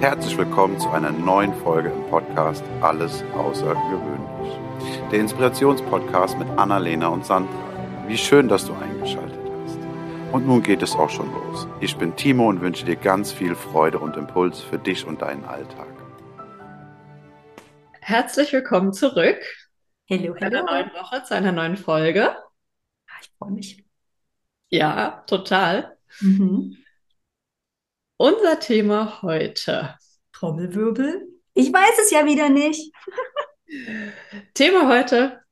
Herzlich 0.00 0.36
willkommen 0.36 0.78
zu 0.78 0.88
einer 0.90 1.10
neuen 1.10 1.54
Folge 1.54 1.88
im 1.90 2.04
Podcast 2.10 2.62
Alles 2.80 3.22
Außergewöhnlich. 3.34 4.58
Der 5.10 5.20
Inspirationspodcast 5.20 6.38
mit 6.38 6.48
Annalena 6.58 7.08
und 7.08 7.24
Sandra. 7.24 7.52
Wie 8.06 8.18
schön, 8.18 8.48
dass 8.48 8.66
du 8.66 8.74
eingeschaltet 8.74 9.38
hast. 9.64 9.78
Und 10.32 10.46
nun 10.46 10.62
geht 10.62 10.82
es 10.82 10.94
auch 10.94 11.08
schon 11.10 11.32
los. 11.32 11.66
Ich 11.80 11.96
bin 11.96 12.14
Timo 12.14 12.48
und 12.48 12.60
wünsche 12.60 12.84
dir 12.84 12.96
ganz 12.96 13.32
viel 13.32 13.54
Freude 13.54 13.98
und 13.98 14.16
Impuls 14.16 14.60
für 14.60 14.78
dich 14.78 15.06
und 15.06 15.22
deinen 15.22 15.44
Alltag. 15.44 15.88
Herzlich 18.00 18.52
willkommen 18.52 18.92
zurück. 18.92 19.38
Hello, 20.06 20.34
Zu 20.34 20.44
einer 20.44 20.62
neuen 20.62 20.90
Woche, 20.92 21.22
zu 21.24 21.34
einer 21.34 21.52
neuen 21.52 21.76
Folge. 21.76 22.30
Ah, 23.08 23.12
Ich 23.22 23.30
freue 23.38 23.52
mich. 23.52 23.84
Ja, 24.68 25.24
total. 25.26 25.96
Mhm. 26.20 26.76
Unser 28.18 28.58
Thema 28.60 29.20
heute. 29.20 29.94
Trommelwirbel. 30.32 31.28
Ich 31.52 31.70
weiß 31.70 31.98
es 32.00 32.10
ja 32.10 32.24
wieder 32.24 32.48
nicht. 32.48 32.90
Thema 34.54 34.88
heute 34.88 35.42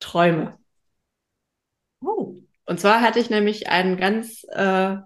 Träume. 0.00 0.58
Oh. 2.00 2.34
Und 2.66 2.80
zwar 2.80 3.00
hatte 3.00 3.20
ich 3.20 3.30
nämlich 3.30 3.68
einen 3.68 3.96
ganz, 3.96 4.44
äh, 4.50 4.96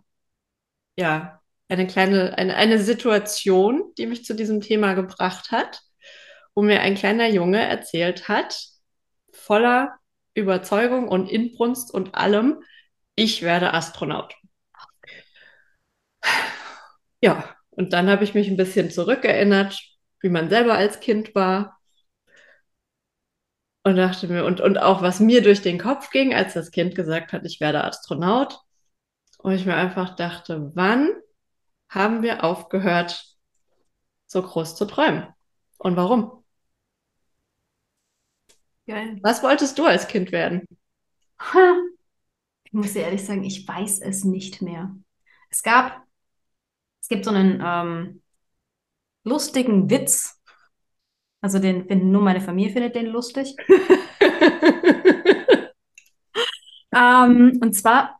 ja, 0.96 1.40
eine 1.68 1.86
kleine, 1.86 2.38
eine, 2.38 2.56
eine 2.56 2.78
Situation, 2.78 3.92
die 3.98 4.06
mich 4.06 4.24
zu 4.24 4.34
diesem 4.34 4.62
Thema 4.62 4.94
gebracht 4.94 5.50
hat, 5.50 5.82
wo 6.54 6.62
mir 6.62 6.80
ein 6.80 6.94
kleiner 6.94 7.28
Junge 7.28 7.60
erzählt 7.60 8.28
hat, 8.28 8.58
voller 9.32 9.98
Überzeugung 10.32 11.08
und 11.08 11.28
Inbrunst 11.28 11.92
und 11.92 12.14
allem, 12.14 12.62
ich 13.16 13.42
werde 13.42 13.74
Astronaut. 13.74 14.34
Ja, 17.20 17.44
und 17.70 17.92
dann 17.92 18.08
habe 18.10 18.24
ich 18.24 18.34
mich 18.34 18.48
ein 18.48 18.56
bisschen 18.56 18.90
zurückerinnert, 18.90 19.80
wie 20.20 20.28
man 20.28 20.48
selber 20.48 20.74
als 20.74 21.00
Kind 21.00 21.34
war. 21.34 21.78
Und 23.84 23.96
dachte 23.96 24.28
mir, 24.28 24.44
und, 24.44 24.60
und 24.60 24.78
auch 24.78 25.02
was 25.02 25.20
mir 25.20 25.42
durch 25.42 25.62
den 25.62 25.78
Kopf 25.78 26.10
ging, 26.10 26.34
als 26.34 26.54
das 26.54 26.70
Kind 26.70 26.94
gesagt 26.94 27.32
hat, 27.32 27.44
ich 27.44 27.60
werde 27.60 27.84
Astronaut. 27.84 28.60
Und 29.38 29.52
ich 29.52 29.66
mir 29.66 29.76
einfach 29.76 30.16
dachte, 30.16 30.72
wann 30.74 31.10
haben 31.88 32.22
wir 32.22 32.44
aufgehört, 32.44 33.24
so 34.26 34.42
groß 34.42 34.76
zu 34.76 34.84
träumen? 34.84 35.26
Und 35.78 35.96
warum? 35.96 36.44
Geil. 38.86 39.18
Was 39.22 39.42
wolltest 39.42 39.78
du 39.78 39.84
als 39.84 40.08
Kind 40.08 40.32
werden? 40.32 40.66
Ich 42.64 42.74
muss 42.74 42.92
dir 42.92 43.00
ehrlich 43.00 43.24
sagen, 43.24 43.44
ich 43.44 43.66
weiß 43.66 44.02
es 44.02 44.24
nicht 44.24 44.60
mehr. 44.60 44.94
Es 45.48 45.62
gab, 45.62 46.02
es 47.08 47.16
gibt 47.16 47.24
so 47.24 47.30
einen 47.30 47.62
ähm, 47.64 48.20
lustigen 49.24 49.88
Witz. 49.88 50.38
Also 51.40 51.58
den 51.58 51.86
finden 51.86 52.10
nur 52.12 52.20
meine 52.20 52.42
Familie 52.42 52.70
findet 52.70 52.96
den 52.96 53.06
lustig. 53.06 53.56
Ähm, 56.92 57.58
und 57.62 57.74
zwar, 57.74 58.18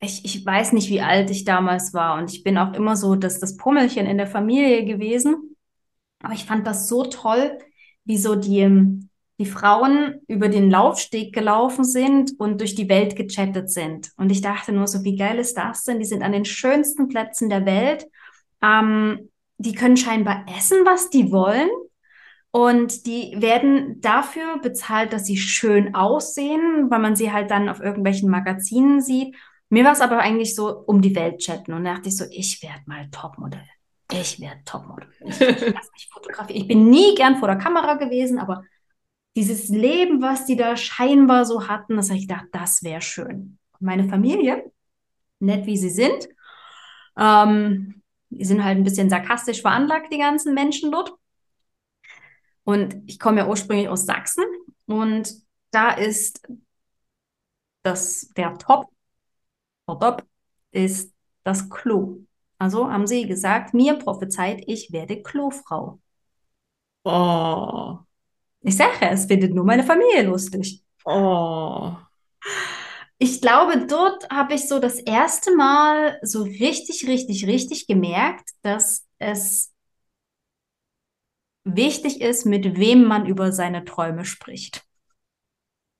ich, 0.00 0.24
ich 0.24 0.44
weiß 0.44 0.72
nicht, 0.72 0.90
wie 0.90 1.00
alt 1.00 1.30
ich 1.30 1.44
damals 1.44 1.94
war 1.94 2.18
und 2.18 2.32
ich 2.32 2.42
bin 2.44 2.58
auch 2.58 2.74
immer 2.74 2.96
so 2.96 3.14
das, 3.16 3.40
das 3.40 3.56
Pummelchen 3.56 4.06
in 4.06 4.18
der 4.18 4.26
Familie 4.26 4.84
gewesen. 4.84 5.56
Aber 6.22 6.34
ich 6.34 6.44
fand 6.46 6.66
das 6.66 6.88
so 6.88 7.04
toll, 7.04 7.58
wie 8.04 8.18
so 8.18 8.36
die, 8.36 8.60
ähm, 8.60 9.10
die 9.38 9.46
Frauen 9.46 10.20
über 10.28 10.48
den 10.48 10.70
Laufsteg 10.70 11.34
gelaufen 11.34 11.84
sind 11.84 12.32
und 12.38 12.60
durch 12.60 12.74
die 12.74 12.88
Welt 12.88 13.16
gechattet 13.16 13.70
sind. 13.70 14.12
Und 14.16 14.30
ich 14.30 14.40
dachte 14.40 14.72
nur 14.72 14.86
so, 14.86 15.04
wie 15.04 15.16
geil 15.16 15.38
ist 15.38 15.56
das 15.56 15.84
denn? 15.84 15.98
Die 15.98 16.06
sind 16.06 16.22
an 16.22 16.32
den 16.32 16.46
schönsten 16.46 17.08
Plätzen 17.08 17.50
der 17.50 17.66
Welt. 17.66 18.06
Ähm, 18.62 19.30
die 19.58 19.74
können 19.74 19.96
scheinbar 19.96 20.46
essen, 20.56 20.78
was 20.84 21.10
die 21.10 21.32
wollen. 21.32 21.68
Und 22.50 23.04
die 23.04 23.34
werden 23.36 24.00
dafür 24.00 24.58
bezahlt, 24.58 25.12
dass 25.12 25.26
sie 25.26 25.36
schön 25.36 25.94
aussehen, 25.94 26.90
weil 26.90 27.00
man 27.00 27.14
sie 27.14 27.30
halt 27.30 27.50
dann 27.50 27.68
auf 27.68 27.80
irgendwelchen 27.80 28.30
Magazinen 28.30 29.02
sieht. 29.02 29.36
Mir 29.68 29.84
war 29.84 29.92
es 29.92 30.00
aber 30.00 30.18
eigentlich 30.20 30.54
so 30.54 30.84
um 30.86 31.02
die 31.02 31.14
Welt 31.14 31.40
chatten. 31.40 31.74
Und 31.74 31.84
da 31.84 31.94
dachte 31.94 32.08
ich 32.08 32.16
so, 32.16 32.24
ich 32.30 32.62
werde 32.62 32.80
mal 32.86 33.08
Topmodell. 33.10 33.68
Ich 34.10 34.40
werde 34.40 34.60
Topmodel. 34.64 35.08
Ich, 35.20 35.38
ich 35.38 35.60
lass 35.74 35.90
mich 35.92 36.08
fotografieren. 36.10 36.62
Ich 36.62 36.68
bin 36.68 36.88
nie 36.88 37.14
gern 37.14 37.36
vor 37.36 37.48
der 37.48 37.58
Kamera 37.58 37.94
gewesen, 37.94 38.38
aber 38.38 38.62
dieses 39.36 39.68
Leben, 39.68 40.22
was 40.22 40.46
die 40.46 40.56
da 40.56 40.76
scheinbar 40.76 41.44
so 41.44 41.68
hatten, 41.68 41.96
das 41.96 42.08
habe 42.08 42.18
ich 42.18 42.26
gedacht, 42.26 42.46
das 42.52 42.82
wäre 42.82 43.02
schön. 43.02 43.58
Meine 43.78 44.08
Familie, 44.08 44.72
nett 45.40 45.66
wie 45.66 45.76
sie 45.76 45.90
sind, 45.90 46.28
ähm, 47.18 48.02
die 48.30 48.44
sind 48.44 48.64
halt 48.64 48.78
ein 48.78 48.84
bisschen 48.84 49.10
sarkastisch 49.10 49.60
veranlagt, 49.60 50.12
die 50.12 50.18
ganzen 50.18 50.54
Menschen 50.54 50.90
dort. 50.90 51.12
Und 52.64 52.96
ich 53.06 53.18
komme 53.18 53.38
ja 53.38 53.48
ursprünglich 53.48 53.88
aus 53.88 54.06
Sachsen 54.06 54.44
und 54.86 55.32
da 55.70 55.90
ist 55.90 56.48
das, 57.82 58.28
der 58.36 58.56
Top, 58.58 58.88
der 59.88 59.98
Top 59.98 60.26
ist 60.72 61.14
das 61.44 61.68
Klo. 61.70 62.20
Also 62.58 62.90
haben 62.90 63.06
sie 63.06 63.26
gesagt, 63.26 63.74
mir 63.74 63.98
prophezeit, 63.98 64.62
ich 64.66 64.90
werde 64.92 65.22
Klofrau. 65.22 66.00
Oh, 67.04 68.05
Ich 68.66 68.76
sage, 68.76 69.08
es 69.08 69.26
findet 69.26 69.54
nur 69.54 69.64
meine 69.64 69.84
Familie 69.84 70.24
lustig. 70.24 70.82
oh. 71.04 71.92
Ich 73.16 73.40
glaube, 73.40 73.86
dort 73.86 74.28
habe 74.28 74.54
ich 74.54 74.68
so 74.68 74.80
das 74.80 74.98
erste 74.98 75.54
Mal 75.54 76.18
so 76.22 76.42
richtig, 76.42 77.06
richtig, 77.06 77.46
richtig 77.46 77.86
gemerkt, 77.86 78.50
dass 78.62 79.06
es 79.18 79.72
wichtig 81.62 82.20
ist, 82.20 82.44
mit 82.44 82.76
wem 82.76 83.04
man 83.04 83.26
über 83.26 83.52
seine 83.52 83.84
Träume 83.84 84.24
spricht. 84.24 84.82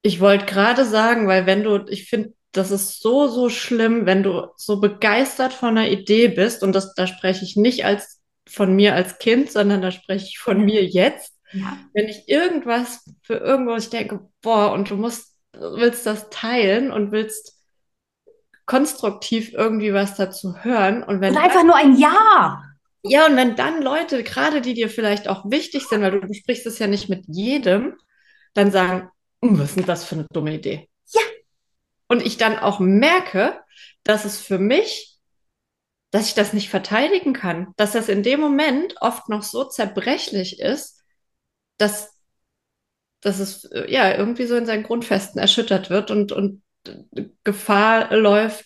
Ich 0.03 0.21
wollte 0.21 0.47
gerade 0.47 0.85
sagen, 0.85 1.29
weil 1.29 1.47
wenn 1.47 1.63
du, 1.63 1.87
ich 1.89 2.11
finde, 2.11 2.35
das 2.51 2.73
ist 2.73 3.01
so, 3.01 3.29
so 3.29 3.49
schlimm, 3.49 4.07
wenn 4.07 4.25
du 4.25 4.49
so 4.57 4.81
begeistert 4.81 5.53
von 5.53 5.79
einer 5.79 5.89
Idee 5.89 6.27
bist, 6.27 6.65
und 6.65 6.73
das, 6.73 6.95
da 6.95 7.07
spreche 7.07 7.45
ich 7.45 7.55
nicht 7.55 7.85
als 7.85 8.21
von 8.49 8.75
mir 8.75 8.95
als 8.97 9.19
Kind, 9.19 9.53
sondern 9.53 9.83
da 9.83 9.93
spreche 9.93 10.27
ich 10.27 10.39
von 10.39 10.65
mir 10.65 10.85
jetzt. 10.85 11.36
Ja. 11.53 11.79
Wenn 11.95 12.09
ich 12.09 12.29
irgendwas 12.29 13.05
für 13.23 13.37
irgendwas, 13.37 13.85
ich 13.85 13.91
denke, 13.91 14.29
boah, 14.43 14.73
und 14.73 14.91
du 14.91 14.97
musst, 14.97 15.37
willst 15.53 16.07
das 16.07 16.29
teilen 16.31 16.91
und 16.91 17.13
willst 17.13 17.55
konstruktiv 18.67 19.53
irgendwie 19.53 19.95
was 19.95 20.17
dazu 20.17 20.57
hören. 20.59 21.03
Und 21.03 21.21
wenn 21.21 21.33
Oder 21.33 21.45
einfach 21.45 21.65
nur 21.65 21.77
ein 21.77 21.97
Ja. 21.97 22.63
ja, 23.03 23.27
und 23.27 23.37
wenn 23.37 23.55
dann 23.57 23.81
Leute, 23.81 24.23
gerade 24.25 24.61
die 24.61 24.75
dir 24.75 24.91
vielleicht 24.91 25.29
auch 25.29 25.45
wichtig 25.49 25.87
sind, 25.87 26.03
weil 26.03 26.11
du 26.11 26.27
besprichst 26.27 26.67
es 26.67 26.79
ja 26.79 26.89
nicht 26.89 27.09
mit 27.09 27.25
jedem, 27.29 27.97
dann 28.55 28.73
sagen, 28.73 29.09
"Hm, 29.43 29.59
was 29.59 29.71
ist 29.71 29.77
denn 29.77 29.87
das 29.87 30.05
für 30.05 30.17
eine 30.17 30.27
dumme 30.33 30.55
Idee? 30.55 30.89
Ja. 31.13 31.21
Und 32.09 32.25
ich 32.25 32.37
dann 32.37 32.59
auch 32.59 32.81
merke, 32.81 33.61
dass 34.03 34.25
es 34.25 34.39
für 34.41 34.59
mich, 34.59 35.17
dass 36.11 36.29
ich 36.29 36.35
das 36.35 36.53
nicht 36.53 36.71
verteidigen 36.71 37.33
kann, 37.33 37.73
dass 37.77 37.93
das 37.93 38.09
in 38.09 38.23
dem 38.23 38.41
Moment 38.41 38.97
oft 39.01 39.29
noch 39.29 39.43
so 39.43 39.65
zerbrechlich 39.65 40.59
ist, 40.61 40.96
dass, 41.79 42.15
dass 43.21 43.39
es 43.39 43.65
äh, 43.67 43.91
ja 43.91 44.17
irgendwie 44.17 44.47
so 44.47 44.57
in 44.57 44.67
seinen 44.67 44.83
Grundfesten 44.83 45.41
erschüttert 45.41 45.91
wird 45.91 46.11
und, 46.11 46.33
und 46.33 46.63
Gefahr 47.45 48.15
läuft, 48.17 48.65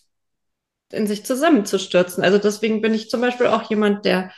in 0.92 1.06
sich 1.06 1.24
zusammenzustürzen. 1.24 2.22
Also 2.22 2.38
deswegen 2.38 2.80
bin 2.80 2.94
ich 2.94 3.10
zum 3.10 3.20
Beispiel 3.20 3.46
auch 3.46 3.70
jemand, 3.70 4.04
der 4.04 4.32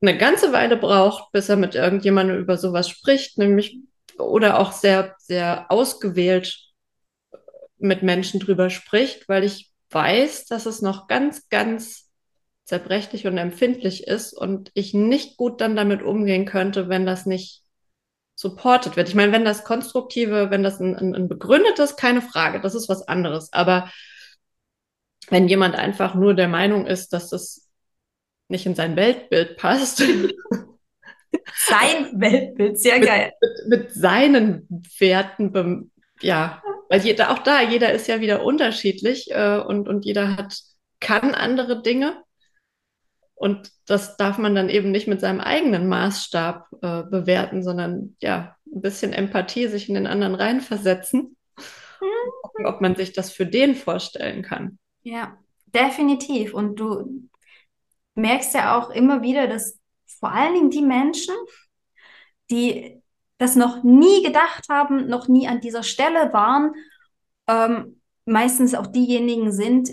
eine 0.00 0.18
ganze 0.18 0.52
Weile 0.52 0.76
braucht, 0.76 1.32
bis 1.32 1.48
er 1.48 1.56
mit 1.56 1.74
irgendjemandem 1.74 2.38
über 2.38 2.58
sowas 2.58 2.88
spricht, 2.88 3.38
nämlich 3.38 3.78
oder 4.18 4.58
auch 4.58 4.72
sehr, 4.72 5.14
sehr 5.18 5.70
ausgewählt 5.70 6.58
mit 7.78 8.02
Menschen 8.02 8.40
drüber 8.40 8.70
spricht, 8.70 9.28
weil 9.28 9.44
ich 9.44 9.70
weiß, 9.90 10.46
dass 10.46 10.66
es 10.66 10.82
noch 10.82 11.06
ganz, 11.06 11.48
ganz 11.48 12.03
zerbrechlich 12.64 13.26
und 13.26 13.36
empfindlich 13.38 14.06
ist 14.06 14.32
und 14.32 14.70
ich 14.74 14.94
nicht 14.94 15.36
gut 15.36 15.60
dann 15.60 15.76
damit 15.76 16.02
umgehen 16.02 16.46
könnte, 16.46 16.88
wenn 16.88 17.04
das 17.06 17.26
nicht 17.26 17.62
supported 18.36 18.96
wird. 18.96 19.08
Ich 19.08 19.14
meine, 19.14 19.32
wenn 19.32 19.44
das 19.44 19.64
konstruktive, 19.64 20.50
wenn 20.50 20.62
das 20.62 20.80
ein, 20.80 20.96
ein, 20.96 21.14
ein 21.14 21.28
begründetes, 21.28 21.96
keine 21.96 22.22
Frage, 22.22 22.60
das 22.60 22.74
ist 22.74 22.88
was 22.88 23.06
anderes. 23.06 23.52
Aber 23.52 23.90
wenn 25.28 25.48
jemand 25.48 25.76
einfach 25.76 26.14
nur 26.14 26.34
der 26.34 26.48
Meinung 26.48 26.86
ist, 26.86 27.12
dass 27.12 27.30
das 27.30 27.68
nicht 28.48 28.66
in 28.66 28.74
sein 28.74 28.96
Weltbild 28.96 29.56
passt, 29.56 30.02
Sein 31.66 32.20
Weltbild, 32.20 32.80
sehr 32.80 33.00
geil. 33.00 33.32
mit, 33.40 33.80
mit 33.80 33.92
seinen 33.92 34.68
Werten, 34.98 35.90
ja, 36.20 36.62
weil 36.88 37.00
jeder, 37.00 37.30
auch 37.30 37.38
da, 37.38 37.60
jeder 37.62 37.92
ist 37.92 38.06
ja 38.06 38.20
wieder 38.20 38.44
unterschiedlich 38.44 39.30
äh, 39.30 39.58
und, 39.58 39.88
und 39.88 40.04
jeder 40.04 40.36
hat, 40.36 40.58
kann 41.00 41.34
andere 41.34 41.82
Dinge. 41.82 42.22
Und 43.34 43.70
das 43.86 44.16
darf 44.16 44.38
man 44.38 44.54
dann 44.54 44.68
eben 44.68 44.90
nicht 44.90 45.08
mit 45.08 45.20
seinem 45.20 45.40
eigenen 45.40 45.88
Maßstab 45.88 46.68
äh, 46.82 47.02
bewerten, 47.02 47.62
sondern 47.62 48.16
ja, 48.20 48.56
ein 48.66 48.80
bisschen 48.80 49.12
Empathie 49.12 49.68
sich 49.68 49.88
in 49.88 49.94
den 49.94 50.06
anderen 50.06 50.34
reinversetzen, 50.34 51.36
gucken, 52.42 52.66
ob 52.66 52.80
man 52.80 52.94
sich 52.94 53.12
das 53.12 53.32
für 53.32 53.46
den 53.46 53.74
vorstellen 53.74 54.42
kann. 54.42 54.78
Ja, 55.02 55.36
definitiv. 55.66 56.54
Und 56.54 56.76
du 56.76 57.28
merkst 58.14 58.54
ja 58.54 58.78
auch 58.78 58.90
immer 58.90 59.22
wieder, 59.22 59.48
dass 59.48 59.78
vor 60.20 60.30
allen 60.32 60.54
Dingen 60.54 60.70
die 60.70 60.82
Menschen, 60.82 61.34
die 62.50 63.02
das 63.38 63.56
noch 63.56 63.82
nie 63.82 64.22
gedacht 64.22 64.66
haben, 64.70 65.08
noch 65.08 65.28
nie 65.28 65.48
an 65.48 65.60
dieser 65.60 65.82
Stelle 65.82 66.32
waren, 66.32 66.72
ähm, 67.48 68.00
meistens 68.24 68.74
auch 68.74 68.86
diejenigen 68.86 69.52
sind, 69.52 69.90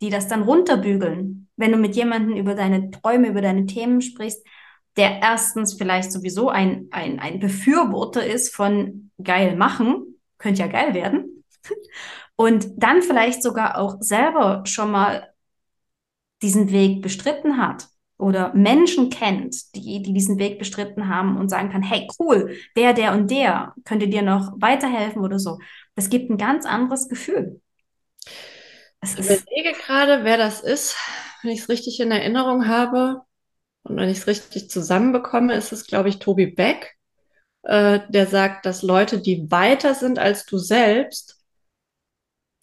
die 0.00 0.10
das 0.10 0.28
dann 0.28 0.42
runterbügeln. 0.42 1.27
Wenn 1.58 1.72
du 1.72 1.78
mit 1.78 1.96
jemandem 1.96 2.36
über 2.36 2.54
deine 2.54 2.90
Träume, 2.90 3.28
über 3.28 3.42
deine 3.42 3.66
Themen 3.66 4.00
sprichst, 4.00 4.46
der 4.96 5.20
erstens 5.20 5.74
vielleicht 5.74 6.10
sowieso 6.10 6.48
ein, 6.48 6.88
ein, 6.90 7.20
ein 7.20 7.40
Befürworter 7.40 8.24
ist 8.24 8.54
von 8.54 9.10
geil 9.22 9.56
machen, 9.56 10.18
könnte 10.38 10.60
ja 10.60 10.68
geil 10.68 10.94
werden, 10.94 11.44
und 12.36 12.68
dann 12.76 13.02
vielleicht 13.02 13.42
sogar 13.42 13.78
auch 13.78 13.96
selber 14.00 14.62
schon 14.64 14.90
mal 14.90 15.28
diesen 16.40 16.70
Weg 16.70 17.02
bestritten 17.02 17.58
hat 17.58 17.88
oder 18.16 18.52
Menschen 18.54 19.10
kennt, 19.10 19.74
die, 19.74 20.02
die 20.02 20.12
diesen 20.12 20.38
Weg 20.38 20.58
bestritten 20.58 21.08
haben 21.08 21.36
und 21.36 21.48
sagen 21.48 21.70
kann, 21.70 21.82
hey, 21.82 22.08
cool, 22.18 22.56
der, 22.76 22.92
der 22.92 23.12
und 23.12 23.30
der 23.30 23.74
könnte 23.84 24.08
dir 24.08 24.22
noch 24.22 24.52
weiterhelfen 24.60 25.22
oder 25.22 25.38
so. 25.38 25.58
Das 25.94 26.10
gibt 26.10 26.30
ein 26.30 26.38
ganz 26.38 26.66
anderes 26.66 27.08
Gefühl. 27.08 27.60
Es 29.00 29.14
ich 29.14 29.24
überlege 29.24 29.78
gerade, 29.78 30.24
wer 30.24 30.36
das 30.36 30.60
ist. 30.60 30.96
Wenn 31.42 31.52
ich 31.52 31.60
es 31.60 31.68
richtig 31.68 32.00
in 32.00 32.10
Erinnerung 32.10 32.66
habe 32.66 33.22
und 33.84 33.96
wenn 33.96 34.08
ich 34.08 34.18
es 34.18 34.26
richtig 34.26 34.70
zusammenbekomme, 34.70 35.54
ist 35.54 35.72
es, 35.72 35.86
glaube 35.86 36.08
ich, 36.08 36.18
Tobi 36.18 36.46
Beck, 36.46 36.96
äh, 37.62 38.00
der 38.08 38.26
sagt, 38.26 38.66
dass 38.66 38.82
Leute, 38.82 39.20
die 39.20 39.50
weiter 39.50 39.94
sind 39.94 40.18
als 40.18 40.44
du 40.46 40.58
selbst, 40.58 41.40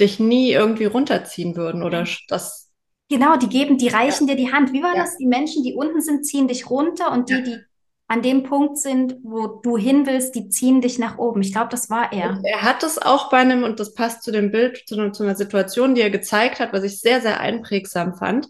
dich 0.02 0.20
nie 0.20 0.52
irgendwie 0.52 0.86
runterziehen 0.86 1.56
würden 1.56 1.84
oder 1.84 2.06
das 2.28 2.66
Genau, 3.10 3.38
die 3.38 3.50
geben, 3.50 3.78
die 3.78 3.88
reichen 3.88 4.28
ja. 4.28 4.34
dir 4.34 4.46
die 4.46 4.52
Hand. 4.52 4.74
Wie 4.74 4.82
war 4.82 4.96
ja. 4.96 5.04
das? 5.04 5.18
Die 5.18 5.28
Menschen, 5.28 5.64
die 5.64 5.76
unten 5.76 6.02
sind, 6.02 6.26
ziehen 6.26 6.48
dich 6.48 6.70
runter 6.70 7.12
und 7.12 7.30
die, 7.30 7.44
die 7.44 7.60
an 8.08 8.22
dem 8.22 8.44
Punkt 8.44 8.78
sind, 8.78 9.16
wo 9.24 9.48
du 9.48 9.78
hin 9.78 10.06
willst, 10.06 10.36
die 10.36 10.50
ziehen 10.50 10.80
dich 10.80 11.00
nach 11.00 11.18
oben. 11.18 11.42
Ich 11.42 11.52
glaube, 11.52 11.70
das 11.72 11.90
war 11.90 12.14
er. 12.14 12.32
Und 12.32 12.46
er 12.46 12.62
hat 12.62 12.84
es 12.84 13.02
auch 13.02 13.30
bei 13.32 13.38
einem, 13.38 13.64
und 13.64 13.80
das 13.80 13.96
passt 13.96 14.22
zu 14.22 14.32
dem 14.32 14.52
Bild, 14.52 14.84
zu, 14.86 15.12
zu, 15.12 15.24
einer 15.24 15.36
Situation, 15.36 15.96
die 15.96 16.02
er 16.02 16.12
gezeigt 16.12 16.60
hat, 16.60 16.72
was 16.72 16.84
ich 16.84 17.00
sehr, 17.00 17.22
sehr 17.22 17.40
einprägsam 17.40 18.16
fand. 18.16 18.48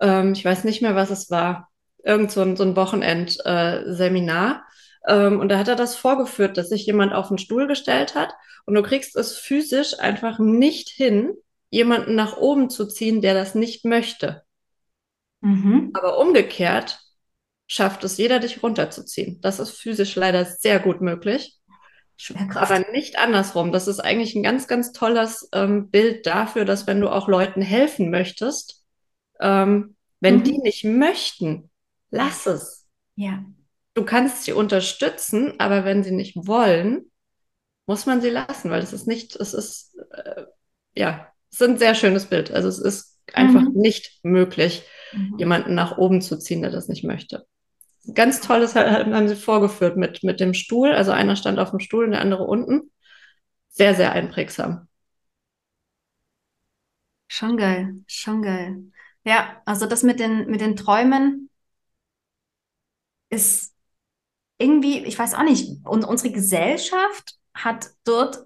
Ähm, 0.00 0.32
ich 0.32 0.44
weiß 0.44 0.62
nicht 0.64 0.80
mehr, 0.80 0.94
was 0.94 1.10
es 1.10 1.28
war. 1.30 1.70
Irgend 2.04 2.30
so 2.30 2.42
ein, 2.42 2.56
so 2.56 2.62
ein 2.62 2.76
Wochenend-Seminar. 2.76 4.62
Äh, 5.06 5.26
ähm, 5.26 5.40
und 5.40 5.48
da 5.48 5.58
hat 5.58 5.68
er 5.68 5.76
das 5.76 5.96
vorgeführt, 5.96 6.56
dass 6.56 6.68
sich 6.68 6.86
jemand 6.86 7.12
auf 7.12 7.28
den 7.28 7.38
Stuhl 7.38 7.66
gestellt 7.66 8.14
hat 8.14 8.32
und 8.64 8.74
du 8.74 8.82
kriegst 8.82 9.16
es 9.16 9.36
physisch 9.36 9.98
einfach 9.98 10.38
nicht 10.38 10.88
hin, 10.88 11.34
jemanden 11.68 12.14
nach 12.14 12.36
oben 12.36 12.70
zu 12.70 12.86
ziehen, 12.86 13.20
der 13.20 13.34
das 13.34 13.54
nicht 13.54 13.84
möchte. 13.84 14.42
Mhm. 15.40 15.90
Aber 15.94 16.18
umgekehrt 16.18 17.03
schafft 17.66 18.04
es 18.04 18.16
jeder, 18.18 18.38
dich 18.38 18.62
runterzuziehen. 18.62 19.40
Das 19.40 19.58
ist 19.58 19.70
physisch 19.70 20.14
leider 20.16 20.44
sehr 20.44 20.80
gut 20.80 21.00
möglich. 21.00 21.58
Aber 22.54 22.78
nicht 22.92 23.18
andersrum. 23.18 23.72
Das 23.72 23.88
ist 23.88 24.00
eigentlich 24.00 24.34
ein 24.34 24.42
ganz, 24.42 24.68
ganz 24.68 24.92
tolles 24.92 25.48
ähm, 25.52 25.90
Bild 25.90 26.26
dafür, 26.26 26.64
dass 26.64 26.86
wenn 26.86 27.00
du 27.00 27.08
auch 27.08 27.28
Leuten 27.28 27.60
helfen 27.60 28.10
möchtest, 28.10 28.84
ähm, 29.40 29.96
wenn 30.20 30.36
mhm. 30.36 30.44
die 30.44 30.58
nicht 30.58 30.84
möchten, 30.84 31.70
lass 32.10 32.46
es. 32.46 32.86
Ja. 33.16 33.44
Du 33.94 34.04
kannst 34.04 34.44
sie 34.44 34.52
unterstützen, 34.52 35.54
aber 35.58 35.84
wenn 35.84 36.02
sie 36.02 36.12
nicht 36.12 36.36
wollen, 36.36 37.10
muss 37.86 38.06
man 38.06 38.20
sie 38.20 38.30
lassen, 38.30 38.70
weil 38.70 38.82
es 38.82 38.92
ist 38.92 39.06
nicht, 39.06 39.36
es 39.36 39.52
ist, 39.52 39.96
äh, 40.12 40.44
ja, 40.96 41.28
es 41.50 41.60
ist 41.60 41.68
ein 41.68 41.78
sehr 41.78 41.94
schönes 41.94 42.26
Bild. 42.26 42.50
Also 42.50 42.68
es 42.68 42.78
ist 42.78 43.18
einfach 43.32 43.62
mhm. 43.62 43.72
nicht 43.74 44.20
möglich, 44.22 44.84
mhm. 45.12 45.36
jemanden 45.38 45.74
nach 45.74 45.98
oben 45.98 46.22
zu 46.22 46.38
ziehen, 46.38 46.62
der 46.62 46.70
das 46.70 46.88
nicht 46.88 47.04
möchte. 47.04 47.46
Ganz 48.12 48.40
tolles 48.40 48.74
haben 48.74 49.28
sie 49.28 49.36
vorgeführt 49.36 49.96
mit, 49.96 50.22
mit 50.22 50.40
dem 50.40 50.52
Stuhl. 50.54 50.92
Also 50.92 51.12
einer 51.12 51.36
stand 51.36 51.58
auf 51.58 51.70
dem 51.70 51.80
Stuhl 51.80 52.04
und 52.04 52.10
der 52.12 52.20
andere 52.20 52.44
unten. 52.44 52.90
Sehr, 53.70 53.94
sehr 53.94 54.12
einprägsam. 54.12 54.88
Schon 57.28 57.56
geil, 57.58 58.02
schon 58.06 58.42
geil. 58.42 58.84
Ja, 59.24 59.60
also 59.66 59.86
das 59.86 60.02
mit 60.02 60.20
den, 60.20 60.46
mit 60.50 60.60
den 60.60 60.76
Träumen 60.76 61.50
ist 63.30 63.74
irgendwie, 64.58 65.04
ich 65.06 65.18
weiß 65.18 65.34
auch 65.34 65.44
nicht, 65.44 65.86
und 65.86 66.04
unsere 66.04 66.32
Gesellschaft 66.32 67.38
hat 67.54 67.90
dort 68.04 68.44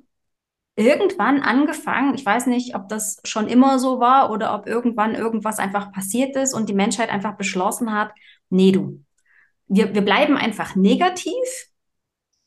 irgendwann 0.77 1.43
angefangen, 1.43 2.15
ich 2.15 2.27
weiß 2.27 2.47
nicht, 2.47 2.75
ob 2.77 2.89
das 2.89 3.21
schon 3.25 3.49
immer 3.49 3.79
so 3.79 4.01
war 4.01 4.31
oder 4.31 4.55
ob 4.55 4.67
irgendwann 4.69 5.15
irgendwas 5.15 5.59
einfach 5.59 5.93
passiert 5.93 6.37
ist 6.37 6.55
und 6.55 6.69
die 6.69 6.75
Menschheit 6.75 7.11
einfach 7.11 7.37
beschlossen 7.37 7.93
hat, 7.95 8.13
nee, 8.51 8.73
du, 8.73 9.05
wir, 9.69 9.95
wir 9.95 10.03
bleiben 10.03 10.37
einfach 10.37 10.75
negativ. 10.75 11.35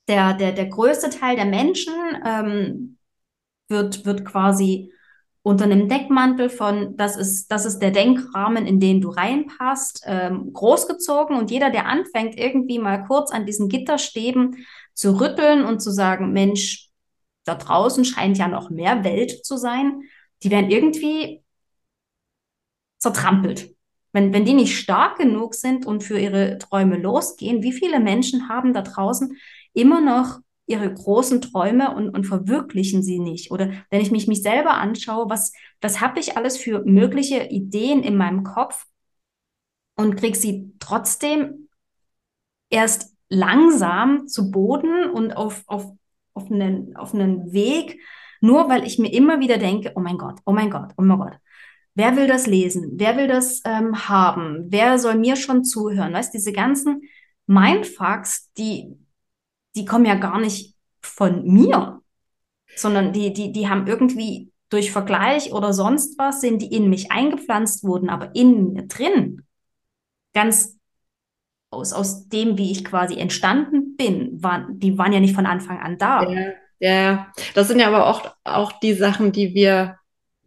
Der, 0.08 0.34
der, 0.34 0.52
der 0.52 0.66
größte 0.66 1.10
Teil 1.10 1.36
der 1.36 1.46
Menschen 1.46 1.94
ähm, 2.26 2.98
wird, 3.70 4.06
wird 4.06 4.26
quasi 4.26 4.92
unter 5.44 5.66
einem 5.66 5.88
Deckmantel 5.90 6.50
von, 6.50 6.96
das 6.98 7.18
ist, 7.18 7.48
das 7.48 7.66
ist 7.66 7.80
der 7.80 7.92
Denkrahmen, 7.92 8.68
in 8.68 8.80
den 8.80 9.02
du 9.02 9.10
reinpasst, 9.10 10.04
ähm, 10.06 10.54
großgezogen. 10.54 11.36
Und 11.36 11.50
jeder, 11.50 11.72
der 11.72 11.88
anfängt, 11.88 12.38
irgendwie 12.38 12.78
mal 12.78 13.06
kurz 13.06 13.32
an 13.32 13.46
diesen 13.46 13.70
Gitterstäben 13.70 14.66
zu 14.94 15.20
rütteln 15.20 15.66
und 15.66 15.80
zu 15.80 15.92
sagen, 15.92 16.32
Mensch, 16.32 16.90
da 17.46 17.56
draußen 17.56 18.06
scheint 18.06 18.38
ja 18.38 18.48
noch 18.48 18.70
mehr 18.70 19.04
Welt 19.04 19.46
zu 19.46 19.58
sein, 19.58 20.02
die 20.44 20.52
werden 20.52 20.70
irgendwie 20.70 21.44
zertrampelt. 23.00 23.76
Wenn, 24.13 24.34
wenn 24.34 24.46
die 24.46 24.54
nicht 24.54 24.78
stark 24.78 25.18
genug 25.18 25.56
sind 25.56 25.86
und 25.86 26.04
für 26.04 26.19
ihre 26.19 26.58
Träume 26.58 26.98
losgehen, 26.98 27.63
wie 27.63 27.72
viele 27.72 28.00
Menschen 28.00 28.50
haben 28.50 28.74
da 28.74 28.81
draußen 28.81 29.38
immer 29.74 30.02
noch 30.02 30.40
ihre 30.66 30.94
großen 30.94 31.42
Träume 31.42 31.96
und, 31.96 32.10
und 32.10 32.25
verwirklichen 32.25 33.04
sie 33.04 33.19
nicht? 33.19 33.52
Oder 33.52 33.72
wenn 33.90 34.02
ich 34.02 34.12
mich, 34.12 34.28
mich 34.28 34.42
selber 34.42 34.75
anschaue, 34.75 35.30
was, 35.30 35.54
was 35.81 36.02
habe 36.02 36.19
ich 36.19 36.38
alles 36.38 36.58
für 36.58 36.84
mögliche 36.86 37.48
Ideen 37.50 38.04
in 38.04 38.18
meinem 38.18 38.44
Kopf 38.44 38.86
und 39.96 40.16
kriege 40.16 40.38
sie 40.38 40.74
trotzdem 40.80 41.69
erst 42.69 43.16
langsam 43.30 44.28
zu 44.28 44.52
Boden 44.52 45.10
und 45.10 45.36
auf, 45.36 45.63
auf 45.68 45.92
auf 46.34 46.52
einen, 46.52 46.96
auf 46.96 47.13
einen 47.13 47.52
Weg, 47.54 48.00
nur 48.42 48.69
weil 48.69 48.86
ich 48.86 49.00
mir 49.00 49.12
immer 49.13 49.40
wieder 49.40 49.58
denke, 49.58 49.94
oh 49.96 50.00
mein 50.00 50.18
Gott, 50.18 50.40
oh 50.46 50.54
mein 50.54 50.69
Gott, 50.69 50.94
oh 50.98 51.02
mein 51.02 51.19
Gott. 51.19 51.38
Wer 51.94 52.16
will 52.16 52.28
das 52.28 52.48
lesen? 52.48 52.94
Wer 52.96 53.18
will 53.18 53.28
das 53.28 53.62
ähm, 53.66 54.08
haben? 54.08 54.65
Wer 54.70 54.98
soll 54.98 55.15
mir 55.15 55.36
schon 55.36 55.63
zuhören? 55.63 56.13
Weißt, 56.13 56.34
diese 56.34 56.54
ganzen 56.54 57.01
Mindfucks, 57.48 58.51
die, 58.54 58.98
die 59.75 59.86
kommen 59.86 60.06
ja 60.06 60.15
gar 60.15 60.39
nicht 60.39 60.75
von 61.01 61.44
mir, 61.46 62.01
sondern 62.75 63.12
die, 63.12 63.34
die, 63.34 63.51
die 63.51 63.68
haben 63.68 63.88
irgendwie 63.88 64.51
durch 64.70 64.92
Vergleich 64.92 65.51
oder 65.51 65.74
sonst 65.74 66.18
was, 66.18 66.42
sind 66.42 66.62
die 66.62 66.74
in 66.74 66.89
mich 66.89 67.12
eingepflanzt 67.12 67.84
wurden, 67.84 68.10
aber 68.10 68.34
in 68.36 68.72
mir 68.72 68.88
drin. 68.88 69.46
Ganz 70.34 70.77
aus, 71.72 71.94
aus 71.94 72.30
dem, 72.30 72.58
wie 72.58 72.72
ich 72.72 72.86
quasi 72.86 73.18
entstanden 73.18 73.96
bin, 73.98 74.42
waren, 74.42 74.80
die 74.80 74.98
waren 74.98 75.13
ja 75.13 75.20
nicht 75.20 75.36
von 75.36 75.46
Anfang 75.46 75.80
an 75.80 75.98
da. 75.98 76.30
Ja, 76.30 76.51
ja. 76.80 77.27
das 77.54 77.68
sind 77.68 77.80
ja 77.80 77.88
aber 77.88 78.08
auch, 78.08 78.34
auch 78.44 78.72
die 78.80 78.94
Sachen, 78.94 79.32
die 79.32 79.54
wir, 79.54 79.98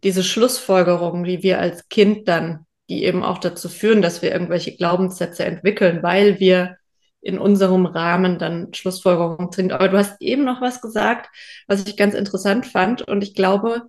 diese 0.05 0.23
Schlussfolgerungen, 0.23 1.23
die 1.23 1.41
wir 1.41 1.59
als 1.59 1.89
Kind 1.89 2.27
dann, 2.27 2.67
die 2.89 3.03
eben 3.03 3.23
auch 3.23 3.39
dazu 3.39 3.67
führen, 3.67 4.03
dass 4.03 4.21
wir 4.21 4.31
irgendwelche 4.31 4.77
Glaubenssätze 4.77 5.43
entwickeln, 5.43 6.03
weil 6.03 6.39
wir 6.39 6.77
in 7.21 7.39
unserem 7.39 7.87
Rahmen 7.87 8.37
dann 8.37 8.71
Schlussfolgerungen 8.71 9.51
sind. 9.51 9.73
Aber 9.73 9.89
du 9.89 9.97
hast 9.97 10.21
eben 10.21 10.43
noch 10.43 10.61
was 10.61 10.79
gesagt, 10.79 11.27
was 11.67 11.87
ich 11.87 11.97
ganz 11.97 12.13
interessant 12.13 12.67
fand. 12.67 13.01
Und 13.01 13.23
ich 13.23 13.33
glaube, 13.33 13.81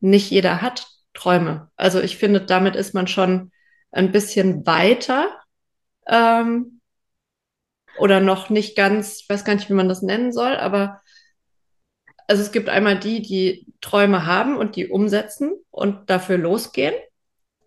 nicht 0.00 0.30
jeder 0.30 0.60
hat 0.60 0.86
Träume. 1.14 1.70
Also 1.76 2.02
ich 2.02 2.18
finde, 2.18 2.42
damit 2.42 2.76
ist 2.76 2.92
man 2.92 3.06
schon 3.06 3.50
ein 3.92 4.12
bisschen 4.12 4.66
weiter 4.66 5.30
ähm, 6.06 6.82
oder 7.98 8.20
noch 8.20 8.50
nicht 8.50 8.76
ganz, 8.76 9.20
ich 9.22 9.30
weiß 9.30 9.46
gar 9.46 9.54
nicht, 9.54 9.70
wie 9.70 9.74
man 9.74 9.88
das 9.88 10.02
nennen 10.02 10.32
soll, 10.32 10.54
aber 10.54 11.00
also 12.26 12.42
es 12.42 12.52
gibt 12.52 12.68
einmal 12.68 12.98
die, 12.98 13.22
die 13.22 13.66
Träume 13.80 14.26
haben 14.26 14.56
und 14.56 14.76
die 14.76 14.88
umsetzen 14.88 15.52
und 15.70 16.10
dafür 16.10 16.38
losgehen. 16.38 16.94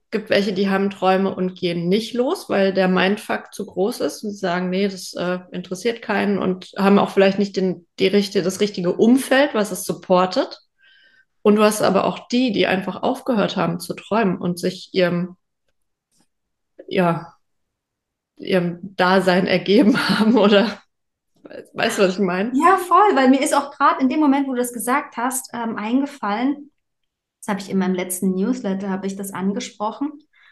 Es 0.06 0.12
gibt 0.12 0.30
welche, 0.30 0.54
die 0.54 0.70
haben 0.70 0.90
Träume 0.90 1.34
und 1.34 1.56
gehen 1.56 1.88
nicht 1.88 2.14
los, 2.14 2.50
weil 2.50 2.74
der 2.74 2.88
Mindfuck 2.88 3.54
zu 3.54 3.66
groß 3.66 4.02
ist 4.02 4.24
und 4.24 4.36
sagen, 4.36 4.70
nee, 4.70 4.88
das 4.88 5.14
äh, 5.14 5.40
interessiert 5.52 6.02
keinen 6.02 6.40
und 6.40 6.72
haben 6.78 7.00
auch 7.00 7.12
vielleicht 7.12 7.40
nicht 7.40 7.56
den, 7.56 7.88
die 8.00 8.08
richtige, 8.08 8.44
das 8.44 8.60
richtige 8.60 8.94
Umfeld, 8.94 9.54
was 9.54 9.72
es 9.72 9.86
supportet. 9.86 10.60
Und 11.42 11.56
du 11.56 11.64
hast 11.64 11.82
aber 11.82 12.06
auch 12.06 12.28
die, 12.28 12.52
die 12.52 12.68
einfach 12.68 13.02
aufgehört 13.02 13.56
haben 13.56 13.80
zu 13.80 13.94
träumen 13.94 14.38
und 14.38 14.60
sich 14.60 14.90
ihrem, 14.94 15.38
ja, 16.88 17.34
ihrem 18.38 18.80
Dasein 18.96 19.48
ergeben 19.48 19.98
haben 20.20 20.38
oder 20.38 20.82
weißt 21.74 21.98
du, 21.98 22.04
was 22.04 22.14
ich 22.14 22.20
meine? 22.20 22.52
Ja, 22.54 22.78
voll, 22.78 23.16
weil 23.16 23.30
mir 23.30 23.42
ist 23.42 23.56
auch 23.56 23.72
gerade 23.72 24.02
in 24.02 24.10
dem 24.10 24.20
Moment, 24.20 24.48
wo 24.48 24.52
du 24.52 24.58
das 24.58 24.74
gesagt 24.74 25.18
hast, 25.18 25.50
ähm, 25.54 25.76
eingefallen, 25.78 26.72
das 27.40 27.48
habe 27.48 27.60
ich 27.62 27.70
in 27.70 27.78
meinem 27.78 27.96
letzten 27.96 28.32
Newsletter, 28.32 28.90
habe 28.90 29.08
ich 29.08 29.16
das 29.16 29.34
angesprochen, 29.34 30.12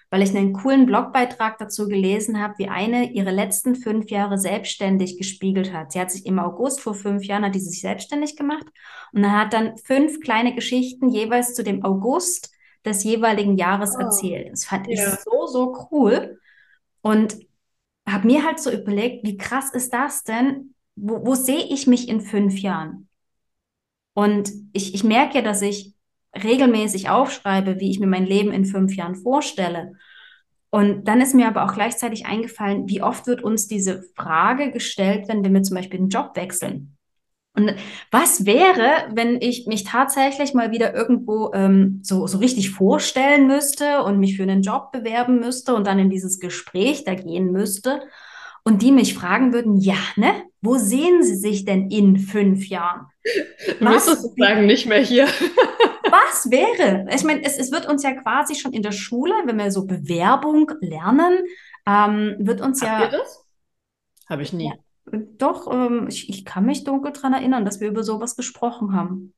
weil 0.09 0.21
ich 0.21 0.35
einen 0.35 0.53
coolen 0.53 0.85
Blogbeitrag 0.85 1.57
dazu 1.57 1.87
gelesen 1.87 2.41
habe, 2.41 2.53
wie 2.57 2.69
eine 2.69 3.11
ihre 3.11 3.31
letzten 3.31 3.75
fünf 3.75 4.09
Jahre 4.09 4.37
selbstständig 4.37 5.17
gespiegelt 5.17 5.73
hat. 5.73 5.91
Sie 5.91 5.99
hat 5.99 6.11
sich 6.11 6.25
im 6.25 6.39
August 6.39 6.79
vor 6.79 6.95
fünf 6.95 7.25
Jahren 7.25 7.43
hat 7.43 7.55
die 7.55 7.59
sich 7.59 7.81
selbstständig 7.81 8.37
gemacht 8.37 8.65
und 9.11 9.23
dann 9.23 9.37
hat 9.37 9.53
dann 9.53 9.77
fünf 9.77 10.21
kleine 10.21 10.55
Geschichten 10.55 11.09
jeweils 11.09 11.53
zu 11.53 11.63
dem 11.63 11.83
August 11.83 12.53
des 12.85 13.03
jeweiligen 13.03 13.57
Jahres 13.57 13.95
oh, 13.97 14.01
erzählt. 14.01 14.51
Das 14.53 14.63
fand 14.63 14.87
ja. 14.87 14.93
ich 14.93 15.19
so, 15.19 15.45
so 15.47 15.87
cool 15.91 16.39
und 17.01 17.37
habe 18.07 18.27
mir 18.27 18.45
halt 18.45 18.59
so 18.59 18.71
überlegt, 18.71 19.25
wie 19.25 19.37
krass 19.37 19.71
ist 19.73 19.93
das 19.93 20.23
denn? 20.23 20.73
Wo, 20.97 21.25
wo 21.25 21.35
sehe 21.35 21.63
ich 21.69 21.87
mich 21.87 22.09
in 22.09 22.21
fünf 22.21 22.59
Jahren? 22.59 23.07
Und 24.13 24.51
ich, 24.73 24.95
ich 24.95 25.03
merke 25.03 25.35
ja, 25.35 25.41
dass 25.43 25.61
ich 25.61 25.93
regelmäßig 26.35 27.09
aufschreibe, 27.09 27.79
wie 27.79 27.91
ich 27.91 27.99
mir 27.99 28.07
mein 28.07 28.25
Leben 28.25 28.51
in 28.51 28.65
fünf 28.65 28.95
Jahren 28.95 29.15
vorstelle. 29.15 29.93
Und 30.69 31.07
dann 31.07 31.21
ist 31.21 31.33
mir 31.33 31.47
aber 31.47 31.65
auch 31.65 31.73
gleichzeitig 31.73 32.25
eingefallen, 32.25 32.89
wie 32.89 33.01
oft 33.01 33.27
wird 33.27 33.43
uns 33.43 33.67
diese 33.67 34.03
Frage 34.15 34.71
gestellt, 34.71 35.27
wenn 35.27 35.43
wir 35.43 35.63
zum 35.63 35.75
Beispiel 35.75 35.99
den 35.99 36.09
Job 36.09 36.31
wechseln. 36.35 36.97
Und 37.53 37.73
was 38.11 38.45
wäre, 38.45 39.09
wenn 39.13 39.41
ich 39.41 39.65
mich 39.65 39.83
tatsächlich 39.83 40.53
mal 40.53 40.71
wieder 40.71 40.93
irgendwo 40.93 41.51
ähm, 41.53 42.01
so, 42.03 42.27
so 42.27 42.37
richtig 42.37 42.69
vorstellen 42.69 43.47
müsste 43.47 44.03
und 44.03 44.19
mich 44.19 44.37
für 44.37 44.43
einen 44.43 44.61
Job 44.61 44.91
bewerben 44.91 45.39
müsste 45.39 45.73
und 45.73 45.87
dann 45.87 45.97
in 45.97 46.09
dieses 46.09 46.39
Gespräch 46.39 47.03
da 47.03 47.15
gehen 47.15 47.51
müsste 47.51 48.01
und 48.67 48.81
die 48.81 48.91
mich 48.91 49.13
fragen 49.13 49.53
würden, 49.53 49.77
ja, 49.77 49.95
ne, 50.17 50.43
wo 50.59 50.75
sehen 50.75 51.23
Sie 51.23 51.37
sich 51.37 51.63
denn 51.63 51.89
in 51.89 52.17
fünf 52.17 52.67
Jahren? 52.67 53.07
Du 53.79 53.85
müsstest 53.85 54.37
sagen, 54.37 54.65
nicht 54.65 54.85
mehr 54.85 54.99
hier. 54.99 55.25
was 56.03 56.51
wäre? 56.51 57.05
Ich 57.15 57.23
meine, 57.23 57.45
es, 57.45 57.57
es 57.57 57.71
wird 57.71 57.87
uns 57.87 58.03
ja 58.03 58.11
quasi 58.11 58.55
schon 58.55 58.73
in 58.73 58.81
der 58.81 58.91
Schule, 58.91 59.33
wenn 59.45 59.57
wir 59.57 59.71
so 59.71 59.85
Bewerbung 59.85 60.69
lernen, 60.81 61.45
ähm, 61.85 62.35
wird 62.39 62.59
uns 62.59 62.81
Habt 62.81 62.91
ja. 62.91 63.05
Ihr 63.05 63.19
das? 63.19 63.45
Habe 64.29 64.41
ich 64.41 64.51
nie. 64.51 64.65
Ja, 64.65 65.19
doch, 65.37 65.71
ähm, 65.71 66.07
ich, 66.09 66.27
ich 66.27 66.43
kann 66.43 66.65
mich 66.65 66.83
dunkel 66.83 67.13
daran 67.13 67.35
erinnern, 67.35 67.63
dass 67.63 67.79
wir 67.79 67.87
über 67.87 68.03
sowas 68.03 68.35
gesprochen 68.35 68.93
haben. 68.93 69.33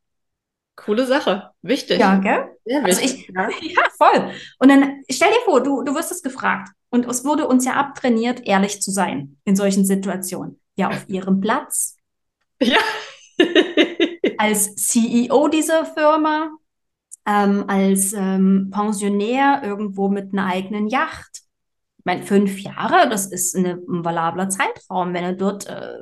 Coole 0.76 1.06
Sache. 1.06 1.52
Wichtig. 1.62 2.00
Ja, 2.00 2.18
gell? 2.18 2.48
Sehr 2.66 2.84
also 2.84 3.00
ich, 3.00 3.28
ja. 3.28 3.48
ja, 3.62 3.82
voll. 3.96 4.32
Und 4.58 4.70
dann 4.70 5.04
stell 5.08 5.30
dir 5.30 5.42
vor, 5.46 5.62
du, 5.62 5.84
du 5.84 5.94
wirst 5.94 6.12
es 6.12 6.24
gefragt. 6.24 6.70
Und 6.89 7.05
es 7.05 7.24
wurde 7.24 7.48
uns 7.48 7.65
ja 7.65 7.74
abtrainiert, 7.74 8.46
ehrlich 8.46 8.81
zu 8.81 8.91
sein 8.91 9.38
in 9.46 9.55
solchen 9.55 9.86
Situationen. 9.86 10.60
Ja, 10.75 10.89
auf 10.89 11.05
ihrem 11.08 11.39
Platz. 11.39 11.98
Ja. 12.62 12.77
als 14.38 14.75
CEO 14.75 15.48
dieser 15.50 15.86
Firma, 15.86 16.51
ähm, 17.25 17.65
als 17.67 18.13
ähm, 18.13 18.69
Pensionär 18.72 19.62
irgendwo 19.63 20.10
mit 20.10 20.34
einer 20.34 20.48
eigenen 20.48 20.88
Yacht. 20.88 21.41
Ich 22.00 22.05
meine, 22.05 22.24
fünf 22.24 22.60
Jahre, 22.60 23.10
das 23.10 23.27
ist 23.27 23.55
eine, 23.55 23.74
ein 23.74 24.03
valabler 24.03 24.50
Zeitraum. 24.50 25.13
Wenn 25.13 25.25
du 25.25 25.36
dort 25.36 25.67
äh, 25.67 25.98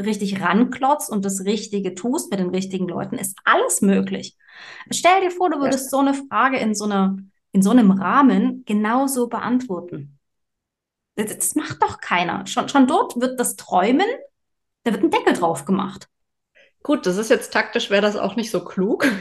richtig 0.00 0.40
ranklotzt 0.40 1.10
und 1.10 1.24
das 1.24 1.44
Richtige 1.44 1.94
tust 1.94 2.30
mit 2.30 2.40
den 2.40 2.50
richtigen 2.50 2.88
Leuten, 2.88 3.18
ist 3.18 3.38
alles 3.44 3.82
möglich. 3.82 4.36
Stell 4.90 5.20
dir 5.20 5.30
vor, 5.30 5.50
du 5.50 5.60
würdest 5.60 5.90
so 5.90 5.98
eine 5.98 6.14
Frage 6.14 6.56
in 6.56 6.74
so, 6.74 6.86
einer, 6.86 7.18
in 7.52 7.62
so 7.62 7.70
einem 7.70 7.90
Rahmen 7.90 8.64
genauso 8.66 9.28
beantworten. 9.28 10.18
Das, 11.14 11.54
macht 11.54 11.82
doch 11.82 12.00
keiner. 12.00 12.46
Schon, 12.46 12.68
schon 12.68 12.86
dort 12.86 13.20
wird 13.20 13.38
das 13.38 13.56
Träumen, 13.56 14.06
da 14.84 14.92
wird 14.92 15.02
ein 15.02 15.10
Deckel 15.10 15.34
drauf 15.34 15.64
gemacht. 15.64 16.08
Gut, 16.82 17.06
das 17.06 17.16
ist 17.16 17.30
jetzt 17.30 17.52
taktisch, 17.52 17.90
wäre 17.90 18.02
das 18.02 18.16
auch 18.16 18.34
nicht 18.34 18.50
so 18.50 18.64
klug. 18.64 19.06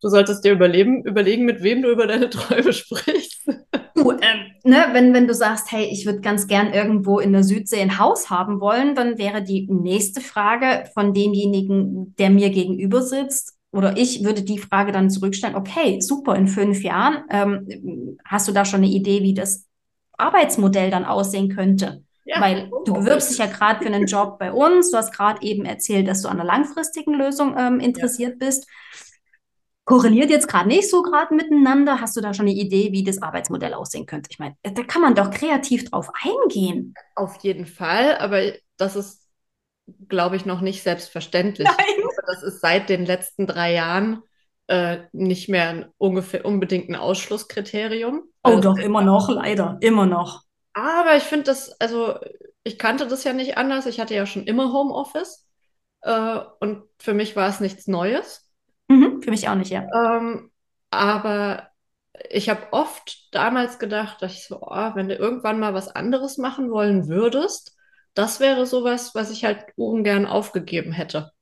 du 0.00 0.08
solltest 0.08 0.44
dir 0.44 0.52
überleben, 0.52 1.04
überlegen, 1.04 1.44
mit 1.44 1.62
wem 1.62 1.82
du 1.82 1.90
über 1.90 2.06
deine 2.06 2.30
Träume 2.30 2.72
sprichst. 2.72 3.46
Du, 3.94 4.10
ähm, 4.10 4.50
ne, 4.64 4.86
wenn, 4.92 5.12
wenn 5.12 5.26
du 5.26 5.34
sagst, 5.34 5.70
hey, 5.70 5.84
ich 5.84 6.06
würde 6.06 6.22
ganz 6.22 6.46
gern 6.46 6.72
irgendwo 6.72 7.18
in 7.20 7.32
der 7.32 7.44
Südsee 7.44 7.82
ein 7.82 7.98
Haus 7.98 8.30
haben 8.30 8.58
wollen, 8.58 8.94
dann 8.94 9.18
wäre 9.18 9.42
die 9.42 9.68
nächste 9.70 10.22
Frage 10.22 10.88
von 10.94 11.12
demjenigen, 11.12 12.16
der 12.16 12.30
mir 12.30 12.48
gegenüber 12.48 13.02
sitzt, 13.02 13.58
oder 13.72 13.96
ich 13.96 14.22
würde 14.22 14.42
die 14.42 14.58
Frage 14.58 14.92
dann 14.92 15.10
zurückstellen, 15.10 15.56
okay, 15.56 16.00
super, 16.00 16.36
in 16.36 16.46
fünf 16.46 16.82
Jahren, 16.82 17.24
ähm, 17.30 18.18
hast 18.24 18.46
du 18.46 18.52
da 18.52 18.64
schon 18.64 18.82
eine 18.82 18.92
Idee, 18.92 19.22
wie 19.22 19.34
das 19.34 19.66
Arbeitsmodell 20.18 20.90
dann 20.90 21.06
aussehen 21.06 21.48
könnte? 21.48 22.04
Ja. 22.24 22.40
Weil 22.40 22.70
du 22.84 22.92
bewirbst 22.92 23.30
dich 23.30 23.38
ja 23.38 23.46
gerade 23.46 23.82
für 23.82 23.92
einen 23.92 24.06
Job 24.06 24.38
bei 24.38 24.52
uns. 24.52 24.90
Du 24.90 24.96
hast 24.96 25.12
gerade 25.12 25.42
eben 25.42 25.64
erzählt, 25.64 26.06
dass 26.06 26.22
du 26.22 26.28
an 26.28 26.38
einer 26.38 26.46
langfristigen 26.46 27.14
Lösung 27.14 27.56
ähm, 27.58 27.80
interessiert 27.80 28.36
ja. 28.40 28.46
bist. 28.46 28.68
Korreliert 29.84 30.30
jetzt 30.30 30.46
gerade 30.46 30.68
nicht 30.68 30.88
so 30.88 31.02
gerade 31.02 31.34
miteinander. 31.34 32.00
Hast 32.00 32.16
du 32.16 32.20
da 32.20 32.32
schon 32.32 32.46
eine 32.46 32.54
Idee, 32.54 32.92
wie 32.92 33.02
das 33.02 33.20
Arbeitsmodell 33.20 33.74
aussehen 33.74 34.06
könnte? 34.06 34.28
Ich 34.30 34.38
meine, 34.38 34.54
da 34.62 34.82
kann 34.84 35.02
man 35.02 35.16
doch 35.16 35.30
kreativ 35.30 35.90
drauf 35.90 36.10
eingehen. 36.22 36.94
Auf 37.16 37.42
jeden 37.42 37.66
Fall, 37.66 38.16
aber 38.18 38.52
das 38.76 38.94
ist, 38.94 39.26
glaube 40.08 40.36
ich, 40.36 40.46
noch 40.46 40.60
nicht 40.60 40.82
selbstverständlich. 40.82 41.66
Nein. 41.78 41.91
Das 42.26 42.42
ist 42.42 42.60
seit 42.60 42.88
den 42.88 43.06
letzten 43.06 43.46
drei 43.46 43.72
Jahren 43.72 44.22
äh, 44.68 44.98
nicht 45.12 45.48
mehr 45.48 45.68
ein 45.68 45.86
ungefähr 45.98 46.44
unbedingt 46.44 46.88
ein 46.88 46.96
Ausschlusskriterium. 46.96 48.24
Oh, 48.44 48.48
also 48.50 48.60
doch, 48.60 48.78
immer 48.78 49.02
noch, 49.02 49.28
leider, 49.28 49.76
immer 49.80 50.06
noch. 50.06 50.42
Aber 50.74 51.16
ich 51.16 51.24
finde 51.24 51.44
das, 51.44 51.78
also 51.80 52.18
ich 52.64 52.78
kannte 52.78 53.06
das 53.06 53.24
ja 53.24 53.32
nicht 53.32 53.56
anders. 53.56 53.86
Ich 53.86 54.00
hatte 54.00 54.14
ja 54.14 54.26
schon 54.26 54.44
immer 54.44 54.72
Homeoffice 54.72 55.46
äh, 56.02 56.40
und 56.60 56.84
für 56.98 57.14
mich 57.14 57.36
war 57.36 57.48
es 57.48 57.60
nichts 57.60 57.86
Neues. 57.86 58.48
Mhm, 58.88 59.22
für 59.22 59.30
mich 59.30 59.48
auch 59.48 59.54
nicht, 59.54 59.70
ja. 59.70 59.84
Ähm, 59.94 60.50
aber 60.90 61.68
ich 62.30 62.48
habe 62.48 62.72
oft 62.72 63.28
damals 63.32 63.78
gedacht, 63.78 64.22
dass 64.22 64.32
ich 64.32 64.46
so, 64.46 64.60
oh, 64.60 64.90
wenn 64.94 65.08
du 65.08 65.14
irgendwann 65.14 65.58
mal 65.58 65.74
was 65.74 65.88
anderes 65.88 66.38
machen 66.38 66.70
wollen 66.70 67.08
würdest, 67.08 67.76
das 68.14 68.40
wäre 68.40 68.66
sowas, 68.66 69.14
was 69.14 69.30
ich 69.30 69.44
halt 69.44 69.64
ungern 69.76 70.26
aufgegeben 70.26 70.92
hätte. 70.92 71.32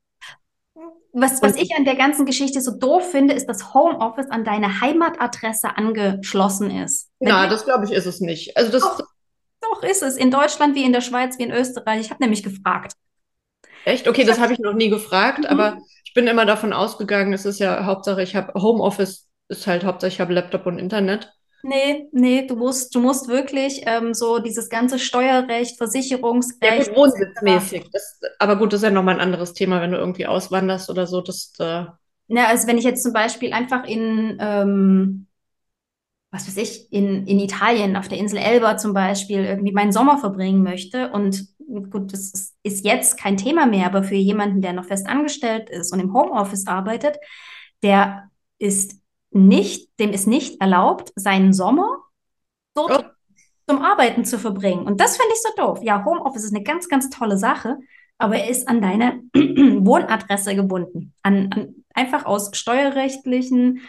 Was, 1.13 1.43
was 1.43 1.57
ich 1.57 1.75
an 1.77 1.85
der 1.85 1.97
ganzen 1.97 2.25
Geschichte 2.25 2.61
so 2.61 2.77
doof 2.77 3.11
finde, 3.11 3.35
ist, 3.35 3.47
dass 3.47 3.75
Homeoffice 3.75 4.31
an 4.31 4.45
deine 4.45 4.81
Heimatadresse 4.81 5.77
angeschlossen 5.77 6.71
ist. 6.71 7.09
Na, 7.19 7.49
das 7.49 7.65
glaube 7.65 7.85
ich 7.85 7.93
ist 7.93 8.07
es 8.07 8.21
nicht. 8.21 8.57
Also 8.57 8.71
das, 8.71 8.83
Doch, 8.83 9.01
doch, 9.61 9.83
ist 9.83 10.03
es. 10.03 10.17
In 10.17 10.31
Deutschland 10.31 10.75
wie 10.75 10.85
in 10.85 10.93
der 10.93 11.01
Schweiz 11.01 11.39
wie 11.39 11.43
in 11.43 11.51
Österreich. 11.51 12.01
Ich 12.01 12.11
habe 12.11 12.23
nämlich 12.23 12.43
gefragt. 12.43 12.93
Echt? 13.85 14.07
Okay, 14.07 14.25
das 14.25 14.39
habe 14.39 14.53
ich 14.53 14.59
noch 14.59 14.75
nie 14.75 14.91
gefragt, 14.91 15.41
mhm. 15.41 15.47
aber 15.47 15.79
ich 16.05 16.15
bin 16.15 16.27
immer 16.27 16.47
davon 16.47 16.73
ausgegangen, 16.73 17.33
es 17.33 17.45
ist 17.45 17.61
ja 17.61 17.85
Hauptsache, 17.85 18.23
ich 18.23 18.37
habe 18.37 18.61
Homeoffice, 18.61 19.29
ist 19.49 19.67
halt 19.67 19.85
Hauptsache, 19.85 20.09
ich 20.09 20.21
habe 20.21 20.33
Laptop 20.35 20.67
und 20.67 20.79
Internet. 20.79 21.33
Nee, 21.63 22.09
nee, 22.13 22.47
du 22.47 22.57
musst, 22.57 22.95
du 22.95 23.01
musst 23.01 23.29
wirklich 23.29 23.83
ähm, 23.87 24.15
so 24.15 24.39
dieses 24.39 24.69
ganze 24.69 24.99
Steuerrecht, 24.99 25.77
Versicherungsrecht. 25.77 26.89
Ja, 26.89 26.97
wohnsitzmäßig. 26.97 27.91
Das, 27.93 28.21
aber 28.39 28.57
gut, 28.57 28.73
das 28.73 28.81
ist 28.81 28.85
ja 28.85 28.91
nochmal 28.91 29.17
ein 29.17 29.21
anderes 29.21 29.53
Thema, 29.53 29.81
wenn 29.81 29.93
du 29.93 29.99
irgendwie 29.99 30.27
auswanderst 30.27 30.89
oder 30.91 31.07
so. 31.07 31.21
Das, 31.21 31.53
äh 31.59 31.85
ja, 32.29 32.47
also 32.47 32.67
wenn 32.67 32.79
ich 32.79 32.85
jetzt 32.85 33.03
zum 33.03 33.13
Beispiel 33.13 33.53
einfach 33.53 33.85
in, 33.85 34.39
ähm, 34.41 35.27
was 36.31 36.47
weiß 36.47 36.57
ich, 36.59 36.93
in, 36.93 37.27
in 37.27 37.41
Italien, 37.41 37.97
auf 37.97 38.09
der 38.09 38.19
Insel 38.19 38.39
Elba 38.39 38.77
zum 38.77 38.95
Beispiel, 38.95 39.45
irgendwie 39.45 39.73
meinen 39.73 39.93
Sommer 39.93 40.19
verbringen 40.19 40.63
möchte. 40.63 41.11
Und 41.11 41.49
gut, 41.91 42.13
das 42.13 42.33
ist, 42.33 42.55
ist 42.63 42.85
jetzt 42.85 43.19
kein 43.19 43.37
Thema 43.37 43.67
mehr, 43.67 43.87
aber 43.87 44.03
für 44.03 44.15
jemanden, 44.15 44.63
der 44.63 44.73
noch 44.73 44.85
fest 44.85 45.09
angestellt 45.09 45.69
ist 45.71 45.93
und 45.93 46.01
im 46.01 46.15
Homeoffice 46.15 46.67
arbeitet, 46.67 47.17
der 47.83 48.31
ist 48.59 49.01
nicht, 49.31 49.89
dem 49.99 50.11
ist 50.11 50.27
nicht 50.27 50.61
erlaubt, 50.61 51.13
seinen 51.17 51.53
Sommer 51.53 51.99
dort 52.75 53.05
oh. 53.05 53.11
zum 53.69 53.83
Arbeiten 53.83 54.25
zu 54.25 54.39
verbringen. 54.39 54.87
Und 54.87 55.01
das 55.01 55.17
finde 55.17 55.33
ich 55.33 55.43
so 55.43 55.49
doof. 55.57 55.81
Ja, 55.83 56.05
Homeoffice 56.05 56.45
ist 56.45 56.55
eine 56.55 56.65
ganz, 56.65 56.89
ganz 56.89 57.11
tolle 57.11 57.39
Sache, 57.39 57.79
aber 58.19 58.37
er 58.37 58.49
ist 58.49 58.69
an 58.69 58.81
deine 58.81 59.23
Wohnadresse 59.35 60.55
gebunden. 60.55 61.15
An, 61.23 61.51
an, 61.53 61.85
einfach 61.95 62.25
aus 62.27 62.51
steuerrechtlichen 62.53 63.81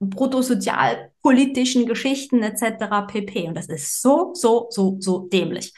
bruttosozialpolitischen 0.00 1.86
Geschichten 1.86 2.42
etc. 2.42 3.06
pp. 3.06 3.48
Und 3.48 3.54
das 3.54 3.66
ist 3.66 4.02
so, 4.02 4.32
so, 4.34 4.66
so, 4.70 4.96
so 5.00 5.20
dämlich. 5.20 5.72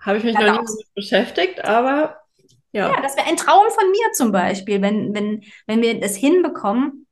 Habe 0.00 0.18
ich 0.18 0.24
mich 0.24 0.34
noch 0.34 0.40
nie 0.40 0.46
damit 0.46 0.94
beschäftigt, 0.94 1.64
aber 1.64 2.20
ja. 2.72 2.90
Ja, 2.90 3.00
das 3.00 3.16
wäre 3.16 3.26
ein 3.26 3.36
Traum 3.36 3.70
von 3.70 3.90
mir 3.90 4.12
zum 4.12 4.32
Beispiel, 4.32 4.82
wenn, 4.82 5.14
wenn, 5.14 5.42
wenn 5.66 5.80
wir 5.80 5.98
das 5.98 6.14
hinbekommen, 6.14 7.05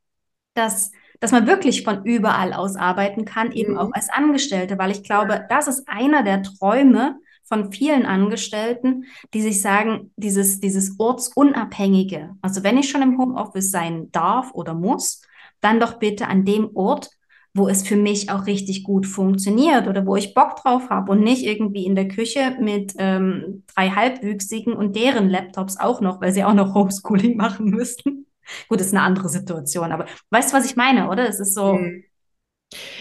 dass, 0.54 0.92
dass 1.20 1.32
man 1.32 1.46
wirklich 1.46 1.82
von 1.82 2.04
überall 2.04 2.52
aus 2.52 2.76
arbeiten 2.76 3.24
kann, 3.24 3.52
eben 3.52 3.72
mhm. 3.72 3.78
auch 3.78 3.90
als 3.92 4.08
Angestellte, 4.08 4.78
weil 4.78 4.90
ich 4.90 5.02
glaube, 5.02 5.44
das 5.48 5.68
ist 5.68 5.88
einer 5.88 6.22
der 6.22 6.42
Träume 6.42 7.16
von 7.44 7.72
vielen 7.72 8.06
Angestellten, 8.06 9.04
die 9.34 9.42
sich 9.42 9.60
sagen, 9.60 10.10
dieses, 10.16 10.60
dieses 10.60 10.98
Ortsunabhängige, 10.98 12.30
also 12.40 12.64
wenn 12.64 12.78
ich 12.78 12.88
schon 12.88 13.02
im 13.02 13.18
Homeoffice 13.18 13.70
sein 13.70 14.10
darf 14.12 14.52
oder 14.54 14.74
muss, 14.74 15.22
dann 15.60 15.80
doch 15.80 15.98
bitte 15.98 16.26
an 16.26 16.44
dem 16.44 16.70
Ort, 16.74 17.10
wo 17.54 17.68
es 17.68 17.86
für 17.86 17.96
mich 17.96 18.30
auch 18.30 18.46
richtig 18.46 18.82
gut 18.82 19.06
funktioniert 19.06 19.86
oder 19.86 20.04
wo 20.06 20.16
ich 20.16 20.34
Bock 20.34 20.56
drauf 20.56 20.90
habe 20.90 21.12
und 21.12 21.20
nicht 21.20 21.44
irgendwie 21.44 21.86
in 21.86 21.94
der 21.94 22.08
Küche 22.08 22.56
mit 22.60 22.94
ähm, 22.98 23.62
drei 23.74 23.90
Halbwüchsigen 23.90 24.72
und 24.72 24.96
deren 24.96 25.30
Laptops 25.30 25.78
auch 25.78 26.00
noch, 26.00 26.20
weil 26.20 26.32
sie 26.32 26.44
auch 26.44 26.54
noch 26.54 26.74
Homeschooling 26.74 27.36
machen 27.36 27.66
müssten. 27.66 28.23
Gut, 28.68 28.80
das 28.80 28.88
ist 28.88 28.94
eine 28.94 29.02
andere 29.02 29.28
Situation, 29.28 29.92
aber 29.92 30.06
weißt 30.30 30.52
du, 30.52 30.56
was 30.56 30.66
ich 30.66 30.76
meine, 30.76 31.08
oder? 31.08 31.28
Es 31.28 31.40
ist 31.40 31.54
so. 31.54 31.74
Mhm. 31.74 32.04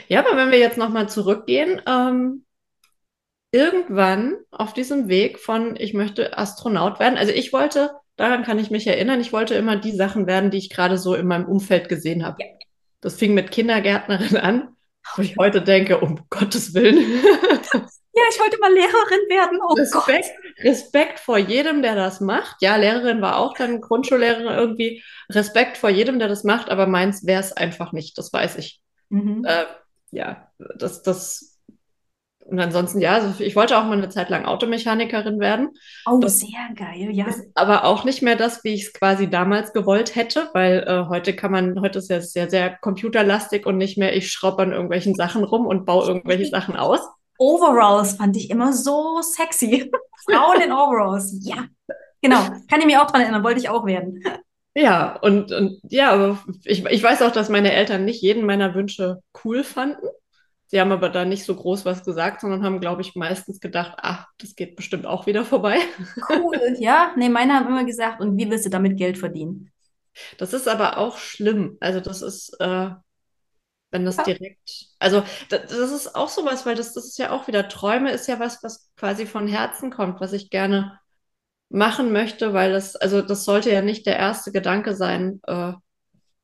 Ja, 0.08 0.20
aber 0.20 0.38
wenn 0.38 0.52
wir 0.52 0.60
jetzt 0.60 0.78
nochmal 0.78 1.10
zurückgehen, 1.10 1.82
ähm, 1.88 2.46
irgendwann 3.52 4.38
auf 4.52 4.74
diesem 4.74 5.08
Weg 5.08 5.40
von, 5.40 5.76
ich 5.78 5.94
möchte 5.94 6.38
Astronaut 6.38 7.00
werden. 7.00 7.18
Also 7.18 7.32
ich 7.32 7.54
wollte, 7.54 7.92
daran 8.16 8.44
kann 8.44 8.60
ich 8.60 8.72
mich 8.72 8.88
erinnern, 8.88 9.22
ich 9.22 9.32
wollte 9.32 9.54
immer 9.56 9.78
die 9.78 9.96
Sachen 9.96 10.28
werden, 10.28 10.52
die 10.52 10.58
ich 10.58 10.70
gerade 10.70 10.98
so 10.98 11.14
in 11.16 11.28
meinem 11.28 11.46
Umfeld 11.46 11.88
gesehen 11.88 12.26
habe. 12.26 12.38
Ja. 12.40 12.48
Das 13.02 13.16
fing 13.16 13.34
mit 13.34 13.52
Kindergärtnerin 13.52 14.38
an, 14.38 14.76
wo 15.16 15.22
ich 15.22 15.38
heute 15.38 15.62
denke, 15.62 16.00
um 16.00 16.26
Gottes 16.30 16.74
Willen. 16.74 16.98
Ja, 18.16 18.22
ich 18.30 18.40
wollte 18.40 18.60
mal 18.60 18.72
Lehrerin 18.72 19.28
werden. 19.28 19.60
Oh 19.68 19.74
Respekt, 19.74 20.30
Respekt 20.64 21.20
vor 21.20 21.38
jedem, 21.38 21.82
der 21.82 21.96
das 21.96 22.22
macht. 22.22 22.62
Ja, 22.62 22.76
Lehrerin 22.76 23.22
war 23.22 23.38
auch 23.38 23.54
dann 23.54 23.82
Grundschullehrerin 23.82 24.48
irgendwie. 24.48 25.04
Respekt 25.30 25.78
vor 25.78 25.90
jedem, 25.90 26.20
der 26.20 26.28
das 26.28 26.44
macht, 26.44 26.70
aber 26.70 26.88
meins 26.88 27.26
wäre 27.26 27.42
es 27.42 27.54
einfach 27.54 27.92
nicht, 27.92 28.18
das 28.18 28.32
weiß 28.32 28.58
ich. 28.58 28.82
Mhm. 29.10 29.46
Äh, 29.46 29.66
ja, 30.12 30.50
das, 30.78 31.02
das, 31.02 31.60
und 32.46 32.60
ansonsten, 32.60 33.00
ja, 33.00 33.14
also 33.14 33.44
ich 33.44 33.56
wollte 33.56 33.78
auch 33.78 33.86
mal 33.86 33.98
eine 33.98 34.10
Zeit 34.10 34.30
lang 34.30 34.46
Automechanikerin 34.46 35.40
werden. 35.40 35.70
Oh, 36.06 36.20
Das 36.20 36.40
sehr 36.40 36.50
geil, 36.76 37.10
ja. 37.12 37.26
aber 37.56 37.86
auch 37.86 38.04
nicht 38.04 38.22
mehr 38.22 38.36
das, 38.36 38.64
wie 38.64 38.74
ich 38.74 38.88
es 38.88 38.94
quasi 38.94 39.30
damals 39.30 39.74
gewollt 39.74 40.16
hätte, 40.16 40.50
weil 40.54 40.84
äh, 40.88 41.08
heute 41.08 41.36
kann 41.36 41.52
man, 41.52 41.80
heute 41.80 42.00
ist 42.00 42.10
ja 42.10 42.22
sehr, 42.22 42.50
sehr 42.50 42.78
computerlastig 42.78 43.66
und 43.66 43.78
nicht 43.78 43.98
mehr, 43.98 44.16
ich 44.16 44.32
schraube 44.32 44.64
an 44.64 44.72
irgendwelchen 44.74 45.16
Sachen 45.16 45.44
rum 45.44 45.66
und 45.66 45.86
baue 45.86 46.08
irgendwelche 46.08 46.46
Sachen 46.52 46.76
aus. 46.76 47.02
Overalls 47.38 48.14
fand 48.14 48.38
ich 48.38 48.50
immer 48.50 48.74
so 48.74 49.22
sexy. 49.22 49.92
Frauen 50.26 50.62
in 50.62 50.72
Overalls, 50.72 51.38
ja. 51.42 51.66
Genau, 52.22 52.40
kann 52.70 52.80
ich 52.80 52.86
mich 52.86 52.98
auch 52.98 53.08
dran 53.08 53.22
erinnern, 53.22 53.44
wollte 53.44 53.60
ich 53.60 53.70
auch 53.70 53.86
werden. 53.86 54.24
Ja, 54.76 55.18
und, 55.18 55.52
und 55.52 55.80
ja, 55.90 56.12
aber 56.12 56.40
ich, 56.64 56.86
ich 56.86 57.04
weiß 57.04 57.22
auch, 57.22 57.32
dass 57.32 57.50
meine 57.50 57.74
Eltern 57.74 58.06
nicht 58.06 58.22
jeden 58.22 58.46
meiner 58.46 58.74
Wünsche 58.74 59.22
cool 59.44 59.64
fanden. 59.64 60.08
Sie 60.68 60.82
haben 60.82 60.92
aber 60.92 61.10
da 61.10 61.26
nicht 61.26 61.44
so 61.44 61.56
groß 61.56 61.86
was 61.86 62.04
gesagt, 62.04 62.42
sondern 62.42 62.64
haben, 62.64 62.80
glaube 62.80 63.02
ich, 63.02 63.14
meistens 63.14 63.60
gedacht, 63.60 63.94
ach, 63.98 64.26
das 64.40 64.56
geht 64.56 64.76
bestimmt 64.76 65.06
auch 65.06 65.28
wieder 65.28 65.46
vorbei. 65.46 65.78
Cool, 66.30 66.76
ja. 66.80 67.14
Nee, 67.16 67.30
meine 67.30 67.54
haben 67.54 67.68
immer 67.68 67.84
gesagt, 67.84 68.22
und 68.22 68.38
wie 68.38 68.50
willst 68.50 68.66
du 68.66 68.72
damit 68.72 68.98
Geld 68.98 69.20
verdienen? 69.20 69.72
Das 70.38 70.54
ist 70.54 70.68
aber 70.68 70.98
auch 70.98 71.18
schlimm. 71.18 71.78
Also 71.80 72.00
das 72.00 72.24
ist, 72.24 72.56
äh, 72.60 72.90
wenn 73.94 74.06
das 74.06 74.24
direkt, 74.24 74.88
also 75.00 75.24
da- 75.50 75.60
das 75.60 75.92
ist 75.92 76.16
auch 76.16 76.30
sowas, 76.30 76.66
weil 76.66 76.76
das, 76.76 76.94
das 76.94 77.06
ist 77.08 77.18
ja 77.20 77.32
auch 77.32 77.48
wieder, 77.48 77.70
Träume 77.70 78.12
ist 78.12 78.28
ja 78.28 78.40
was, 78.40 78.64
was 78.64 78.90
quasi 78.98 79.26
von 79.28 79.48
Herzen 79.48 79.92
kommt, 79.92 80.22
was 80.22 80.34
ich 80.34 80.50
gerne 80.50 81.00
machen 81.70 82.12
möchte, 82.14 82.54
weil 82.54 82.72
das, 82.74 82.96
also 82.96 83.22
das 83.22 83.46
sollte 83.46 83.72
ja 83.72 83.82
nicht 83.82 84.06
der 84.08 84.18
erste 84.18 84.52
Gedanke 84.52 84.96
sein, 84.96 85.42
äh, 85.48 85.74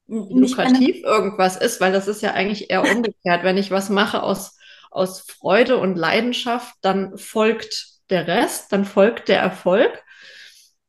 lukrativ 0.07 1.03
irgendwas 1.03 1.57
ist, 1.57 1.81
weil 1.81 1.91
das 1.91 2.07
ist 2.07 2.21
ja 2.21 2.33
eigentlich 2.33 2.69
eher 2.69 2.87
umgekehrt. 2.87 3.43
Wenn 3.43 3.57
ich 3.57 3.71
was 3.71 3.89
mache 3.89 4.23
aus, 4.23 4.57
aus 4.91 5.21
Freude 5.21 5.77
und 5.77 5.95
Leidenschaft, 5.97 6.73
dann 6.81 7.17
folgt 7.17 7.87
der 8.09 8.27
Rest, 8.27 8.71
dann 8.71 8.85
folgt 8.85 9.27
der 9.29 9.39
Erfolg. 9.39 10.03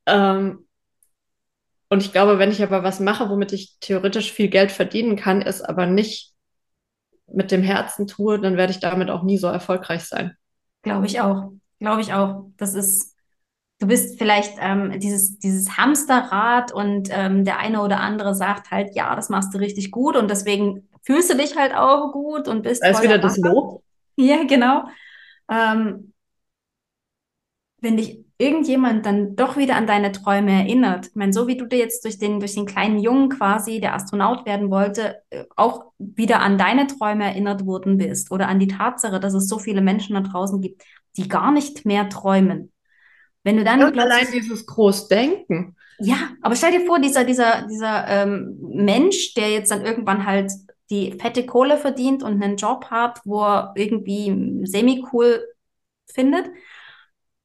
Ähm, 0.07 0.67
und 1.89 2.03
ich 2.05 2.13
glaube, 2.13 2.39
wenn 2.39 2.53
ich 2.53 2.63
aber 2.63 2.83
was 2.85 3.01
mache, 3.01 3.29
womit 3.31 3.53
ich 3.53 3.77
theoretisch 3.81 4.33
viel 4.33 4.49
Geld 4.49 4.71
verdienen 4.71 5.17
kann, 5.17 5.43
es 5.43 5.61
aber 5.61 5.87
nicht 5.87 6.30
mit 7.33 7.51
dem 7.51 7.63
Herzen 7.63 8.07
tue, 8.07 8.41
dann 8.41 8.57
werde 8.57 8.73
ich 8.73 8.81
damit 8.81 9.11
auch 9.11 9.23
nie 9.23 9.39
so 9.39 9.47
erfolgreich 9.49 10.05
sein. 10.05 10.37
glaube 10.83 11.07
ich 11.07 11.21
auch. 11.21 11.53
Glaube 11.79 12.03
ich 12.03 12.13
auch. 12.13 12.47
Das 12.57 12.75
ist, 12.75 13.17
du 13.79 13.87
bist 13.87 14.19
vielleicht 14.19 14.55
ähm, 14.61 14.99
dieses, 15.01 15.39
dieses 15.39 15.77
Hamsterrad 15.79 16.73
und 16.73 17.09
ähm, 17.11 17.45
der 17.45 17.59
eine 17.59 17.83
oder 17.83 18.01
andere 18.01 18.35
sagt 18.35 18.71
halt, 18.71 18.95
ja, 18.95 19.15
das 19.17 19.29
machst 19.31 19.55
du 19.55 19.59
richtig 19.59 19.91
gut 19.91 20.17
und 20.17 20.31
deswegen 20.31 20.89
fühlst 21.03 21.31
du 21.33 21.37
dich 21.37 21.57
halt 21.57 21.75
auch 21.75 22.13
gut 22.13 22.49
und 22.49 22.63
bist 22.63 22.83
Da 22.83 22.89
ist 22.89 23.03
wieder 23.03 23.19
das. 23.19 23.39
Lob. 23.39 23.83
Ja, 24.17 24.45
genau. 24.45 24.85
Ähm, 25.51 26.13
wenn 27.81 27.97
dich 27.97 28.25
irgendjemand 28.41 29.05
dann 29.05 29.37
doch 29.37 29.57
wieder 29.57 29.77
an 29.77 29.87
deine 29.87 30.13
Träume 30.13 30.53
erinnert, 30.53 31.09
ich 31.09 31.15
meine, 31.15 31.33
so 31.33 31.47
wie 31.47 31.57
du 31.57 31.67
dir 31.67 31.79
jetzt 31.79 32.05
durch 32.05 32.19
den, 32.19 32.41
durch 32.41 32.55
den 32.55 32.65
kleinen 32.65 32.99
Jungen 32.99 33.29
quasi, 33.29 33.81
der 33.81 33.95
Astronaut 33.95 34.47
werden 34.47 34.71
wollte, 34.71 35.23
äh, 35.29 35.45
auch 35.57 35.93
wieder 35.99 36.41
an 36.41 36.57
deine 36.57 36.87
Träume 36.87 37.25
erinnert 37.25 37.67
worden 37.67 37.99
bist 37.99 38.31
oder 38.31 38.49
an 38.49 38.59
die 38.59 38.69
Tatsache, 38.69 39.21
dass 39.21 39.35
es 39.35 39.47
so 39.47 39.59
viele 39.59 39.83
Menschen 39.83 40.15
da 40.15 40.23
draußen 40.23 40.61
gibt, 40.61 40.83
die 41.19 41.29
gar 41.29 41.53
nicht 41.53 41.85
mehr 41.85 42.09
träumen. 42.09 42.73
Wenn 43.45 43.59
du 43.59 43.65
dann 43.65 43.83
Und 43.83 43.99
allein 43.99 44.27
dieses 44.33 44.65
Großdenken. 44.67 45.77
ja, 45.99 46.17
aber 46.41 46.57
stell 46.57 46.73
dir 46.73 46.87
vor, 46.87 46.99
dieser, 46.99 47.25
dieser, 47.25 47.67
dieser 47.69 48.09
ähm, 48.09 48.59
Mensch, 48.61 49.35
der 49.35 49.51
jetzt 49.51 49.71
dann 49.71 49.85
irgendwann 49.85 50.25
halt 50.25 50.51
die 50.91 51.13
fette 51.13 51.47
Kohle 51.47 51.77
verdient 51.77 52.23
und 52.23 52.43
einen 52.43 52.57
Job 52.57 52.87
hat, 52.91 53.21
wo 53.25 53.43
er 53.43 53.73
irgendwie 53.77 54.63
semi-cool 54.65 55.45
findet. 56.07 56.51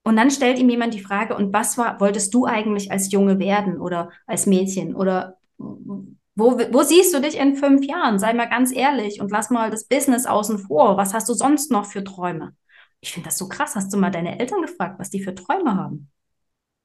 Und 0.05 0.17
dann 0.17 0.29
stellt 0.29 0.59
ihm 0.59 0.69
jemand 0.69 0.93
die 0.93 1.01
Frage, 1.01 1.35
und 1.35 1.51
was 1.51 1.79
war, 1.79 1.99
wolltest 1.99 2.31
du 2.35 2.45
eigentlich 2.45 2.91
als 2.91 3.11
Junge 3.11 3.39
werden 3.39 3.81
oder 3.81 4.11
als 4.27 4.45
Mädchen? 4.45 4.95
Oder 4.95 5.39
wo, 5.57 6.59
wo 6.59 6.83
siehst 6.83 7.11
du 7.11 7.19
dich 7.19 7.39
in 7.39 7.55
fünf 7.55 7.83
Jahren? 7.83 8.19
Sei 8.19 8.31
mal 8.33 8.47
ganz 8.47 8.71
ehrlich 8.71 9.19
und 9.19 9.31
lass 9.31 9.49
mal 9.49 9.71
das 9.71 9.85
Business 9.85 10.27
außen 10.27 10.59
vor. 10.59 10.95
Was 10.95 11.15
hast 11.15 11.27
du 11.27 11.33
sonst 11.33 11.71
noch 11.71 11.85
für 11.85 12.03
Träume? 12.03 12.55
Ich 13.01 13.13
finde 13.13 13.29
das 13.29 13.39
so 13.39 13.49
krass. 13.49 13.75
Hast 13.75 13.91
du 13.91 13.97
mal 13.97 14.11
deine 14.11 14.39
Eltern 14.39 14.61
gefragt, 14.61 14.99
was 14.99 15.09
die 15.09 15.23
für 15.23 15.33
Träume 15.33 15.75
haben? 15.75 16.11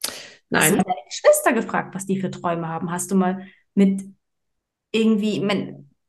Hast 0.03 0.71
du 0.71 0.77
Nein. 0.77 0.77
mal 0.77 0.85
deine 0.85 1.07
Geschwister 1.07 1.53
gefragt, 1.53 1.95
was 1.95 2.07
die 2.07 2.19
für 2.19 2.31
Träume 2.31 2.69
haben? 2.69 2.91
Hast 2.91 3.11
du 3.11 3.17
mal 3.17 3.47
mit 3.75 4.03
irgendwie, 4.93 5.47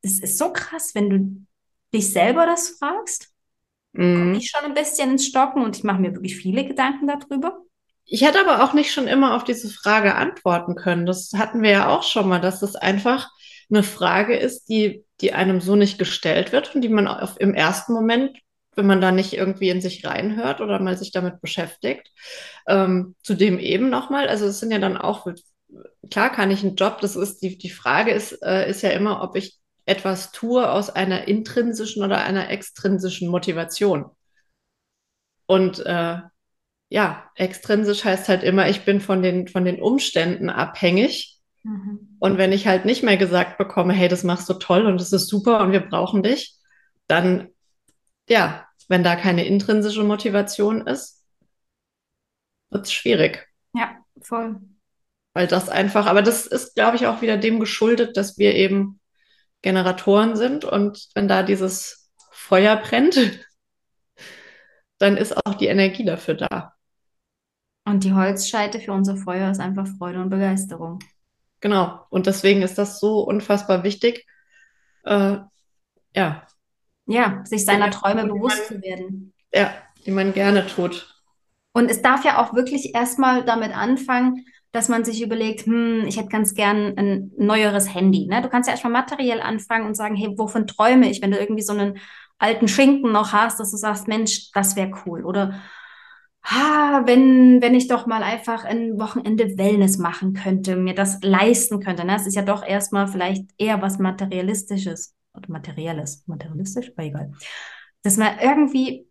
es 0.02 0.20
ist 0.20 0.38
so 0.38 0.54
krass, 0.54 0.96
wenn 0.96 1.10
du 1.10 1.46
dich 1.94 2.10
selber 2.14 2.46
das 2.46 2.70
fragst, 2.70 3.31
komme 4.14 4.32
Mhm. 4.34 4.38
ich 4.38 4.50
schon 4.50 4.66
ein 4.66 4.74
bisschen 4.74 5.12
ins 5.12 5.26
Stocken 5.28 5.64
und 5.64 5.78
ich 5.78 5.84
mache 5.84 6.02
mir 6.02 6.14
wirklich 6.14 6.38
viele 6.38 6.66
Gedanken 6.68 7.08
darüber. 7.08 7.62
Ich 8.06 8.22
hätte 8.24 8.40
aber 8.42 8.64
auch 8.64 8.74
nicht 8.74 8.92
schon 8.92 9.08
immer 9.08 9.36
auf 9.36 9.44
diese 9.44 9.70
Frage 9.70 10.16
antworten 10.16 10.76
können. 10.76 11.06
Das 11.06 11.32
hatten 11.38 11.62
wir 11.62 11.70
ja 11.72 11.90
auch 11.90 12.04
schon 12.04 12.28
mal, 12.28 12.40
dass 12.42 12.60
das 12.60 12.76
einfach 12.76 13.30
eine 13.70 13.84
Frage 13.84 14.36
ist, 14.36 14.66
die, 14.68 15.06
die 15.22 15.34
einem 15.34 15.62
so 15.62 15.76
nicht 15.76 15.98
gestellt 15.98 16.52
wird 16.52 16.76
und 16.76 16.82
die 16.82 16.90
man 16.90 17.08
auf, 17.08 17.40
im 17.40 17.54
ersten 17.54 17.94
Moment, 17.94 18.38
wenn 18.76 18.86
man 18.88 19.00
da 19.02 19.12
nicht 19.12 19.34
irgendwie 19.34 19.70
in 19.70 19.82
sich 19.82 20.06
reinhört 20.06 20.60
oder 20.62 20.80
mal 20.80 20.98
sich 20.98 21.12
damit 21.12 21.42
beschäftigt, 21.42 22.10
ähm, 22.68 23.16
zudem 23.24 23.60
eben 23.60 23.90
nochmal, 23.90 24.28
also 24.28 24.46
es 24.46 24.60
sind 24.60 24.72
ja 24.72 24.80
dann 24.80 24.98
auch, 24.98 25.26
klar 26.10 26.32
kann 26.32 26.52
ich 26.52 26.64
einen 26.64 26.76
Job, 26.76 27.00
das 27.02 27.16
ist 27.16 27.42
die, 27.42 27.58
die 27.58 27.70
Frage 27.70 28.12
ist, 28.12 28.34
äh, 28.44 28.70
ist 28.70 28.82
ja 28.82 28.90
immer, 28.92 29.22
ob 29.24 29.36
ich 29.38 29.58
etwas 29.86 30.32
tue 30.32 30.70
aus 30.70 30.90
einer 30.90 31.28
intrinsischen 31.28 32.04
oder 32.04 32.24
einer 32.24 32.50
extrinsischen 32.50 33.30
Motivation. 33.30 34.10
Und 35.46 35.86
äh, 35.86 36.20
ja, 36.90 37.30
extrinsisch 37.36 38.06
heißt 38.06 38.30
halt 38.30 38.44
immer, 38.44 38.70
ich 38.70 38.86
bin 38.86 39.02
von 39.02 39.22
den, 39.22 39.48
von 39.48 39.66
den 39.66 39.82
Umständen 39.82 40.50
abhängig. 40.50 41.40
Mhm. 41.64 42.18
Und 42.20 42.38
wenn 42.38 42.52
ich 42.52 42.68
halt 42.68 42.86
nicht 42.86 43.04
mehr 43.04 43.18
gesagt 43.18 43.58
bekomme, 43.58 43.94
hey, 43.94 44.08
das 44.08 44.24
machst 44.24 44.50
du 44.50 44.54
toll 44.54 44.86
und 44.86 45.00
das 45.00 45.12
ist 45.12 45.28
super 45.28 45.62
und 45.62 45.72
wir 45.72 45.82
brauchen 45.82 46.24
dich, 46.24 46.56
dann, 47.08 47.50
ja, 48.30 48.66
wenn 48.88 49.04
da 49.04 49.16
keine 49.16 49.46
intrinsische 49.46 50.04
Motivation 50.04 50.88
ist, 50.88 51.26
wird 52.70 52.86
es 52.86 52.94
schwierig. 52.94 53.48
Ja, 53.74 53.98
voll. 54.22 54.62
Weil 55.34 55.48
das 55.48 55.68
einfach, 55.68 56.08
aber 56.08 56.22
das 56.22 56.46
ist, 56.46 56.76
glaube 56.76 56.96
ich, 56.96 57.08
auch 57.08 57.22
wieder 57.22 57.38
dem 57.38 57.60
geschuldet, 57.60 58.16
dass 58.16 58.38
wir 58.38 58.56
eben 58.56 59.01
Generatoren 59.62 60.36
sind 60.36 60.66
und 60.66 61.08
wenn 61.14 61.28
da 61.28 61.44
dieses 61.44 62.12
Feuer 62.32 62.76
brennt, 62.78 63.18
dann 64.98 65.18
ist 65.18 65.36
auch 65.46 65.56
die 65.56 65.68
Energie 65.68 66.06
dafür 66.06 66.36
da. 66.36 66.74
Und 67.86 68.04
die 68.04 68.14
Holzscheite 68.14 68.80
für 68.80 68.92
unser 68.92 69.18
Feuer 69.18 69.50
ist 69.52 69.60
einfach 69.60 69.88
Freude 69.98 70.22
und 70.22 70.30
Begeisterung. 70.30 71.00
Genau. 71.60 72.06
Und 72.10 72.28
deswegen 72.28 72.62
ist 72.62 72.78
das 72.78 73.00
so 73.00 73.22
unfassbar 73.22 73.84
wichtig, 73.84 74.26
äh, 75.04 75.38
ja, 76.16 76.48
Ja, 77.08 77.42
sich 77.46 77.66
seiner 77.66 77.90
Träume 77.90 78.26
bewusst 78.26 78.70
man- 78.70 78.80
zu 78.80 78.82
werden. 78.84 79.34
ja, 79.54 79.74
die 80.06 80.12
man 80.12 80.34
gerne 80.34 80.68
tut. 80.68 81.08
Und 81.74 81.90
es 81.90 82.02
darf 82.02 82.24
ja 82.26 82.38
auch 82.44 82.54
wirklich 82.54 82.94
erstmal 82.94 83.44
damit 83.46 83.76
anfangen, 83.76 84.46
dass 84.72 84.88
man 84.88 85.04
sich 85.04 85.22
überlegt, 85.22 85.66
hm, 85.66 86.06
ich 86.08 86.18
hätte 86.18 86.30
ganz 86.30 86.54
gern 86.54 86.98
ein 86.98 87.32
neueres 87.38 87.94
Handy. 87.94 88.28
Ne? 88.28 88.42
Du 88.42 88.50
kannst 88.50 88.68
ja 88.68 88.74
erstmal 88.74 88.94
materiell 88.94 89.42
anfangen 89.42 89.86
und 89.86 89.96
sagen, 89.96 90.16
hey, 90.16 90.34
wovon 90.38 90.68
träume 90.68 91.10
ich, 91.10 91.22
wenn 91.22 91.32
du 91.32 91.40
irgendwie 91.40 91.62
so 91.62 91.74
einen 91.74 92.00
alten 92.40 92.68
Schinken 92.68 93.12
noch 93.12 93.34
hast, 93.34 93.60
dass 93.60 93.72
du 93.72 93.78
sagst, 93.78 94.08
Mensch, 94.08 94.52
das 94.54 94.76
wäre 94.76 94.92
cool. 95.06 95.26
Oder 95.26 95.62
ah, 96.44 97.02
wenn, 97.06 97.62
wenn 97.62 97.76
ich 97.76 97.88
doch 97.88 98.08
mal 98.08 98.24
einfach 98.24 98.64
ein 98.64 98.98
Wochenende 98.98 99.58
Wellness 99.58 99.98
machen 99.98 100.34
könnte, 100.34 100.76
mir 100.76 100.96
das 100.96 101.20
leisten 101.22 101.82
könnte. 101.82 102.06
Ne? 102.06 102.16
Es 102.16 102.26
ist 102.26 102.36
ja 102.36 102.42
doch 102.42 102.66
erstmal 102.66 103.08
vielleicht 103.08 103.46
eher 103.58 103.82
was 103.82 104.00
Materialistisches. 104.00 105.16
Oder 105.34 105.50
Materielles. 105.50 106.24
Materialistisch? 106.28 106.92
Aber 106.96 107.04
egal. 107.04 107.32
Dass 108.04 108.18
man 108.18 108.40
irgendwie 108.42 109.08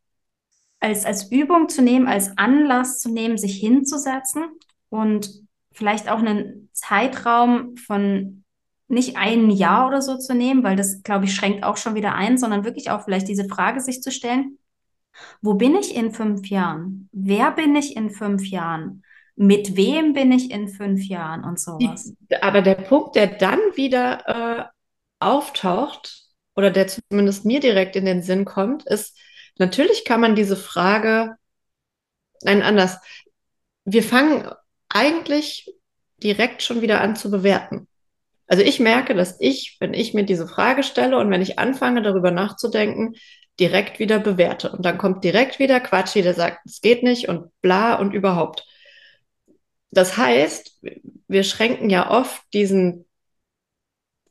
als, 0.81 1.05
als 1.05 1.31
Übung 1.31 1.69
zu 1.69 1.83
nehmen, 1.83 2.09
als 2.09 2.37
Anlass 2.37 2.99
zu 2.99 3.11
nehmen, 3.11 3.37
sich 3.37 3.57
hinzusetzen 3.59 4.45
und 4.89 5.50
vielleicht 5.81 6.11
auch 6.11 6.19
einen 6.19 6.69
Zeitraum 6.73 7.75
von 7.79 8.45
nicht 8.87 9.17
ein 9.17 9.51
Jahr 9.51 9.89
oder 9.89 10.03
so 10.03 10.19
zu 10.19 10.35
nehmen, 10.35 10.63
weil 10.63 10.77
das, 10.77 11.03
glaube 11.03 11.25
ich, 11.25 11.35
schränkt 11.35 11.65
auch 11.65 11.79
schon 11.79 11.95
wieder 11.95 12.15
ein, 12.15 12.37
sondern 12.37 12.65
wirklich 12.65 12.91
auch 12.91 13.03
vielleicht 13.03 13.29
diese 13.29 13.49
Frage 13.49 13.81
sich 13.81 14.03
zu 14.03 14.13
stellen, 14.13 14.59
wo 15.41 15.55
bin 15.55 15.75
ich 15.75 15.97
in 15.97 16.13
fünf 16.13 16.49
Jahren? 16.49 17.09
Wer 17.13 17.51
bin 17.53 17.75
ich 17.75 17.97
in 17.97 18.11
fünf 18.11 18.47
Jahren? 18.47 19.03
Mit 19.37 19.75
wem 19.75 20.13
bin 20.13 20.33
ich 20.33 20.51
in 20.51 20.69
fünf 20.69 21.03
Jahren 21.05 21.45
und 21.45 21.59
sowas? 21.59 22.13
Aber 22.43 22.61
der 22.61 22.75
Punkt, 22.75 23.17
der 23.17 23.27
dann 23.27 23.59
wieder 23.75 24.29
äh, 24.29 24.65
auftaucht, 25.19 26.27
oder 26.57 26.71
der 26.71 26.89
zumindest 26.89 27.47
mir 27.47 27.61
direkt 27.61 27.97
in 27.97 28.05
den 28.05 28.23
Sinn 28.23 28.45
kommt, 28.45 28.87
ist, 28.87 29.17
natürlich 29.59 30.05
kann 30.05 30.21
man 30.21 30.35
diese 30.35 30.57
Frage, 30.57 31.37
nein, 32.43 32.61
anders. 32.61 32.99
Wir 33.87 34.03
fangen 34.03 34.51
eigentlich 34.91 35.73
direkt 36.23 36.63
schon 36.63 36.83
wieder 36.83 37.01
an 37.01 37.17
zu 37.17 37.31
bewerten. 37.31 37.89
Also 38.47 38.63
ich 38.63 38.81
merke, 38.81 39.15
dass 39.15 39.41
ich, 39.41 39.77
wenn 39.81 39.95
ich 39.95 40.13
mir 40.13 40.25
diese 40.25 40.47
Frage 40.47 40.83
stelle 40.83 41.19
und 41.19 41.31
wenn 41.31 41.41
ich 41.41 41.59
anfange, 41.59 42.03
darüber 42.03 42.31
nachzudenken, 42.31 43.15
direkt 43.61 43.99
wieder 44.01 44.19
bewerte. 44.19 44.73
Und 44.73 44.85
dann 44.85 44.99
kommt 44.99 45.23
direkt 45.23 45.59
wieder 45.59 45.81
Quatschi, 45.81 46.23
der 46.23 46.35
sagt, 46.35 46.61
es 46.65 46.81
geht 46.81 47.03
nicht 47.03 47.29
und 47.29 47.51
bla 47.61 47.95
und 47.95 48.13
überhaupt. 48.13 48.67
Das 49.91 50.17
heißt, 50.17 50.83
wir 51.29 51.45
schränken 51.45 51.91
ja 51.91 52.11
oft 52.11 52.43
diesen, 52.53 53.07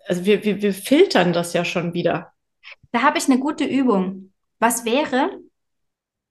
also 0.06 0.26
wir, 0.26 0.44
wir, 0.44 0.62
wir 0.62 0.74
filtern 0.74 1.32
das 1.32 1.54
ja 1.54 1.64
schon 1.64 1.94
wieder. 1.94 2.34
Da 2.92 3.04
habe 3.04 3.18
ich 3.18 3.26
eine 3.26 3.40
gute 3.40 3.66
Übung. 3.66 4.34
Was 4.60 4.84
wäre, 4.84 5.40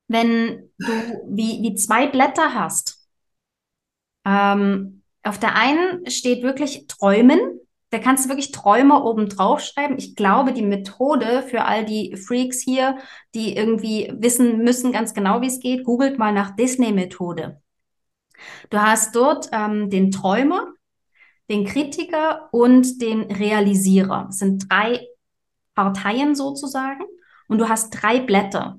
wenn 0.09 0.71
du 0.79 1.23
wie, 1.29 1.63
wie 1.63 1.75
zwei 1.75 2.07
Blätter 2.07 2.53
hast? 2.53 2.98
Ähm, 4.29 5.03
auf 5.23 5.39
der 5.39 5.57
einen 5.57 6.09
steht 6.11 6.43
wirklich 6.43 6.87
Träumen. 6.87 7.41
Da 7.91 7.99
kannst 7.99 8.25
du 8.25 8.29
wirklich 8.29 8.53
Träume 8.53 9.03
oben 9.03 9.31
drauf 9.31 9.61
schreiben. 9.61 9.97
Ich 9.97 10.15
glaube, 10.15 10.53
die 10.53 10.63
Methode 10.63 11.43
für 11.43 11.65
all 11.65 11.87
die 11.87 12.17
Freaks 12.17 12.61
hier, 12.61 12.99
die 13.35 13.57
irgendwie 13.57 14.13
wissen 14.19 14.59
müssen 14.59 14.93
ganz 14.93 15.15
genau, 15.15 15.41
wie 15.41 15.47
es 15.47 15.61
geht, 15.61 15.85
googelt 15.85 16.19
mal 16.19 16.33
nach 16.33 16.55
Disney-Methode. 16.55 17.63
Du 18.69 18.79
hast 18.79 19.17
dort 19.17 19.49
ähm, 19.53 19.89
den 19.89 20.11
Träumer, 20.11 20.67
den 21.49 21.65
Kritiker 21.65 22.51
und 22.53 23.01
den 23.01 23.23
Realisierer. 23.23 24.25
Das 24.27 24.39
sind 24.39 24.71
drei 24.71 25.01
Parteien 25.75 26.35
sozusagen. 26.35 27.05
Und 27.49 27.59
du 27.59 27.69
hast 27.71 27.91
drei 27.91 28.21
Blätter 28.21 28.79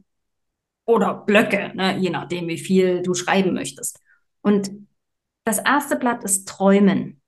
oder 0.85 1.15
Blöcke, 1.15 1.71
ne, 1.73 1.97
je 1.97 2.11
nachdem, 2.11 2.47
wie 2.47 2.59
viel 2.59 3.01
du 3.01 3.15
schreiben 3.15 3.55
möchtest. 3.55 3.99
Und 4.41 4.69
das 5.49 5.57
erste 5.57 5.95
Blatt 5.95 6.23
ist 6.23 6.47
Träumen. 6.47 7.21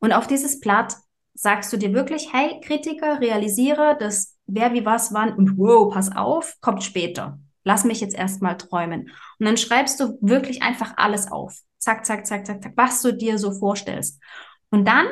Und 0.00 0.12
auf 0.12 0.26
dieses 0.26 0.60
Blatt 0.60 0.96
sagst 1.34 1.70
du 1.70 1.76
dir 1.76 1.92
wirklich, 1.92 2.32
hey, 2.32 2.58
Kritiker, 2.64 3.20
realisiere, 3.20 3.98
dass 4.00 4.38
wer 4.46 4.72
wie 4.72 4.86
was 4.86 5.12
wann 5.12 5.34
und 5.34 5.58
wow, 5.58 5.92
pass 5.92 6.14
auf, 6.16 6.56
kommt 6.62 6.82
später. 6.82 7.38
Lass 7.64 7.84
mich 7.84 8.00
jetzt 8.00 8.16
erstmal 8.16 8.56
träumen. 8.56 9.10
Und 9.38 9.46
dann 9.46 9.58
schreibst 9.58 10.00
du 10.00 10.16
wirklich 10.22 10.62
einfach 10.62 10.94
alles 10.96 11.30
auf. 11.30 11.54
Zack, 11.76 12.06
zack, 12.06 12.26
zack, 12.26 12.46
zack, 12.46 12.62
zack, 12.62 12.72
was 12.76 13.02
du 13.02 13.12
dir 13.12 13.36
so 13.36 13.52
vorstellst. 13.52 14.22
Und 14.70 14.88
dann 14.88 15.06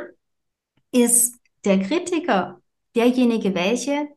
ist 0.92 1.38
der 1.66 1.80
Kritiker 1.80 2.62
derjenige 2.94 3.54
welche, 3.54 4.08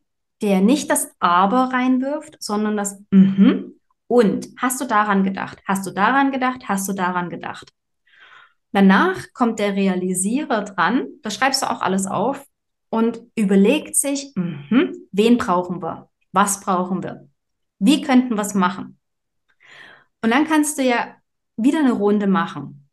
der 0.42 0.62
nicht 0.62 0.90
das 0.90 1.12
Aber 1.20 1.74
reinwirft, 1.74 2.38
sondern 2.40 2.78
das 2.78 2.98
Mhm. 3.12 3.74
Und 4.08 4.50
hast 4.58 4.82
du 4.82 4.86
daran 4.86 5.24
gedacht? 5.24 5.62
Hast 5.68 5.86
du 5.86 5.92
daran 5.92 6.32
gedacht? 6.32 6.68
Hast 6.68 6.88
du 6.88 6.94
daran 6.94 7.30
gedacht? 7.30 7.72
Danach 8.72 9.34
kommt 9.34 9.60
der 9.60 9.76
Realisierer 9.76 10.64
dran, 10.64 11.08
da 11.24 11.32
schreibst 11.32 11.64
du 11.64 11.70
auch 11.70 11.82
alles 11.82 12.06
auf 12.06 12.46
und 12.90 13.22
überlegt 13.36 13.96
sich, 13.96 14.32
mh, 14.36 14.94
wen 15.12 15.38
brauchen 15.38 15.82
wir? 15.82 16.10
Was 16.32 16.60
brauchen 16.60 17.04
wir? 17.04 17.28
Wie 17.80 18.02
könnten 18.02 18.36
wir 18.36 18.42
es 18.42 18.54
machen? 18.54 19.00
Und 20.22 20.32
dann 20.32 20.46
kannst 20.46 20.78
du 20.78 20.84
ja 20.84 21.16
wieder 21.58 21.80
eine 21.80 21.94
Runde 21.94 22.28
machen. 22.28 22.88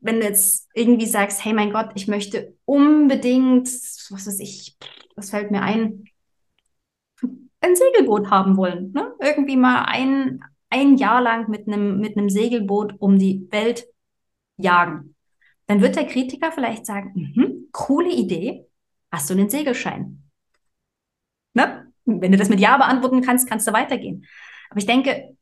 Wenn 0.00 0.20
du 0.20 0.26
jetzt 0.26 0.68
irgendwie 0.74 1.06
sagst, 1.06 1.44
hey 1.44 1.52
mein 1.52 1.72
Gott, 1.72 1.90
ich 1.94 2.06
möchte 2.06 2.56
unbedingt, 2.64 3.66
was 3.66 4.26
weiß 4.26 4.38
ich, 4.40 4.76
was 5.16 5.30
fällt 5.30 5.50
mir 5.50 5.62
ein, 5.62 6.04
ein 7.60 7.74
Segelboot 7.74 8.30
haben 8.30 8.56
wollen. 8.56 8.92
Ne? 8.92 9.12
Irgendwie 9.20 9.56
mal 9.56 9.84
ein, 9.86 10.44
ein 10.70 10.96
Jahr 10.96 11.20
lang 11.20 11.48
mit 11.50 11.66
einem, 11.66 11.98
mit 11.98 12.16
einem 12.16 12.30
Segelboot 12.30 12.94
um 13.00 13.18
die 13.18 13.48
Welt 13.50 13.86
jagen. 14.58 15.14
Dann 15.66 15.80
wird 15.80 15.96
der 15.96 16.06
Kritiker 16.06 16.52
vielleicht 16.52 16.86
sagen, 16.86 17.32
mhm, 17.34 17.68
coole 17.72 18.10
Idee, 18.10 18.66
hast 19.10 19.30
du 19.30 19.34
einen 19.34 19.50
Segelschein? 19.50 20.22
Ne? 21.54 21.92
Wenn 22.04 22.32
du 22.32 22.38
das 22.38 22.48
mit 22.48 22.60
Ja 22.60 22.76
beantworten 22.76 23.22
kannst, 23.22 23.48
kannst 23.48 23.66
du 23.66 23.72
weitergehen. 23.72 24.26
Aber 24.70 24.78
ich 24.78 24.86
denke, 24.86 25.36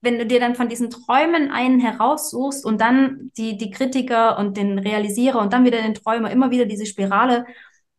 wenn 0.00 0.18
du 0.18 0.26
dir 0.26 0.40
dann 0.40 0.54
von 0.54 0.68
diesen 0.68 0.90
Träumen 0.90 1.50
einen 1.50 1.80
heraussuchst 1.80 2.64
und 2.64 2.80
dann 2.80 3.30
die, 3.36 3.56
die 3.56 3.70
Kritiker 3.70 4.38
und 4.38 4.56
den 4.56 4.78
Realisierer 4.78 5.40
und 5.40 5.52
dann 5.52 5.64
wieder 5.64 5.82
den 5.82 5.94
Träumer, 5.94 6.30
immer 6.30 6.50
wieder 6.50 6.66
diese 6.66 6.86
Spirale 6.86 7.46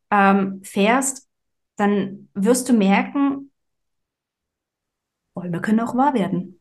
ähm, 0.10 0.62
fährst, 0.64 1.28
dann 1.76 2.30
wirst 2.34 2.70
du 2.70 2.74
merken, 2.74 3.52
Bäume 5.36 5.62
können 5.62 5.82
auch 5.82 5.96
wahr 5.96 6.14
werden. 6.14 6.60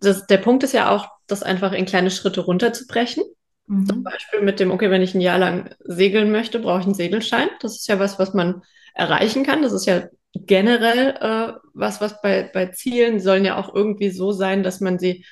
Das, 0.00 0.26
der 0.26 0.38
Punkt 0.38 0.62
ist 0.62 0.72
ja 0.72 0.90
auch, 0.90 1.08
das 1.30 1.42
einfach 1.42 1.72
in 1.72 1.86
kleine 1.86 2.10
Schritte 2.10 2.40
runterzubrechen. 2.40 3.24
Mhm. 3.66 3.86
Zum 3.86 4.02
Beispiel 4.02 4.40
mit 4.40 4.60
dem, 4.60 4.70
okay, 4.70 4.90
wenn 4.90 5.02
ich 5.02 5.14
ein 5.14 5.20
Jahr 5.20 5.38
lang 5.38 5.74
segeln 5.80 6.30
möchte, 6.32 6.58
brauche 6.58 6.80
ich 6.80 6.86
einen 6.86 6.94
Segelschein. 6.94 7.48
Das 7.60 7.76
ist 7.76 7.88
ja 7.88 7.98
was, 7.98 8.18
was 8.18 8.34
man 8.34 8.62
erreichen 8.94 9.44
kann. 9.44 9.62
Das 9.62 9.72
ist 9.72 9.86
ja 9.86 10.08
generell 10.34 11.16
äh, 11.20 11.58
was, 11.74 12.00
was 12.00 12.20
bei, 12.20 12.50
bei 12.52 12.66
Zielen 12.66 13.20
sollen 13.20 13.44
ja 13.44 13.56
auch 13.56 13.74
irgendwie 13.74 14.10
so 14.10 14.32
sein, 14.32 14.62
dass 14.62 14.80
man 14.80 14.98
sie, 14.98 15.24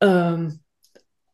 ähm, 0.00 0.60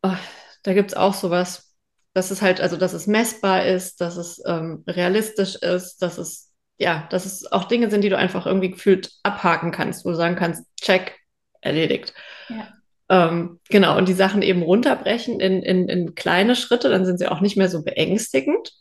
oh, 0.03 0.17
da 0.63 0.75
gibt 0.75 0.91
es 0.91 0.97
auch 0.97 1.15
sowas, 1.15 1.75
dass 2.15 2.31
es 2.31 2.43
halt, 2.43 2.61
also 2.61 2.77
dass 2.77 2.93
es 2.93 3.07
messbar 3.07 3.67
ist, 3.67 4.01
dass 4.01 4.17
es 4.17 4.43
ähm, 4.47 4.85
realistisch 4.87 5.57
ist, 5.57 5.99
dass 5.99 6.19
es, 6.19 6.53
ja, 6.79 7.07
dass 7.11 7.27
es 7.27 7.51
auch 7.51 7.65
Dinge 7.65 7.91
sind, 7.91 8.03
die 8.03 8.09
du 8.09 8.17
einfach 8.17 8.47
irgendwie 8.47 8.71
gefühlt 8.71 9.11
abhaken 9.23 9.71
kannst, 9.71 10.05
wo 10.05 10.11
du 10.11 10.17
sagen 10.17 10.37
kannst, 10.37 10.65
check, 10.81 11.19
erledigt. 11.61 12.15
Ja. 12.49 12.73
Ähm, 13.15 13.61
genau, 13.71 13.97
und 13.97 14.09
die 14.09 14.13
Sachen 14.13 14.43
eben 14.43 14.63
runterbrechen 14.63 15.39
in, 15.39 15.63
in, 15.63 15.89
in 15.89 16.17
kleine 16.17 16.57
Schritte, 16.57 16.89
dann 16.89 17.07
sind 17.07 17.19
sie 17.19 17.29
auch 17.29 17.41
nicht 17.41 17.57
mehr 17.57 17.69
so 17.69 17.85
beängstigend. 17.85 18.73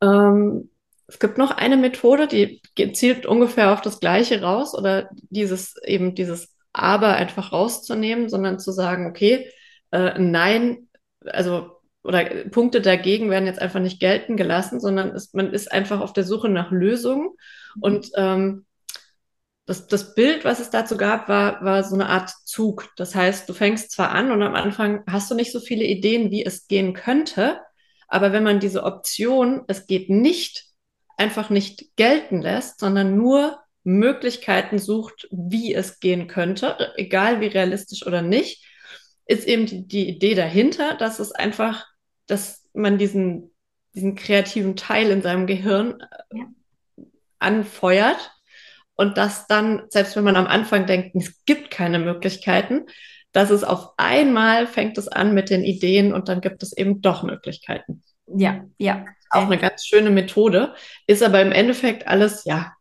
Ähm, 0.00 0.70
es 1.06 1.18
gibt 1.18 1.36
noch 1.36 1.50
eine 1.50 1.76
Methode, 1.76 2.28
die 2.28 2.62
zielt 2.94 3.26
ungefähr 3.26 3.74
auf 3.74 3.82
das 3.82 4.00
Gleiche 4.00 4.40
raus 4.40 4.74
oder 4.74 5.10
dieses 5.12 5.76
eben 5.84 6.14
dieses 6.14 6.54
Aber 6.72 7.14
einfach 7.14 7.52
rauszunehmen, 7.52 8.30
sondern 8.30 8.58
zu 8.58 8.72
sagen, 8.72 9.06
okay, 9.06 9.50
äh, 9.90 10.18
nein, 10.18 10.88
also 11.26 11.72
oder 12.02 12.24
Punkte 12.50 12.80
dagegen 12.80 13.28
werden 13.28 13.46
jetzt 13.46 13.60
einfach 13.60 13.80
nicht 13.80 14.00
gelten 14.00 14.36
gelassen, 14.38 14.80
sondern 14.80 15.10
es, 15.10 15.34
man 15.34 15.52
ist 15.52 15.70
einfach 15.70 16.00
auf 16.00 16.14
der 16.14 16.24
Suche 16.24 16.48
nach 16.48 16.70
Lösungen 16.70 17.30
und 17.80 18.08
ähm, 18.16 18.64
das, 19.68 19.86
das 19.86 20.14
Bild, 20.14 20.46
was 20.46 20.60
es 20.60 20.70
dazu 20.70 20.96
gab, 20.96 21.28
war, 21.28 21.62
war 21.62 21.84
so 21.84 21.94
eine 21.94 22.08
Art 22.08 22.30
Zug. 22.44 22.88
Das 22.96 23.14
heißt, 23.14 23.46
du 23.46 23.52
fängst 23.52 23.90
zwar 23.90 24.12
an 24.12 24.32
und 24.32 24.42
am 24.42 24.54
Anfang 24.54 25.04
hast 25.06 25.30
du 25.30 25.34
nicht 25.34 25.52
so 25.52 25.60
viele 25.60 25.84
Ideen, 25.84 26.30
wie 26.30 26.42
es 26.42 26.68
gehen 26.68 26.94
könnte, 26.94 27.60
aber 28.08 28.32
wenn 28.32 28.42
man 28.42 28.60
diese 28.60 28.84
Option, 28.84 29.64
es 29.68 29.86
geht 29.86 30.08
nicht, 30.08 30.64
einfach 31.18 31.50
nicht 31.50 31.94
gelten 31.96 32.40
lässt, 32.40 32.80
sondern 32.80 33.18
nur 33.18 33.58
Möglichkeiten 33.84 34.78
sucht, 34.78 35.28
wie 35.30 35.74
es 35.74 36.00
gehen 36.00 36.28
könnte, 36.28 36.94
egal 36.96 37.42
wie 37.42 37.48
realistisch 37.48 38.06
oder 38.06 38.22
nicht, 38.22 38.64
ist 39.26 39.46
eben 39.46 39.66
die, 39.66 39.86
die 39.86 40.08
Idee 40.08 40.34
dahinter, 40.34 40.94
dass 40.94 41.18
es 41.18 41.32
einfach, 41.32 41.86
dass 42.26 42.66
man 42.72 42.96
diesen, 42.96 43.54
diesen 43.94 44.14
kreativen 44.14 44.76
Teil 44.76 45.10
in 45.10 45.20
seinem 45.20 45.46
Gehirn 45.46 46.02
ja. 46.32 46.46
anfeuert 47.38 48.30
und 48.98 49.16
dass 49.16 49.46
dann, 49.46 49.84
selbst 49.90 50.16
wenn 50.16 50.24
man 50.24 50.36
am 50.36 50.48
Anfang 50.48 50.84
denkt, 50.86 51.14
es 51.14 51.44
gibt 51.44 51.70
keine 51.70 52.00
Möglichkeiten, 52.00 52.86
dass 53.30 53.50
es 53.50 53.62
auf 53.62 53.92
einmal 53.96 54.66
fängt 54.66 54.98
es 54.98 55.06
an 55.06 55.34
mit 55.34 55.50
den 55.50 55.62
Ideen 55.62 56.12
und 56.12 56.28
dann 56.28 56.40
gibt 56.40 56.64
es 56.64 56.76
eben 56.76 57.00
doch 57.00 57.22
Möglichkeiten. 57.22 58.02
Ja, 58.26 58.64
ja. 58.76 59.04
Auch 59.30 59.44
eine 59.44 59.58
ganz 59.58 59.86
schöne 59.86 60.10
Methode, 60.10 60.74
ist 61.06 61.22
aber 61.22 61.40
im 61.40 61.52
Endeffekt 61.52 62.08
alles, 62.08 62.44
ja, 62.44 62.72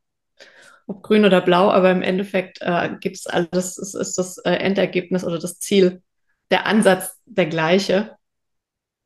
ob 0.88 1.04
grün 1.04 1.24
oder 1.24 1.40
blau, 1.40 1.70
aber 1.70 1.92
im 1.92 2.02
Endeffekt 2.02 2.60
äh, 2.62 2.90
gibt 3.00 3.18
es 3.18 3.28
alles, 3.28 3.78
es 3.78 3.94
ist 3.94 4.18
das 4.18 4.40
äh, 4.40 4.52
Endergebnis 4.52 5.24
oder 5.24 5.38
das 5.38 5.60
Ziel, 5.60 6.02
der 6.50 6.66
Ansatz 6.66 7.16
der 7.26 7.46
gleiche. 7.46 8.16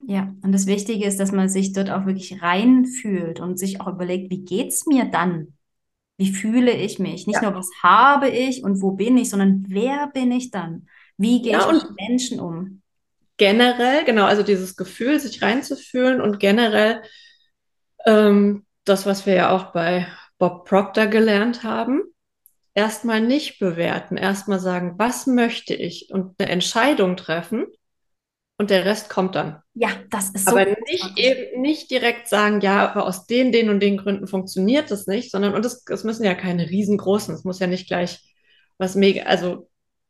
Ja, 0.08 0.34
und 0.44 0.54
das 0.54 0.66
Wichtige 0.66 1.06
ist, 1.06 1.20
dass 1.20 1.34
man 1.34 1.50
sich 1.50 1.74
dort 1.74 1.90
auch 1.90 2.06
wirklich 2.06 2.42
reinfühlt 2.42 3.42
und 3.42 3.60
sich 3.60 3.82
auch 3.82 3.88
überlegt, 3.88 4.32
wie 4.32 4.46
geht 4.46 4.70
es 4.70 4.86
mir 4.86 5.06
dann? 5.06 5.58
Wie 6.22 6.32
fühle 6.32 6.72
ich 6.72 7.00
mich? 7.00 7.26
Nicht 7.28 7.42
ja. 7.42 7.50
nur, 7.50 7.56
was 7.56 7.70
habe 7.82 8.30
ich 8.30 8.64
und 8.64 8.82
wo 8.82 8.92
bin 8.92 9.18
ich, 9.18 9.30
sondern 9.30 9.66
wer 9.68 10.08
bin 10.08 10.32
ich 10.32 10.52
dann? 10.52 10.88
Wie 11.18 11.42
gehe 11.42 11.54
ja, 11.54 11.72
ich 11.72 11.84
mit 11.84 11.92
Menschen 12.00 12.40
um? 12.40 12.82
generell, 13.42 14.06
genau, 14.06 14.26
also 14.26 14.44
dieses 14.44 14.78
Gefühl, 14.78 15.20
sich 15.20 15.42
reinzufühlen 15.42 16.22
und 16.22 16.40
generell 16.40 17.02
ähm, 18.06 18.68
das, 18.84 19.08
was 19.08 19.26
wir 19.26 19.34
ja 19.34 19.50
auch 19.50 19.72
bei 19.74 20.06
Bob 20.38 20.68
Proctor 20.68 21.08
gelernt 21.08 21.64
haben, 21.64 22.04
erstmal 22.76 23.20
nicht 23.20 23.58
bewerten, 23.58 24.16
erstmal 24.16 24.60
sagen, 24.60 24.94
was 24.98 25.26
möchte 25.26 25.74
ich 25.74 26.10
und 26.12 26.36
eine 26.38 26.52
Entscheidung 26.52 27.18
treffen 27.18 27.66
und 28.62 28.70
der 28.70 28.86
Rest 28.86 29.10
kommt 29.10 29.34
dann. 29.34 29.60
Ja, 29.74 29.90
das 30.12 30.30
ist 30.30 30.46
so. 30.46 30.52
Aber 30.52 30.68
nicht 30.88 31.18
eben 31.18 31.62
nicht 31.62 31.90
direkt 31.90 32.28
sagen, 32.28 32.62
ja, 32.62 32.88
aber 32.88 33.08
aus 33.08 33.26
den, 33.26 33.52
den 33.52 33.72
und 33.72 33.80
den 33.80 33.98
Gründen 33.98 34.28
funktioniert 34.28 34.92
das 34.92 35.08
nicht, 35.08 35.32
sondern 35.32 35.56
und 35.56 35.66
es, 35.66 35.84
es 35.90 36.04
müssen 36.04 36.24
ja 36.24 36.36
keine 36.36 36.70
riesengroßen, 36.70 37.34
es 37.34 37.44
muss 37.44 37.58
ja 37.58 37.66
nicht 37.66 37.88
gleich 37.88 38.20
was 38.78 38.94
mega, 38.94 39.24
also 39.24 39.68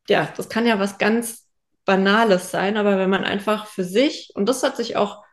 ja, 0.10 0.34
das 0.36 0.50
kann 0.50 0.66
ja 0.66 0.80
was 0.80 0.98
ganz 0.98 1.48
Banales 1.86 2.52
sein, 2.52 2.76
aber 2.76 2.98
wenn 2.98 3.10
man 3.10 3.24
einfach 3.24 3.68
für 3.68 3.86
sich, 3.86 4.32
und 4.36 4.50
das 4.50 4.64
hat 4.64 4.76
sich 4.76 4.98
auch 4.98 5.24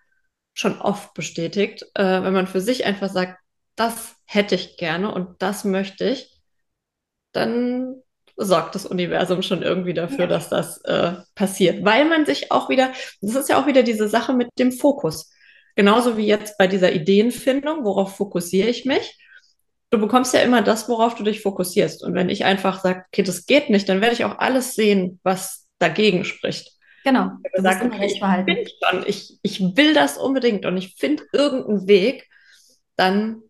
schon 0.54 0.81
oft 0.81 1.12
bestätigt, 1.12 1.83
äh, 1.94 2.22
wenn 2.22 2.33
man 2.33 2.46
für 2.46 2.61
sich 2.61 2.87
einfach 2.87 3.11
sagt, 3.11 3.37
das 3.74 4.14
hätte 4.26 4.54
ich 4.54 4.76
gerne 4.76 5.12
und 5.12 5.42
das 5.42 5.64
möchte 5.64 6.09
ich, 6.09 6.40
dann 7.33 8.00
sorgt 8.38 8.74
das 8.74 8.87
Universum 8.87 9.42
schon 9.42 9.62
irgendwie 9.62 9.94
dafür, 9.94 10.20
ja. 10.20 10.27
dass 10.27 10.48
das 10.48 10.79
äh, 10.85 11.12
passiert. 11.35 11.85
Weil 11.85 12.05
man 12.05 12.24
sich 12.24 12.51
auch 12.53 12.68
wieder, 12.68 12.92
das 13.20 13.35
ist 13.35 13.48
ja 13.48 13.61
auch 13.61 13.66
wieder 13.66 13.83
diese 13.83 14.09
Sache 14.09 14.33
mit 14.33 14.48
dem 14.59 14.72
Fokus. 14.72 15.33
Genauso 15.74 16.16
wie 16.16 16.27
jetzt 16.27 16.57
bei 16.57 16.66
dieser 16.66 16.92
Ideenfindung, 16.92 17.85
worauf 17.85 18.16
fokussiere 18.16 18.68
ich 18.68 18.85
mich? 18.85 19.18
Du 19.90 19.98
bekommst 19.98 20.35
ja 20.35 20.40
immer 20.40 20.62
das, 20.62 20.88
worauf 20.88 21.14
du 21.14 21.24
dich 21.24 21.40
fokussierst. 21.40 22.05
Und 22.05 22.14
wenn 22.14 22.29
ich 22.29 22.44
einfach 22.44 22.81
sage, 22.81 23.05
okay, 23.09 23.22
das 23.22 23.46
geht 23.46 23.70
nicht, 23.70 23.88
dann 23.88 24.01
werde 24.01 24.14
ich 24.14 24.24
auch 24.24 24.38
alles 24.38 24.74
sehen, 24.74 25.18
was 25.22 25.66
dagegen 25.79 26.24
spricht. 26.24 26.72
Genau. 27.05 27.31
Du 27.55 27.62
sagst, 27.62 27.83
okay, 27.85 28.07
ich, 28.07 28.18
schon, 28.18 29.05
ich, 29.07 29.38
ich 29.42 29.61
will 29.77 29.94
das 29.94 30.18
unbedingt 30.18 30.66
und 30.66 30.77
ich 30.77 30.94
finde 30.96 31.24
irgendeinen 31.33 31.88
Weg, 31.88 32.29
dann 32.96 33.42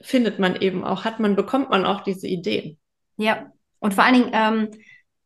findet 0.00 0.38
man 0.38 0.56
eben 0.56 0.84
auch, 0.84 1.04
hat 1.04 1.20
man, 1.20 1.36
bekommt 1.36 1.70
man 1.70 1.84
auch 1.84 2.02
diese 2.02 2.26
Ideen. 2.26 2.78
Ja, 3.16 3.52
und 3.82 3.94
vor 3.94 4.04
allen 4.04 4.14
Dingen, 4.14 4.30
ähm, 4.32 4.68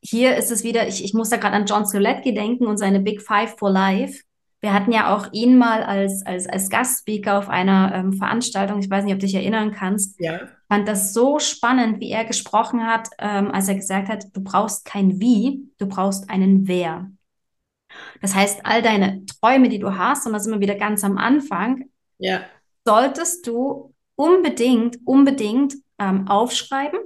hier 0.00 0.36
ist 0.36 0.50
es 0.50 0.64
wieder, 0.64 0.88
ich, 0.88 1.04
ich 1.04 1.12
muss 1.12 1.28
da 1.28 1.36
gerade 1.36 1.54
an 1.54 1.66
John 1.66 1.84
Soletki 1.84 2.32
denken 2.32 2.66
und 2.66 2.78
seine 2.78 3.00
Big 3.00 3.20
Five 3.20 3.56
for 3.58 3.70
Life. 3.70 4.22
Wir 4.62 4.72
hatten 4.72 4.92
ja 4.92 5.14
auch 5.14 5.28
ihn 5.32 5.58
mal 5.58 5.82
als, 5.82 6.24
als, 6.24 6.48
als 6.48 6.70
Gastspeaker 6.70 7.38
auf 7.38 7.50
einer 7.50 7.92
ähm, 7.94 8.14
Veranstaltung. 8.14 8.78
Ich 8.80 8.88
weiß 8.88 9.04
nicht, 9.04 9.12
ob 9.12 9.20
du 9.20 9.26
dich 9.26 9.34
erinnern 9.34 9.72
kannst. 9.72 10.18
Ja. 10.18 10.36
Ich 10.36 10.50
fand 10.68 10.88
das 10.88 11.12
so 11.12 11.38
spannend, 11.38 12.00
wie 12.00 12.10
er 12.10 12.24
gesprochen 12.24 12.86
hat, 12.86 13.08
ähm, 13.18 13.50
als 13.50 13.68
er 13.68 13.74
gesagt 13.74 14.08
hat, 14.08 14.24
du 14.32 14.42
brauchst 14.42 14.86
kein 14.86 15.20
Wie, 15.20 15.68
du 15.76 15.86
brauchst 15.86 16.30
einen 16.30 16.66
Wer. 16.66 17.10
Das 18.22 18.34
heißt, 18.34 18.64
all 18.64 18.80
deine 18.80 19.26
Träume, 19.26 19.68
die 19.68 19.78
du 19.78 19.98
hast, 19.98 20.26
und 20.26 20.32
da 20.32 20.40
sind 20.40 20.54
wir 20.54 20.60
wieder 20.60 20.76
ganz 20.76 21.04
am 21.04 21.18
Anfang, 21.18 21.90
ja. 22.18 22.40
solltest 22.86 23.46
du 23.46 23.92
unbedingt, 24.14 24.98
unbedingt 25.04 25.74
ähm, 25.98 26.26
aufschreiben 26.26 26.98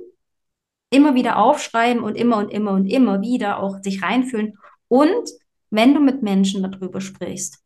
immer 0.91 1.15
wieder 1.15 1.39
aufschreiben 1.39 2.03
und 2.03 2.17
immer 2.17 2.37
und 2.39 2.51
immer 2.51 2.73
und 2.73 2.87
immer 2.87 3.23
wieder 3.23 3.63
auch 3.63 3.79
sich 3.83 4.03
reinfühlen. 4.03 4.59
Und 4.89 5.31
wenn 5.71 5.95
du 5.95 6.01
mit 6.01 6.23
Menschen 6.23 6.63
darüber 6.63 7.01
sprichst, 7.01 7.63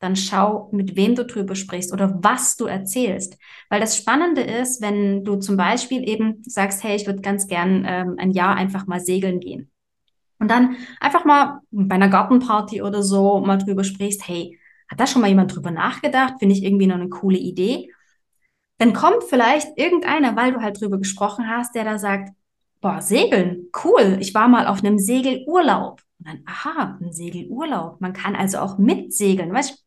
dann 0.00 0.16
schau, 0.16 0.68
mit 0.72 0.96
wem 0.96 1.14
du 1.14 1.24
darüber 1.24 1.54
sprichst 1.54 1.92
oder 1.92 2.18
was 2.22 2.56
du 2.56 2.66
erzählst. 2.66 3.38
Weil 3.70 3.80
das 3.80 3.96
Spannende 3.96 4.42
ist, 4.42 4.82
wenn 4.82 5.24
du 5.24 5.36
zum 5.36 5.56
Beispiel 5.56 6.06
eben 6.06 6.42
sagst, 6.42 6.84
hey, 6.84 6.96
ich 6.96 7.06
würde 7.06 7.22
ganz 7.22 7.46
gern 7.46 7.84
ähm, 7.88 8.16
ein 8.18 8.32
Jahr 8.32 8.56
einfach 8.56 8.86
mal 8.86 9.00
segeln 9.00 9.40
gehen. 9.40 9.70
Und 10.38 10.50
dann 10.50 10.76
einfach 11.00 11.24
mal 11.24 11.60
bei 11.70 11.94
einer 11.94 12.08
Gartenparty 12.08 12.82
oder 12.82 13.02
so 13.02 13.40
mal 13.40 13.56
drüber 13.56 13.84
sprichst, 13.84 14.28
hey, 14.28 14.58
hat 14.90 15.00
da 15.00 15.06
schon 15.06 15.22
mal 15.22 15.28
jemand 15.28 15.54
drüber 15.54 15.70
nachgedacht? 15.70 16.34
Finde 16.38 16.54
ich 16.54 16.62
irgendwie 16.62 16.86
noch 16.86 16.96
eine 16.96 17.08
coole 17.08 17.38
Idee. 17.38 17.90
Dann 18.78 18.92
kommt 18.92 19.24
vielleicht 19.24 19.78
irgendeiner, 19.78 20.36
weil 20.36 20.52
du 20.52 20.60
halt 20.60 20.78
drüber 20.80 20.98
gesprochen 20.98 21.48
hast, 21.48 21.74
der 21.74 21.84
da 21.84 21.98
sagt, 21.98 22.30
boah, 22.84 23.00
Segeln, 23.00 23.70
cool. 23.82 24.18
Ich 24.20 24.34
war 24.34 24.46
mal 24.46 24.66
auf 24.66 24.84
einem 24.84 24.98
Segelurlaub. 24.98 26.02
Und 26.18 26.28
dann, 26.28 26.42
aha, 26.44 26.98
ein 27.00 27.12
Segelurlaub. 27.12 27.98
Man 28.02 28.12
kann 28.12 28.36
also 28.36 28.58
auch 28.58 28.76
mitsegeln. 28.76 29.54
Weißt 29.54 29.82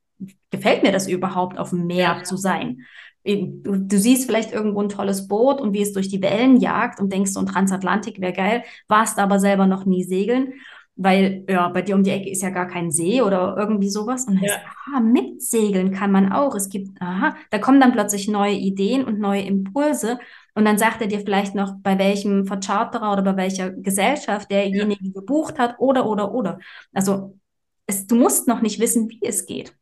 gefällt 0.50 0.82
mir 0.82 0.92
das 0.92 1.08
überhaupt, 1.08 1.60
auf 1.60 1.70
dem 1.70 1.86
Meer 1.86 2.24
zu 2.24 2.38
sein? 2.38 2.80
Du, 3.24 3.76
du, 3.78 4.00
siehst 4.00 4.26
vielleicht 4.26 4.52
irgendwo 4.52 4.82
ein 4.82 4.90
tolles 4.90 5.28
Boot 5.28 5.62
und 5.62 5.74
wie 5.74 5.82
es 5.84 5.94
durch 5.94 6.08
die 6.08 6.24
Wellen 6.24 6.58
jagt 6.58 7.00
und 7.00 7.14
denkst, 7.14 7.34
so 7.34 7.40
ein 7.40 7.46
Transatlantik 7.46 8.20
wäre 8.20 8.34
geil, 8.34 8.64
warst 8.88 9.20
aber 9.20 9.40
selber 9.40 9.68
noch 9.68 9.86
nie 9.86 10.04
segeln, 10.04 10.54
weil 10.96 11.46
ja, 11.48 11.68
bei 11.68 11.84
dir 11.84 11.94
um 11.94 12.04
die 12.04 12.10
Ecke 12.10 12.32
ist 12.32 12.42
ja 12.42 12.50
gar 12.50 12.68
kein 12.68 12.90
See 12.90 13.22
oder 13.22 13.56
irgendwie 13.60 13.90
sowas. 13.90 14.26
Und 14.26 14.36
dann 14.36 14.44
ja. 14.44 14.56
ist, 14.56 14.62
aha, 14.66 15.02
mitsegeln 15.02 15.92
kann 15.92 16.12
man 16.12 16.32
auch. 16.32 16.56
Es 16.56 16.70
gibt, 16.70 17.00
aha, 17.00 17.36
da 17.52 17.60
kommen 17.60 17.80
dann 17.80 17.92
plötzlich 17.92 18.28
neue 18.28 18.56
Ideen 18.56 19.04
und 19.04 19.20
neue 19.20 19.44
Impulse. 19.44 20.18
Und 20.58 20.66
dann 20.66 20.80
sagt 20.80 21.02
er 21.02 21.08
dir 21.08 21.20
vielleicht 21.20 21.54
noch, 21.54 21.76
bei 21.84 22.00
welchem 22.00 22.48
Vercharterer 22.48 23.14
oder 23.14 23.22
bei 23.22 23.38
welcher 23.38 23.70
Gesellschaft 23.70 24.50
derjenige 24.50 25.06
ja. 25.06 25.12
gebucht 25.14 25.60
hat 25.60 25.76
oder, 25.78 26.08
oder, 26.08 26.34
oder. 26.34 26.58
Also 26.94 27.38
es, 27.86 28.08
du 28.08 28.16
musst 28.16 28.48
noch 28.48 28.64
nicht 28.64 28.80
wissen, 28.80 29.08
wie 29.08 29.22
es 29.22 29.46
geht, 29.46 29.76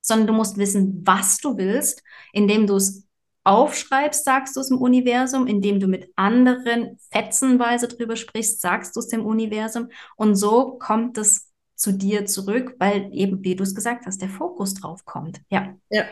sondern 0.00 0.28
du 0.28 0.32
musst 0.32 0.56
wissen, 0.56 1.02
was 1.04 1.38
du 1.38 1.56
willst, 1.56 2.04
indem 2.32 2.68
du 2.68 2.76
es 2.76 3.08
aufschreibst, 3.42 4.24
sagst 4.24 4.54
du 4.54 4.60
es 4.60 4.70
im 4.70 4.78
Universum, 4.78 5.48
indem 5.48 5.80
du 5.80 5.88
mit 5.88 6.12
anderen 6.14 6.96
fetzenweise 7.10 7.88
drüber 7.88 8.14
sprichst, 8.14 8.60
sagst 8.60 8.94
du 8.94 9.00
es 9.00 9.12
im 9.12 9.26
Universum. 9.26 9.88
Und 10.14 10.36
so 10.36 10.78
kommt 10.78 11.18
es 11.18 11.50
zu 11.74 11.92
dir 11.92 12.24
zurück, 12.26 12.76
weil 12.78 13.10
eben, 13.10 13.42
wie 13.42 13.56
du 13.56 13.64
es 13.64 13.74
gesagt 13.74 14.06
hast, 14.06 14.22
der 14.22 14.28
Fokus 14.28 14.74
drauf 14.74 15.04
kommt. 15.04 15.40
Ja. 15.50 15.74
Ja, 15.90 16.04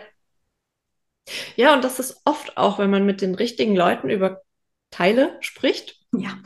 ja, 1.57 1.75
und 1.75 1.85
das 1.85 1.99
ist 1.99 2.21
oft 2.25 2.57
auch, 2.57 2.79
wenn 2.79 2.91
man 2.91 3.07
mit 3.07 3.21
den 3.21 3.35
richtigen 3.35 3.77
Leuten 3.77 4.11
über 4.11 4.43
Teile 4.91 5.37
spricht, 5.41 5.99
ja. 6.17 6.39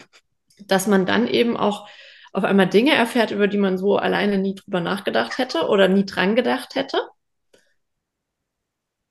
dass 0.67 0.87
man 0.87 1.07
dann 1.07 1.27
eben 1.27 1.57
auch 1.57 1.89
auf 2.33 2.45
einmal 2.45 2.69
Dinge 2.69 2.93
erfährt, 2.93 3.31
über 3.31 3.49
die 3.49 3.59
man 3.59 3.79
so 3.79 3.97
alleine 3.97 4.39
nie 4.39 4.55
drüber 4.55 4.81
nachgedacht 4.81 5.39
hätte 5.39 5.69
oder 5.69 5.89
nie 5.89 6.05
dran 6.05 6.37
gedacht 6.37 6.75
hätte. 6.75 6.99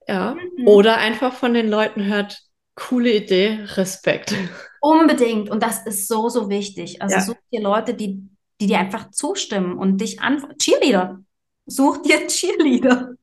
Ja. 0.07 0.35
Mhm. 0.35 0.67
Oder 0.67 0.97
einfach 0.97 1.33
von 1.33 1.53
den 1.53 1.67
Leuten 1.67 2.05
hört, 2.05 2.43
coole 2.75 3.11
Idee, 3.11 3.61
Respekt. 3.75 4.35
Unbedingt. 4.79 5.49
Und 5.49 5.63
das 5.63 5.85
ist 5.85 6.07
so, 6.07 6.29
so 6.29 6.49
wichtig. 6.49 7.01
Also 7.01 7.15
ja. 7.15 7.21
such 7.21 7.37
dir 7.51 7.61
Leute, 7.61 7.95
die, 7.95 8.29
die 8.61 8.67
dir 8.67 8.79
einfach 8.79 9.09
zustimmen 9.09 9.77
und 9.77 9.99
dich 9.99 10.21
an. 10.21 10.55
Cheerleader. 10.59 11.19
Such 11.65 12.03
dir 12.03 12.27
Cheerleader. 12.27 13.15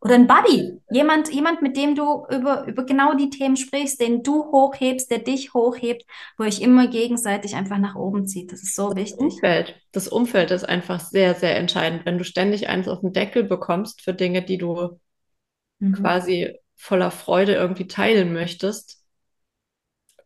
Oder 0.00 0.14
ein 0.14 0.26
Buddy, 0.26 0.80
jemand, 0.90 1.32
jemand, 1.32 1.62
mit 1.62 1.76
dem 1.76 1.94
du 1.94 2.26
über, 2.28 2.66
über 2.66 2.84
genau 2.84 3.14
die 3.14 3.30
Themen 3.30 3.56
sprichst, 3.56 4.00
den 4.00 4.22
du 4.22 4.46
hochhebst, 4.50 5.10
der 5.10 5.18
dich 5.18 5.54
hochhebt, 5.54 6.04
wo 6.36 6.44
euch 6.44 6.60
immer 6.60 6.88
gegenseitig 6.88 7.54
einfach 7.54 7.78
nach 7.78 7.94
oben 7.94 8.26
zieht. 8.26 8.50
Das 8.50 8.62
ist 8.62 8.74
so 8.74 8.88
das 8.88 8.96
wichtig. 8.96 9.18
Umfeld. 9.18 9.76
Das 9.92 10.08
Umfeld 10.08 10.50
ist 10.50 10.64
einfach 10.68 10.98
sehr, 10.98 11.34
sehr 11.34 11.56
entscheidend. 11.56 12.04
Wenn 12.04 12.18
du 12.18 12.24
ständig 12.24 12.68
eins 12.68 12.88
auf 12.88 13.00
den 13.00 13.12
Deckel 13.12 13.44
bekommst 13.44 14.02
für 14.02 14.12
Dinge, 14.12 14.42
die 14.42 14.58
du 14.58 14.98
mhm. 15.78 15.92
quasi 15.92 16.58
voller 16.74 17.10
Freude 17.10 17.54
irgendwie 17.54 17.86
teilen 17.86 18.32
möchtest. 18.32 19.04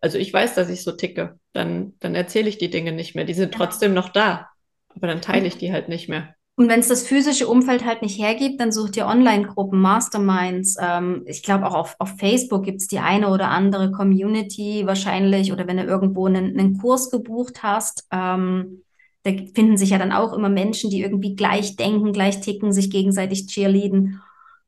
Also 0.00 0.16
ich 0.16 0.32
weiß, 0.32 0.54
dass 0.54 0.70
ich 0.70 0.84
so 0.84 0.92
ticke. 0.92 1.38
Dann, 1.52 1.94
dann 2.00 2.14
erzähle 2.14 2.48
ich 2.48 2.56
die 2.56 2.70
Dinge 2.70 2.92
nicht 2.92 3.14
mehr. 3.14 3.24
Die 3.24 3.34
sind 3.34 3.52
genau. 3.52 3.64
trotzdem 3.64 3.92
noch 3.92 4.08
da. 4.08 4.48
Aber 4.88 5.06
dann 5.06 5.20
teile 5.20 5.46
ich 5.46 5.58
die 5.58 5.72
halt 5.72 5.88
nicht 5.88 6.08
mehr. 6.08 6.35
Und 6.58 6.70
wenn 6.70 6.80
es 6.80 6.88
das 6.88 7.06
physische 7.06 7.48
Umfeld 7.48 7.84
halt 7.84 8.00
nicht 8.00 8.18
hergibt, 8.18 8.60
dann 8.60 8.72
sucht 8.72 8.96
ihr 8.96 9.06
Online-Gruppen, 9.06 9.78
Masterminds. 9.78 10.76
Ähm, 10.80 11.22
ich 11.26 11.42
glaube, 11.42 11.66
auch 11.66 11.74
auf, 11.74 11.96
auf 11.98 12.16
Facebook 12.18 12.64
gibt 12.64 12.80
es 12.80 12.86
die 12.86 12.98
eine 12.98 13.28
oder 13.28 13.50
andere 13.50 13.92
Community 13.92 14.86
wahrscheinlich. 14.86 15.52
Oder 15.52 15.66
wenn 15.66 15.76
du 15.76 15.84
irgendwo 15.84 16.26
einen, 16.26 16.58
einen 16.58 16.78
Kurs 16.78 17.10
gebucht 17.10 17.62
hast, 17.62 18.06
ähm, 18.10 18.82
da 19.24 19.32
finden 19.54 19.76
sich 19.76 19.90
ja 19.90 19.98
dann 19.98 20.12
auch 20.12 20.32
immer 20.32 20.48
Menschen, 20.48 20.88
die 20.88 21.02
irgendwie 21.02 21.36
gleich 21.36 21.76
denken, 21.76 22.14
gleich 22.14 22.40
ticken, 22.40 22.72
sich 22.72 22.90
gegenseitig 22.90 23.48
cheerleaden. 23.48 24.22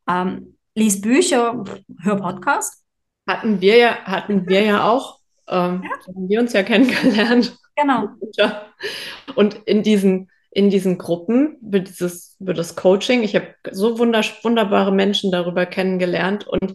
Ähm, 0.07 0.57
lies 0.75 1.01
Bücher, 1.01 1.65
hör 2.03 2.17
Podcast. 2.17 2.85
Hatten 3.27 3.63
wir 3.63 3.77
ja, 3.77 3.97
hatten 4.05 4.47
wir 4.47 4.63
ja 4.63 4.85
auch. 4.91 5.21
Ähm, 5.49 5.83
ja. 5.85 6.15
Haben 6.15 6.29
wir 6.29 6.41
uns 6.41 6.53
ja 6.53 6.63
kennengelernt. 6.65 7.57
Genau. 7.77 8.09
Und 9.37 9.55
in 9.65 9.83
diesen 9.83 10.29
in 10.59 10.71
diesen 10.71 10.99
Gruppen 10.99 11.57
über, 11.63 11.79
dieses, 11.79 12.35
über 12.41 12.53
das 12.53 12.75
Coaching. 12.75 13.23
Ich 13.23 13.37
habe 13.37 13.55
so 13.71 13.97
wunderbare 14.01 14.91
Menschen 14.91 15.31
darüber 15.31 15.67
kennengelernt 15.67 16.49
und 16.49 16.75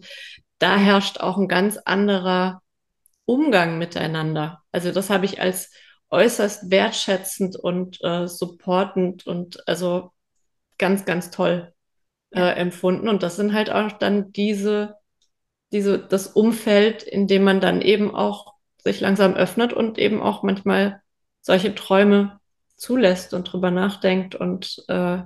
da 0.58 0.78
herrscht 0.78 1.20
auch 1.20 1.36
ein 1.36 1.48
ganz 1.48 1.76
anderer 1.76 2.62
Umgang 3.26 3.76
miteinander. 3.76 4.62
Also 4.72 4.90
das 4.90 5.10
habe 5.10 5.26
ich 5.26 5.42
als 5.42 5.70
äußerst 6.08 6.70
wertschätzend 6.70 7.56
und 7.56 8.02
äh, 8.02 8.26
supportend 8.26 9.26
und 9.26 9.68
also 9.68 10.12
ganz, 10.78 11.04
ganz 11.04 11.30
toll 11.30 11.74
äh, 12.30 12.40
empfunden. 12.40 13.06
Und 13.06 13.22
das 13.22 13.36
sind 13.36 13.52
halt 13.52 13.68
auch 13.68 13.92
dann 13.92 14.32
diese, 14.32 14.94
diese, 15.72 15.98
das 15.98 16.28
Umfeld, 16.28 17.02
in 17.02 17.26
dem 17.26 17.44
man 17.44 17.60
dann 17.60 17.82
eben 17.82 18.14
auch 18.14 18.54
sich 18.82 19.00
langsam 19.00 19.34
öffnet 19.34 19.74
und 19.74 19.98
eben 19.98 20.22
auch 20.22 20.42
manchmal 20.42 21.02
solche 21.42 21.74
Träume 21.74 22.40
zulässt 22.76 23.34
und 23.34 23.44
drüber 23.44 23.70
nachdenkt 23.70 24.34
und 24.34 24.84
äh, 24.88 25.18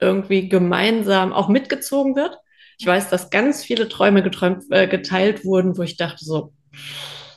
irgendwie 0.00 0.48
gemeinsam 0.48 1.32
auch 1.32 1.48
mitgezogen 1.48 2.16
wird. 2.16 2.38
Ich 2.78 2.86
weiß, 2.86 3.10
dass 3.10 3.30
ganz 3.30 3.64
viele 3.64 3.88
Träume 3.88 4.22
geträumt, 4.22 4.64
äh, 4.70 4.86
geteilt 4.86 5.44
wurden, 5.44 5.76
wo 5.76 5.82
ich 5.82 5.96
dachte 5.96 6.24
so, 6.24 6.52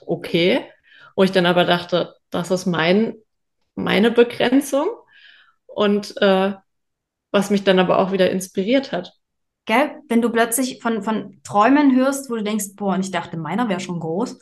okay, 0.06 0.66
wo 1.16 1.24
ich 1.24 1.32
dann 1.32 1.46
aber 1.46 1.66
dachte, 1.66 2.16
das 2.30 2.52
ist 2.52 2.66
mein, 2.66 3.16
meine 3.76 4.12
Begrenzung 4.12 4.88
und 5.66 6.16
äh, 6.22 6.54
was 7.32 7.50
mich 7.50 7.64
dann 7.64 7.80
aber 7.80 8.00
auch 8.00 8.12
wieder 8.12 8.30
inspiriert 8.30 8.92
hat. 8.92 9.14
Gell? 9.66 9.92
Wenn 10.10 10.22
du 10.22 10.30
plötzlich 10.30 10.82
von, 10.82 11.04
von 11.04 11.40
Träumen 11.44 11.96
hörst, 11.96 12.30
wo 12.30 12.36
du 12.36 12.44
denkst, 12.44 12.76
boah, 12.76 12.96
und 12.96 13.06
ich 13.06 13.12
dachte, 13.12 13.38
meiner 13.38 13.70
wäre 13.70 13.80
schon 13.80 14.00
groß. 14.00 14.38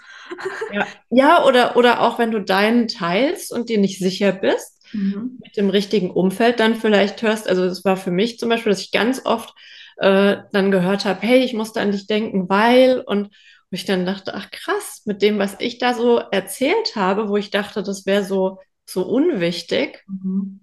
Ja, 0.71 0.88
ja 1.10 1.45
oder, 1.45 1.75
oder 1.75 2.01
auch 2.01 2.19
wenn 2.19 2.32
du 2.32 2.39
deinen 2.41 2.88
teilst 2.88 3.51
und 3.51 3.69
dir 3.69 3.79
nicht 3.79 3.99
sicher 3.99 4.32
bist, 4.32 4.78
mhm. 4.93 5.39
mit 5.43 5.58
dem 5.58 5.69
richtigen 5.69 6.12
Umfeld 6.12 6.60
dann 6.60 6.75
vielleicht 6.75 7.21
hörst. 7.21 7.47
Also 7.49 7.63
es 7.63 7.86
war 7.86 7.97
für 7.97 8.12
mich 8.12 8.39
zum 8.39 8.49
Beispiel, 8.49 8.71
dass 8.71 8.82
ich 8.82 8.91
ganz 8.91 9.25
oft 9.25 9.54
äh, 9.97 10.38
dann 10.52 10.71
gehört 10.71 11.06
habe, 11.06 11.21
hey, 11.21 11.39
ich 11.39 11.54
musste 11.54 11.82
an 11.82 11.91
dich 11.91 12.08
denken, 12.08 12.49
weil 12.49 13.04
und 13.06 13.28
wo 13.71 13.75
ich 13.75 13.86
dann 13.86 14.06
dachte, 14.06 14.34
ach 14.34 14.49
krass, 14.49 15.04
mit 15.06 15.21
dem, 15.21 15.38
was 15.38 15.56
ich 15.60 15.78
da 15.78 15.93
so 15.93 16.17
erzählt 16.17 16.95
habe, 16.95 17.30
wo 17.30 17.38
ich 17.38 17.52
dachte, 17.52 17.84
das 17.84 18.06
wäre 18.06 18.23
so, 18.23 18.60
so 18.86 19.06
unwichtig. 19.06 20.04
Mhm. 20.08 20.62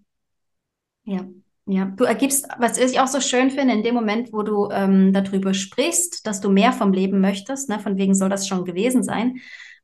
Ja. 1.05 1.27
Ja, 1.69 1.87
du 1.97 2.05
ergibst, 2.05 2.47
was 2.59 2.79
ich 2.79 3.01
auch 3.01 3.09
so 3.09 3.21
schön 3.21 3.51
finde, 3.51 3.75
in 3.75 3.83
dem 3.83 3.95
Moment, 3.95 4.33
wo 4.33 4.45
du 4.45 4.71
ähm, 4.71 5.13
darüber 5.13 5.53
sprichst, 5.53 6.25
dass 6.25 6.41
du 6.41 6.49
mehr 6.49 6.73
vom 6.73 6.93
Leben 6.93 7.21
möchtest, 7.21 7.69
ne, 7.69 7.81
von 7.81 7.97
wegen 7.97 8.15
soll 8.15 8.29
das 8.29 8.47
schon 8.47 8.65
gewesen 8.65 9.03
sein, 9.03 9.39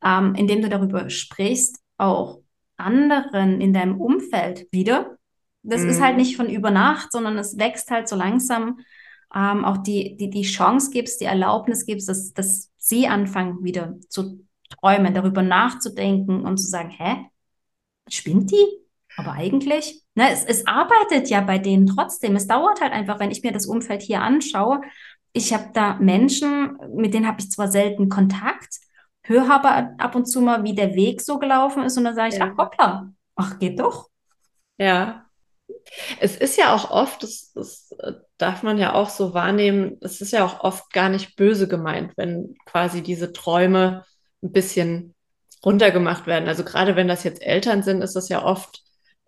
ähm, 0.05 0.37
indem 0.37 0.63
du 0.63 0.69
darüber 0.69 1.11
sprichst, 1.11 1.81
auch 1.97 2.39
anderen 2.83 3.61
in 3.61 3.73
deinem 3.73 4.01
Umfeld 4.01 4.67
wieder. 4.73 5.17
Das 5.63 5.83
mhm. 5.83 5.89
ist 5.89 6.01
halt 6.01 6.15
mhm. 6.15 6.21
nicht 6.21 6.37
von 6.37 6.51
über 6.51 6.71
Nacht, 6.71 7.13
sondern 7.13 7.39
es 7.39 7.59
wächst 7.59 7.91
halt 7.91 8.09
so 8.09 8.17
langsam. 8.17 8.81
Ähm, 9.35 9.65
auch 9.65 9.79
die, 9.79 10.17
die, 10.17 10.29
die 10.29 10.43
Chance 10.43 10.91
gibst, 10.91 11.21
die 11.21 11.27
Erlaubnis 11.27 11.87
gibst, 11.87 12.09
dass, 12.09 12.33
dass 12.33 12.71
sie 12.77 13.09
anfangen 13.09 13.65
wieder 13.65 13.95
zu 14.09 14.47
träumen, 14.69 15.15
darüber 15.15 15.43
nachzudenken 15.43 16.45
und 16.45 16.59
zu 16.59 16.67
sagen, 16.67 16.91
hä, 16.91 17.27
spinnt 18.09 18.51
die? 18.51 18.67
Aber 19.17 19.33
eigentlich 19.33 20.03
Ne, 20.15 20.31
es, 20.31 20.45
es 20.45 20.67
arbeitet 20.67 21.31
ja 21.31 21.41
bei 21.41 21.59
denen 21.59 21.87
trotzdem. 21.87 22.37
Es 22.37 22.47
dauert 22.47 22.81
halt 22.81 22.93
einfach, 22.93 23.19
wenn 23.19 23.31
ich 23.31 23.43
mir 23.43 23.53
das 23.53 23.67
Umfeld 23.67 24.03
hier 24.03 24.21
anschaue. 24.21 24.83
Ich 25.33 25.55
habe 25.55 25.71
da 25.73 25.95
Menschen, 25.95 26.77
mit 26.95 27.15
denen 27.15 27.27
habe 27.27 27.41
ich 27.41 27.51
zwar 27.51 27.69
selten 27.69 28.11
Kontakt, 28.11 28.79
höre 29.25 29.51
aber 29.51 29.95
ab 29.99 30.15
und 30.15 30.27
zu 30.27 30.41
mal, 30.41 30.65
wie 30.65 30.75
der 30.75 30.95
Weg 30.95 31.21
so 31.21 31.39
gelaufen 31.39 31.83
ist 31.83 31.97
und 31.97 32.05
dann 32.05 32.15
sage 32.15 32.35
ich, 32.35 32.41
ja. 32.41 32.53
ach 32.53 32.59
hoppla, 32.59 33.13
ach 33.37 33.59
geht 33.59 33.81
doch. 33.81 34.09
Ja. 34.79 35.27
Es 36.21 36.37
ist 36.37 36.59
ja 36.59 36.75
auch 36.75 36.91
oft, 36.91 37.23
das, 37.23 37.53
das 37.55 37.95
darf 38.37 38.63
man 38.63 38.79
ja 38.79 38.95
auch 38.95 39.09
so 39.09 39.35
wahrnehmen, 39.35 39.97
es 40.01 40.21
ist 40.21 40.33
ja 40.33 40.45
auch 40.45 40.61
oft 40.61 40.93
gar 40.93 41.09
nicht 41.09 41.37
böse 41.37 41.69
gemeint, 41.69 42.13
wenn 42.17 42.57
quasi 42.67 43.03
diese 43.03 43.33
Träume 43.33 44.05
ein 44.43 44.53
bisschen 44.53 45.15
runtergemacht 45.65 46.27
werden. 46.27 46.49
Also 46.49 46.65
gerade 46.65 46.97
wenn 46.97 47.09
das 47.09 47.25
jetzt 47.25 47.43
Eltern 47.43 47.83
sind, 47.83 48.03
ist 48.03 48.17
das 48.17 48.29
ja 48.29 48.45
oft 48.45 48.83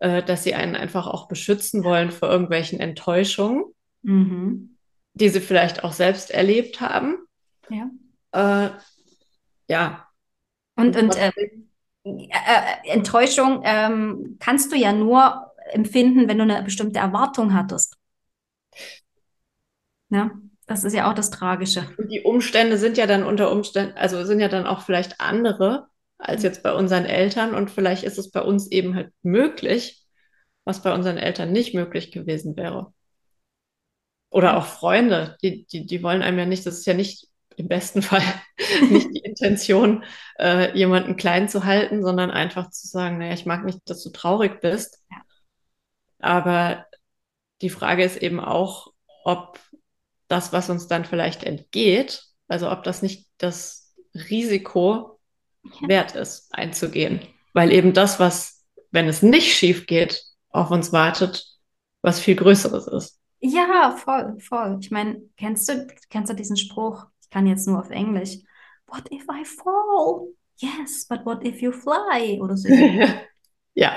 äh, 0.04 0.22
dass 0.22 0.44
sie 0.44 0.54
einen 0.54 0.76
einfach 0.76 1.06
auch 1.06 1.28
beschützen 1.28 1.84
wollen 1.84 2.10
vor 2.10 2.28
irgendwelchen 2.28 2.80
Enttäuschungen, 2.80 3.64
mhm. 4.02 4.76
die 5.14 5.28
sie 5.28 5.40
vielleicht 5.40 5.84
auch 5.84 5.92
selbst 5.92 6.30
erlebt 6.30 6.80
haben. 6.80 7.18
Ja. 7.70 7.90
Äh, 8.32 8.70
ja. 9.68 10.08
Und, 10.76 10.96
und 10.96 11.16
äh, 11.16 11.30
äh, 12.04 12.88
Enttäuschung 12.88 13.62
ähm, 13.64 14.36
kannst 14.40 14.72
du 14.72 14.76
ja 14.76 14.92
nur 14.92 15.52
empfinden, 15.72 16.28
wenn 16.28 16.38
du 16.38 16.44
eine 16.44 16.62
bestimmte 16.62 16.98
Erwartung 16.98 17.54
hattest. 17.54 17.96
Ja, 20.10 20.30
das 20.66 20.84
ist 20.84 20.94
ja 20.94 21.10
auch 21.10 21.14
das 21.14 21.30
Tragische. 21.30 21.88
Und 21.96 22.10
die 22.10 22.22
Umstände 22.22 22.78
sind 22.78 22.96
ja 22.96 23.06
dann 23.06 23.24
unter 23.24 23.50
Umständen, 23.50 23.96
also 23.96 24.24
sind 24.24 24.40
ja 24.40 24.48
dann 24.48 24.66
auch 24.66 24.82
vielleicht 24.82 25.20
andere 25.20 25.88
als 26.18 26.42
jetzt 26.42 26.62
bei 26.62 26.72
unseren 26.72 27.04
Eltern. 27.04 27.54
Und 27.54 27.70
vielleicht 27.70 28.04
ist 28.04 28.18
es 28.18 28.30
bei 28.30 28.40
uns 28.40 28.70
eben 28.70 28.94
halt 28.94 29.12
möglich, 29.22 30.04
was 30.64 30.82
bei 30.82 30.94
unseren 30.94 31.18
Eltern 31.18 31.52
nicht 31.52 31.74
möglich 31.74 32.12
gewesen 32.12 32.56
wäre. 32.56 32.92
Oder 34.30 34.56
auch 34.56 34.66
Freunde, 34.66 35.36
die, 35.42 35.64
die, 35.66 35.86
die 35.86 36.02
wollen 36.02 36.22
einem 36.22 36.38
ja 36.38 36.46
nicht, 36.46 36.66
das 36.66 36.78
ist 36.78 36.86
ja 36.86 36.94
nicht 36.94 37.28
im 37.56 37.68
besten 37.68 38.02
Fall 38.02 38.22
nicht 38.90 39.08
die 39.14 39.20
Intention, 39.20 40.04
äh, 40.38 40.76
jemanden 40.76 41.16
klein 41.16 41.48
zu 41.48 41.64
halten, 41.64 42.02
sondern 42.02 42.30
einfach 42.30 42.70
zu 42.70 42.86
sagen, 42.86 43.18
naja, 43.18 43.34
ich 43.34 43.46
mag 43.46 43.64
nicht, 43.64 43.80
dass 43.88 44.02
du 44.02 44.10
traurig 44.10 44.60
bist. 44.60 45.02
Ja. 45.10 45.18
Aber 46.20 46.86
die 47.62 47.70
Frage 47.70 48.04
ist 48.04 48.16
eben 48.16 48.40
auch, 48.40 48.92
ob 49.24 49.58
das, 50.28 50.52
was 50.52 50.70
uns 50.70 50.86
dann 50.86 51.04
vielleicht 51.04 51.44
entgeht, 51.44 52.24
also 52.48 52.70
ob 52.70 52.82
das 52.84 53.02
nicht 53.02 53.28
das 53.38 53.94
Risiko 54.14 55.20
wert 55.80 56.14
ist, 56.14 56.52
einzugehen. 56.52 57.20
Weil 57.52 57.72
eben 57.72 57.92
das, 57.92 58.20
was, 58.20 58.64
wenn 58.90 59.08
es 59.08 59.22
nicht 59.22 59.54
schief 59.54 59.86
geht, 59.86 60.22
auf 60.50 60.70
uns 60.70 60.92
wartet, 60.92 61.46
was 62.02 62.20
viel 62.20 62.36
Größeres 62.36 62.86
ist. 62.86 63.20
Ja, 63.40 63.96
voll, 63.96 64.38
voll. 64.40 64.78
Ich 64.80 64.90
meine, 64.90 65.20
kennst 65.36 65.68
du, 65.68 65.86
kennst 66.08 66.30
du 66.30 66.34
diesen 66.34 66.56
Spruch? 66.56 67.06
Ich 67.34 67.36
kann 67.36 67.48
jetzt 67.48 67.66
nur 67.66 67.80
auf 67.80 67.90
Englisch. 67.90 68.38
What 68.86 69.10
if 69.10 69.24
I 69.24 69.44
fall? 69.44 70.28
Yes, 70.58 71.04
but 71.08 71.26
what 71.26 71.44
if 71.44 71.60
you 71.60 71.72
fly? 71.72 72.40
Oder 72.40 72.56
so. 72.56 72.68
ja. 73.74 73.92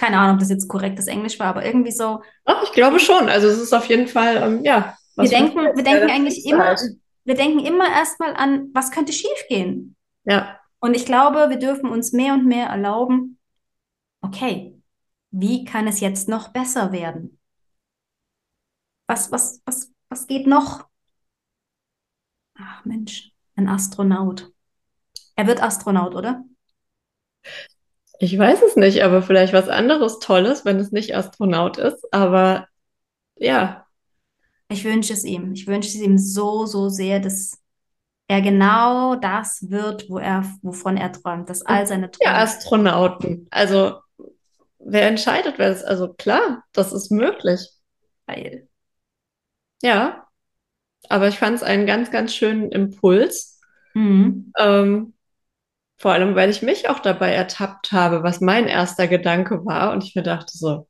Keine 0.00 0.18
Ahnung, 0.18 0.34
ob 0.34 0.40
das 0.40 0.50
jetzt 0.50 0.66
korrektes 0.66 1.06
Englisch 1.06 1.38
war, 1.38 1.46
aber 1.46 1.64
irgendwie 1.64 1.92
so. 1.92 2.20
Ach, 2.44 2.64
ich 2.64 2.72
glaube 2.72 2.98
schon. 2.98 3.28
Also 3.28 3.46
es 3.46 3.58
ist 3.58 3.72
auf 3.72 3.84
jeden 3.86 4.08
Fall, 4.08 4.38
ähm, 4.38 4.64
ja. 4.64 4.96
Wir 5.14 5.28
denken, 5.28 5.56
wir 5.76 5.84
denken 5.84 6.10
eigentlich 6.10 6.44
immer, 6.44 6.74
wir 7.22 7.34
denken 7.36 7.60
immer 7.60 7.88
erstmal 7.88 8.34
an, 8.34 8.70
was 8.74 8.90
könnte 8.90 9.12
schiefgehen? 9.12 9.94
Ja. 10.24 10.58
Und 10.80 10.94
ich 10.94 11.06
glaube, 11.06 11.48
wir 11.48 11.60
dürfen 11.60 11.88
uns 11.88 12.10
mehr 12.10 12.34
und 12.34 12.44
mehr 12.44 12.66
erlauben, 12.66 13.38
okay, 14.20 14.82
wie 15.30 15.64
kann 15.64 15.86
es 15.86 16.00
jetzt 16.00 16.28
noch 16.28 16.48
besser 16.48 16.90
werden? 16.90 17.38
Was, 19.06 19.30
was, 19.30 19.62
was, 19.64 19.92
was 20.08 20.26
geht 20.26 20.48
noch? 20.48 20.88
Ach 22.58 22.84
Mensch, 22.84 23.32
ein 23.54 23.68
Astronaut. 23.68 24.50
Er 25.34 25.46
wird 25.46 25.62
Astronaut, 25.62 26.14
oder? 26.14 26.44
Ich 28.18 28.38
weiß 28.38 28.62
es 28.62 28.76
nicht, 28.76 29.02
aber 29.02 29.22
vielleicht 29.22 29.52
was 29.52 29.68
anderes 29.68 30.18
Tolles, 30.18 30.64
wenn 30.64 30.78
es 30.78 30.90
nicht 30.90 31.14
Astronaut 31.14 31.76
ist. 31.76 32.12
Aber 32.12 32.66
ja. 33.36 33.86
Ich 34.68 34.84
wünsche 34.84 35.12
es 35.12 35.24
ihm. 35.24 35.52
Ich 35.52 35.66
wünsche 35.66 35.88
es 35.88 35.96
ihm 35.96 36.16
so, 36.16 36.66
so 36.66 36.88
sehr, 36.88 37.20
dass 37.20 37.58
er 38.28 38.40
genau 38.40 39.14
das 39.14 39.70
wird, 39.70 40.08
wo 40.08 40.18
er, 40.18 40.44
wovon 40.62 40.96
er 40.96 41.12
träumt, 41.12 41.48
dass 41.48 41.62
all 41.62 41.86
seine 41.86 42.10
Träume. 42.10 42.32
Ja, 42.32 42.42
Astronauten. 42.42 43.46
Also, 43.50 44.00
wer 44.78 45.08
entscheidet, 45.08 45.58
wer 45.58 45.70
es, 45.70 45.84
also 45.84 46.12
klar, 46.14 46.64
das 46.72 46.92
ist 46.92 47.10
möglich. 47.10 47.60
Geil. 48.26 48.68
Ja. 49.82 50.25
Aber 51.10 51.28
ich 51.28 51.38
fand 51.38 51.56
es 51.56 51.62
einen 51.62 51.86
ganz, 51.86 52.10
ganz 52.10 52.34
schönen 52.34 52.70
Impuls. 52.70 53.60
Mhm. 53.94 54.52
Ähm, 54.58 55.14
vor 55.98 56.12
allem, 56.12 56.34
weil 56.34 56.50
ich 56.50 56.62
mich 56.62 56.88
auch 56.88 56.98
dabei 56.98 57.32
ertappt 57.32 57.92
habe, 57.92 58.22
was 58.22 58.40
mein 58.40 58.66
erster 58.66 59.08
Gedanke 59.08 59.64
war. 59.64 59.92
Und 59.92 60.04
ich 60.04 60.14
mir 60.14 60.22
dachte 60.22 60.56
so, 60.56 60.86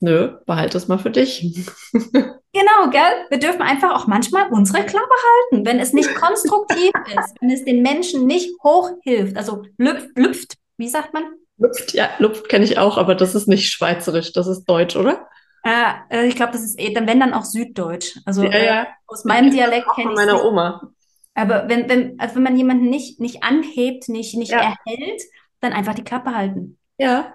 nö, 0.00 0.38
behalte 0.46 0.78
es 0.78 0.88
mal 0.88 0.98
für 0.98 1.10
dich. 1.10 1.64
Genau, 2.52 2.90
gell? 2.90 3.26
Wir 3.28 3.38
dürfen 3.38 3.62
einfach 3.62 3.94
auch 3.94 4.08
manchmal 4.08 4.48
unsere 4.50 4.84
Klappe 4.84 5.14
halten, 5.52 5.64
wenn 5.64 5.78
es 5.78 5.92
nicht 5.92 6.12
konstruktiv 6.16 6.90
ist, 7.06 7.36
wenn 7.40 7.50
es 7.50 7.64
den 7.64 7.80
Menschen 7.80 8.26
nicht 8.26 8.50
hochhilft. 8.64 9.36
Also 9.36 9.62
lüpft, 9.78 10.18
lüpft, 10.18 10.56
wie 10.76 10.88
sagt 10.88 11.14
man? 11.14 11.22
Lüpft, 11.58 11.92
ja, 11.92 12.10
lüpft 12.18 12.48
kenne 12.48 12.64
ich 12.64 12.76
auch, 12.76 12.98
aber 12.98 13.14
das 13.14 13.36
ist 13.36 13.46
nicht 13.46 13.70
schweizerisch, 13.70 14.32
das 14.32 14.48
ist 14.48 14.64
deutsch, 14.64 14.96
oder? 14.96 15.28
Äh, 15.62 15.92
äh 16.10 16.26
ich 16.26 16.36
glaube, 16.36 16.52
das 16.52 16.62
ist 16.62 16.78
eh, 16.80 16.92
dann 16.92 17.06
wenn 17.06 17.20
dann 17.20 17.34
auch 17.34 17.44
süddeutsch. 17.44 18.18
Also 18.24 18.44
ja, 18.44 18.58
ja. 18.58 18.82
Äh, 18.82 18.86
aus 19.06 19.24
meinem 19.24 19.50
Dialekt 19.50 19.86
kenne 19.94 20.10
ich 20.10 20.16
meiner 20.16 20.34
nicht. 20.34 20.44
Oma. 20.44 20.92
Aber 21.34 21.68
wenn, 21.68 21.88
wenn, 21.88 22.18
also 22.18 22.36
wenn 22.36 22.42
man 22.42 22.56
jemanden 22.56 22.90
nicht, 22.90 23.20
nicht 23.20 23.42
anhebt, 23.42 24.08
nicht, 24.08 24.36
nicht 24.36 24.52
ja. 24.52 24.74
erhält, 24.86 25.22
dann 25.60 25.72
einfach 25.72 25.94
die 25.94 26.04
Klappe 26.04 26.34
halten. 26.34 26.78
Ja. 26.98 27.34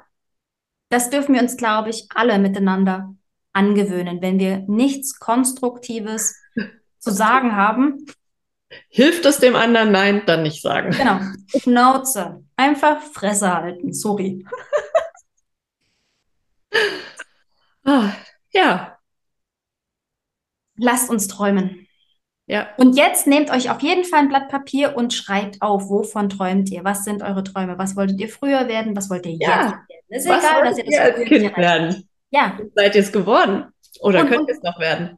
Das 0.90 1.10
dürfen 1.10 1.34
wir 1.34 1.42
uns, 1.42 1.58
glaube 1.58 1.90
ich, 1.90 2.08
alle 2.14 2.38
miteinander 2.40 3.16
angewöhnen, 3.54 4.22
wenn 4.22 4.38
wir 4.38 4.64
nichts 4.68 5.20
Konstruktives 5.20 6.36
zu 7.00 7.12
sagen 7.12 7.56
haben. 7.56 8.06
Hilft 8.90 9.26
es 9.26 9.40
dem 9.40 9.56
anderen? 9.56 9.92
Nein, 9.92 10.24
dann 10.26 10.44
nicht 10.44 10.62
sagen. 10.62 10.92
Genau. 10.92 11.20
Schnauze. 11.48 12.44
Einfach 12.58 13.02
Fresse 13.02 13.54
halten. 13.54 13.94
Sorry. 13.94 14.46
ah, 17.86 18.12
ja. 18.52 18.98
Lasst 20.78 21.10
uns 21.10 21.28
träumen. 21.28 21.88
Ja. 22.48 22.68
Und 22.78 22.96
jetzt 22.96 23.26
nehmt 23.28 23.50
euch 23.50 23.72
auf 23.72 23.82
jeden 23.82 24.04
Fall 24.04 24.20
ein 24.20 24.28
Blatt 24.28 24.50
Papier 24.50 24.96
und 24.96 25.14
schreibt 25.14 25.62
auf, 25.62 25.90
wovon 25.90 26.30
träumt 26.30 26.70
ihr? 26.70 26.84
Was 26.84 27.04
sind 27.04 27.24
eure 27.24 27.44
Träume? 27.44 27.78
Was 27.80 27.96
wolltet 27.96 28.20
ihr 28.20 28.30
früher 28.30 28.68
werden? 28.68 28.96
Was 28.96 29.10
wollt 29.10 29.26
ihr 29.26 29.34
Ja. 29.34 29.40
jetzt 29.40 29.50
werden? 29.50 29.80
Es 30.10 30.24
ist 30.26 30.30
Was 30.30 30.44
egal, 30.44 30.64
dass 30.66 30.78
ihr 30.78 30.86
ihr 30.86 30.92
das 30.92 31.00
als 31.00 31.16
früher 31.16 31.26
Kind 31.26 31.44
erreicht 31.44 31.58
werden? 31.58 32.10
Ja, 32.30 32.60
Seid 32.76 32.96
ihr 32.96 33.02
es 33.02 33.12
geworden? 33.12 33.66
Oder 34.02 34.22
Und- 34.22 34.28
könnt 34.28 34.40
und- 34.42 34.48
ihr 34.50 34.56
es 34.56 34.62
noch 34.64 34.80
werden? 34.80 35.18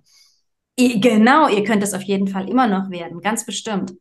Genau, 0.80 1.49
ihr 1.49 1.63
könnt 1.63 1.82
es 1.84 1.95
auf 1.95 2.03
jeden 2.03 2.28
Fall 2.28 2.47
immer 2.47 2.68
noch 2.68 2.91
werden, 2.91 3.20
ganz 3.22 3.45
bestimmt. 3.45 3.93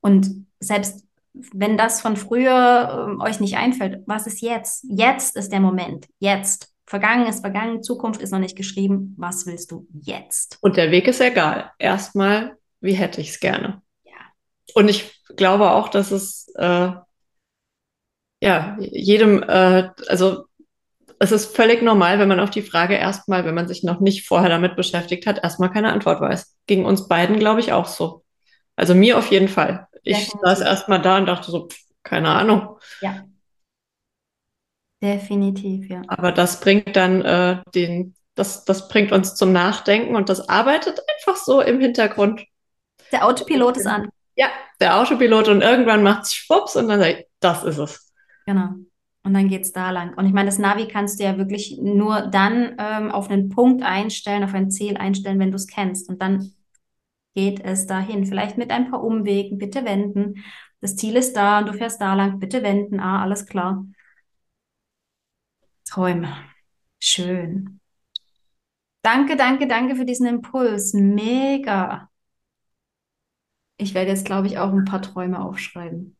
Und 0.00 0.46
selbst 0.58 1.04
wenn 1.32 1.76
das 1.78 2.00
von 2.00 2.16
früher 2.16 3.06
ähm, 3.08 3.20
euch 3.20 3.38
nicht 3.38 3.56
einfällt, 3.56 4.02
was 4.06 4.26
ist 4.26 4.40
jetzt? 4.42 4.84
Jetzt 4.88 5.36
ist 5.36 5.52
der 5.52 5.60
Moment. 5.60 6.06
Jetzt. 6.18 6.74
Vergangen 6.88 7.26
ist 7.26 7.40
vergangen, 7.40 7.82
Zukunft 7.82 8.22
ist 8.22 8.30
noch 8.30 8.38
nicht 8.38 8.56
geschrieben. 8.56 9.14
Was 9.18 9.44
willst 9.44 9.70
du 9.72 9.86
jetzt? 9.92 10.56
Und 10.62 10.78
der 10.78 10.90
Weg 10.90 11.06
ist 11.06 11.20
egal. 11.20 11.70
Erstmal, 11.78 12.56
wie 12.80 12.94
hätte 12.94 13.20
ich 13.20 13.28
es 13.28 13.40
gerne? 13.40 13.82
Ja. 14.04 14.12
Und 14.72 14.88
ich 14.88 15.22
glaube 15.36 15.70
auch, 15.72 15.88
dass 15.88 16.12
es 16.12 16.48
äh, 16.56 16.92
ja 18.40 18.76
jedem, 18.80 19.42
äh, 19.42 19.90
also 20.08 20.46
es 21.18 21.30
ist 21.30 21.54
völlig 21.54 21.82
normal, 21.82 22.18
wenn 22.20 22.28
man 22.28 22.40
auf 22.40 22.48
die 22.48 22.62
Frage 22.62 22.94
erstmal, 22.94 23.44
wenn 23.44 23.54
man 23.54 23.68
sich 23.68 23.82
noch 23.82 24.00
nicht 24.00 24.26
vorher 24.26 24.48
damit 24.48 24.74
beschäftigt 24.74 25.26
hat, 25.26 25.44
erstmal 25.44 25.70
keine 25.70 25.92
Antwort 25.92 26.22
weiß. 26.22 26.56
Ging 26.66 26.86
uns 26.86 27.06
beiden, 27.06 27.38
glaube 27.38 27.60
ich, 27.60 27.74
auch 27.74 27.86
so. 27.86 28.24
Also 28.76 28.94
mir 28.94 29.18
auf 29.18 29.30
jeden 29.30 29.48
Fall. 29.48 29.88
Ich 30.04 30.30
saß 30.42 30.62
erstmal 30.62 31.02
da 31.02 31.18
und 31.18 31.26
dachte 31.26 31.50
so, 31.50 31.68
pff, 31.68 31.78
keine 32.02 32.30
Ahnung. 32.30 32.78
Ja. 33.02 33.24
Definitiv, 35.02 35.88
ja. 35.88 36.02
Aber 36.08 36.32
das 36.32 36.60
bringt 36.60 36.96
dann 36.96 37.22
äh, 37.22 37.62
den, 37.74 38.14
das, 38.34 38.64
das 38.64 38.88
bringt 38.88 39.12
uns 39.12 39.34
zum 39.34 39.52
Nachdenken 39.52 40.16
und 40.16 40.28
das 40.28 40.48
arbeitet 40.48 41.00
einfach 41.16 41.36
so 41.36 41.60
im 41.60 41.80
Hintergrund. 41.80 42.44
Der 43.12 43.24
Autopilot 43.24 43.76
ist 43.76 43.86
an. 43.86 44.08
Ja, 44.34 44.48
der 44.80 44.96
Autopilot 44.98 45.48
und 45.48 45.62
irgendwann 45.62 46.02
macht's 46.02 46.34
schwupps 46.34 46.76
und 46.76 46.88
dann 46.88 47.00
sag 47.00 47.08
ich, 47.10 47.26
das 47.40 47.64
ist 47.64 47.78
es. 47.78 48.12
Genau. 48.46 48.70
Und 49.24 49.34
dann 49.34 49.48
geht's 49.48 49.72
da 49.72 49.90
lang. 49.90 50.14
Und 50.14 50.26
ich 50.26 50.32
meine, 50.32 50.48
das 50.48 50.58
Navi 50.58 50.88
kannst 50.88 51.20
du 51.20 51.24
ja 51.24 51.36
wirklich 51.36 51.78
nur 51.80 52.22
dann 52.22 52.76
ähm, 52.78 53.10
auf 53.10 53.30
einen 53.30 53.50
Punkt 53.50 53.82
einstellen, 53.82 54.44
auf 54.44 54.54
ein 54.54 54.70
Ziel 54.70 54.96
einstellen, 54.96 55.38
wenn 55.38 55.50
du 55.50 55.56
es 55.56 55.66
kennst. 55.66 56.08
Und 56.08 56.22
dann 56.22 56.52
geht 57.34 57.60
es 57.64 57.86
dahin. 57.86 58.26
Vielleicht 58.26 58.56
mit 58.56 58.70
ein 58.70 58.90
paar 58.90 59.02
Umwegen, 59.02 59.58
bitte 59.58 59.84
wenden. 59.84 60.42
Das 60.80 60.96
Ziel 60.96 61.16
ist 61.16 61.36
da 61.36 61.58
und 61.58 61.68
du 61.68 61.72
fährst 61.72 62.00
da 62.00 62.14
lang, 62.14 62.38
bitte 62.38 62.62
wenden. 62.62 63.00
Ah, 63.00 63.22
alles 63.22 63.46
klar. 63.46 63.84
Träume. 65.88 66.36
Schön. 67.00 67.80
Danke, 69.02 69.36
danke, 69.36 69.66
danke 69.66 69.96
für 69.96 70.04
diesen 70.04 70.26
Impuls. 70.26 70.92
Mega. 70.92 72.10
Ich 73.76 73.94
werde 73.94 74.10
jetzt, 74.10 74.24
glaube 74.24 74.46
ich, 74.48 74.58
auch 74.58 74.72
ein 74.72 74.84
paar 74.84 75.02
Träume 75.02 75.40
aufschreiben. 75.40 76.16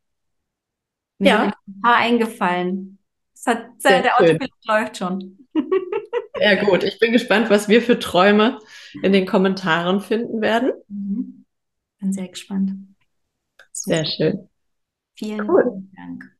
Mir 1.19 1.29
Ja. 1.29 1.43
ein 1.67 1.81
paar 1.81 1.97
eingefallen. 1.97 2.99
Hat, 3.45 3.67
der 3.83 4.03
schön. 4.17 4.39
Autopilot 4.39 4.65
läuft 4.65 4.97
schon. 4.97 5.47
Sehr 6.37 6.57
gut. 6.65 6.83
Ich 6.83 6.99
bin 6.99 7.11
gespannt, 7.11 7.49
was 7.49 7.67
wir 7.67 7.81
für 7.81 7.99
Träume 7.99 8.59
in 9.03 9.11
den 9.13 9.25
Kommentaren 9.25 9.99
finden 10.01 10.41
werden. 10.41 10.71
Mhm. 10.87 11.45
Bin 11.99 12.13
sehr 12.13 12.29
gespannt. 12.29 12.95
Sehr 13.71 14.05
schön. 14.05 14.49
Vielen 15.15 15.49
Cool. 15.49 15.83
Dank. 15.95 16.35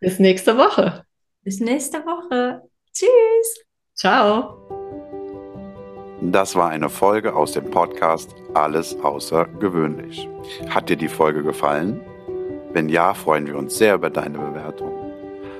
Bis 0.00 0.18
nächste 0.20 0.56
Woche. 0.56 1.03
Bis 1.44 1.60
nächste 1.60 1.98
Woche. 2.06 2.62
Tschüss. 2.94 3.64
Ciao. 3.94 4.56
Das 6.22 6.56
war 6.56 6.70
eine 6.70 6.88
Folge 6.88 7.34
aus 7.34 7.52
dem 7.52 7.70
Podcast 7.70 8.34
Alles 8.54 8.98
außergewöhnlich. 9.00 10.26
Hat 10.70 10.88
dir 10.88 10.96
die 10.96 11.08
Folge 11.08 11.42
gefallen? 11.42 12.00
Wenn 12.72 12.88
ja, 12.88 13.12
freuen 13.12 13.46
wir 13.46 13.58
uns 13.58 13.76
sehr 13.76 13.96
über 13.96 14.08
deine 14.08 14.38
Bewertung. 14.38 14.90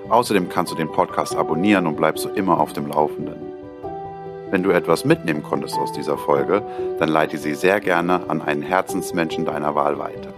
Außerdem 0.09 0.49
kannst 0.49 0.73
du 0.73 0.77
den 0.77 0.91
Podcast 0.91 1.37
abonnieren 1.37 1.87
und 1.87 1.97
bleibst 1.97 2.23
so 2.23 2.31
immer 2.31 2.59
auf 2.59 2.73
dem 2.73 2.87
Laufenden. 2.87 3.37
Wenn 4.51 4.63
du 4.63 4.71
etwas 4.71 5.05
mitnehmen 5.05 5.43
konntest 5.43 5.77
aus 5.77 5.93
dieser 5.93 6.17
Folge, 6.17 6.63
dann 6.99 7.11
leite 7.11 7.37
sie 7.37 7.55
sehr 7.55 7.81
gerne 7.81 8.31
an 8.31 8.41
einen 8.41 8.63
Herzensmenschen 8.63 9.45
deiner 9.45 9.75
Wahl 9.75 9.99
weiter. 9.99 10.33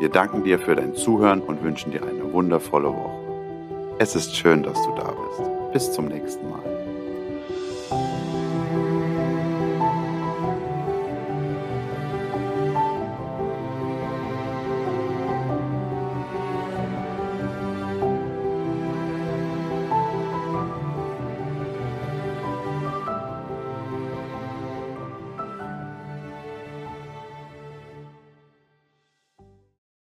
Wir 0.00 0.10
danken 0.10 0.44
dir 0.44 0.58
für 0.58 0.76
dein 0.76 0.94
Zuhören 0.94 1.40
und 1.40 1.62
wünschen 1.62 1.92
dir 1.92 2.02
eine 2.02 2.30
wundervolle 2.30 2.88
Woche. 2.88 3.15
Es 3.98 4.14
ist 4.14 4.36
schön, 4.36 4.62
dass 4.62 4.74
du 4.74 4.94
da 4.94 5.10
bist. 5.10 5.72
Bis 5.72 5.92
zum 5.92 6.08
nächsten 6.08 6.50
Mal. 6.50 6.75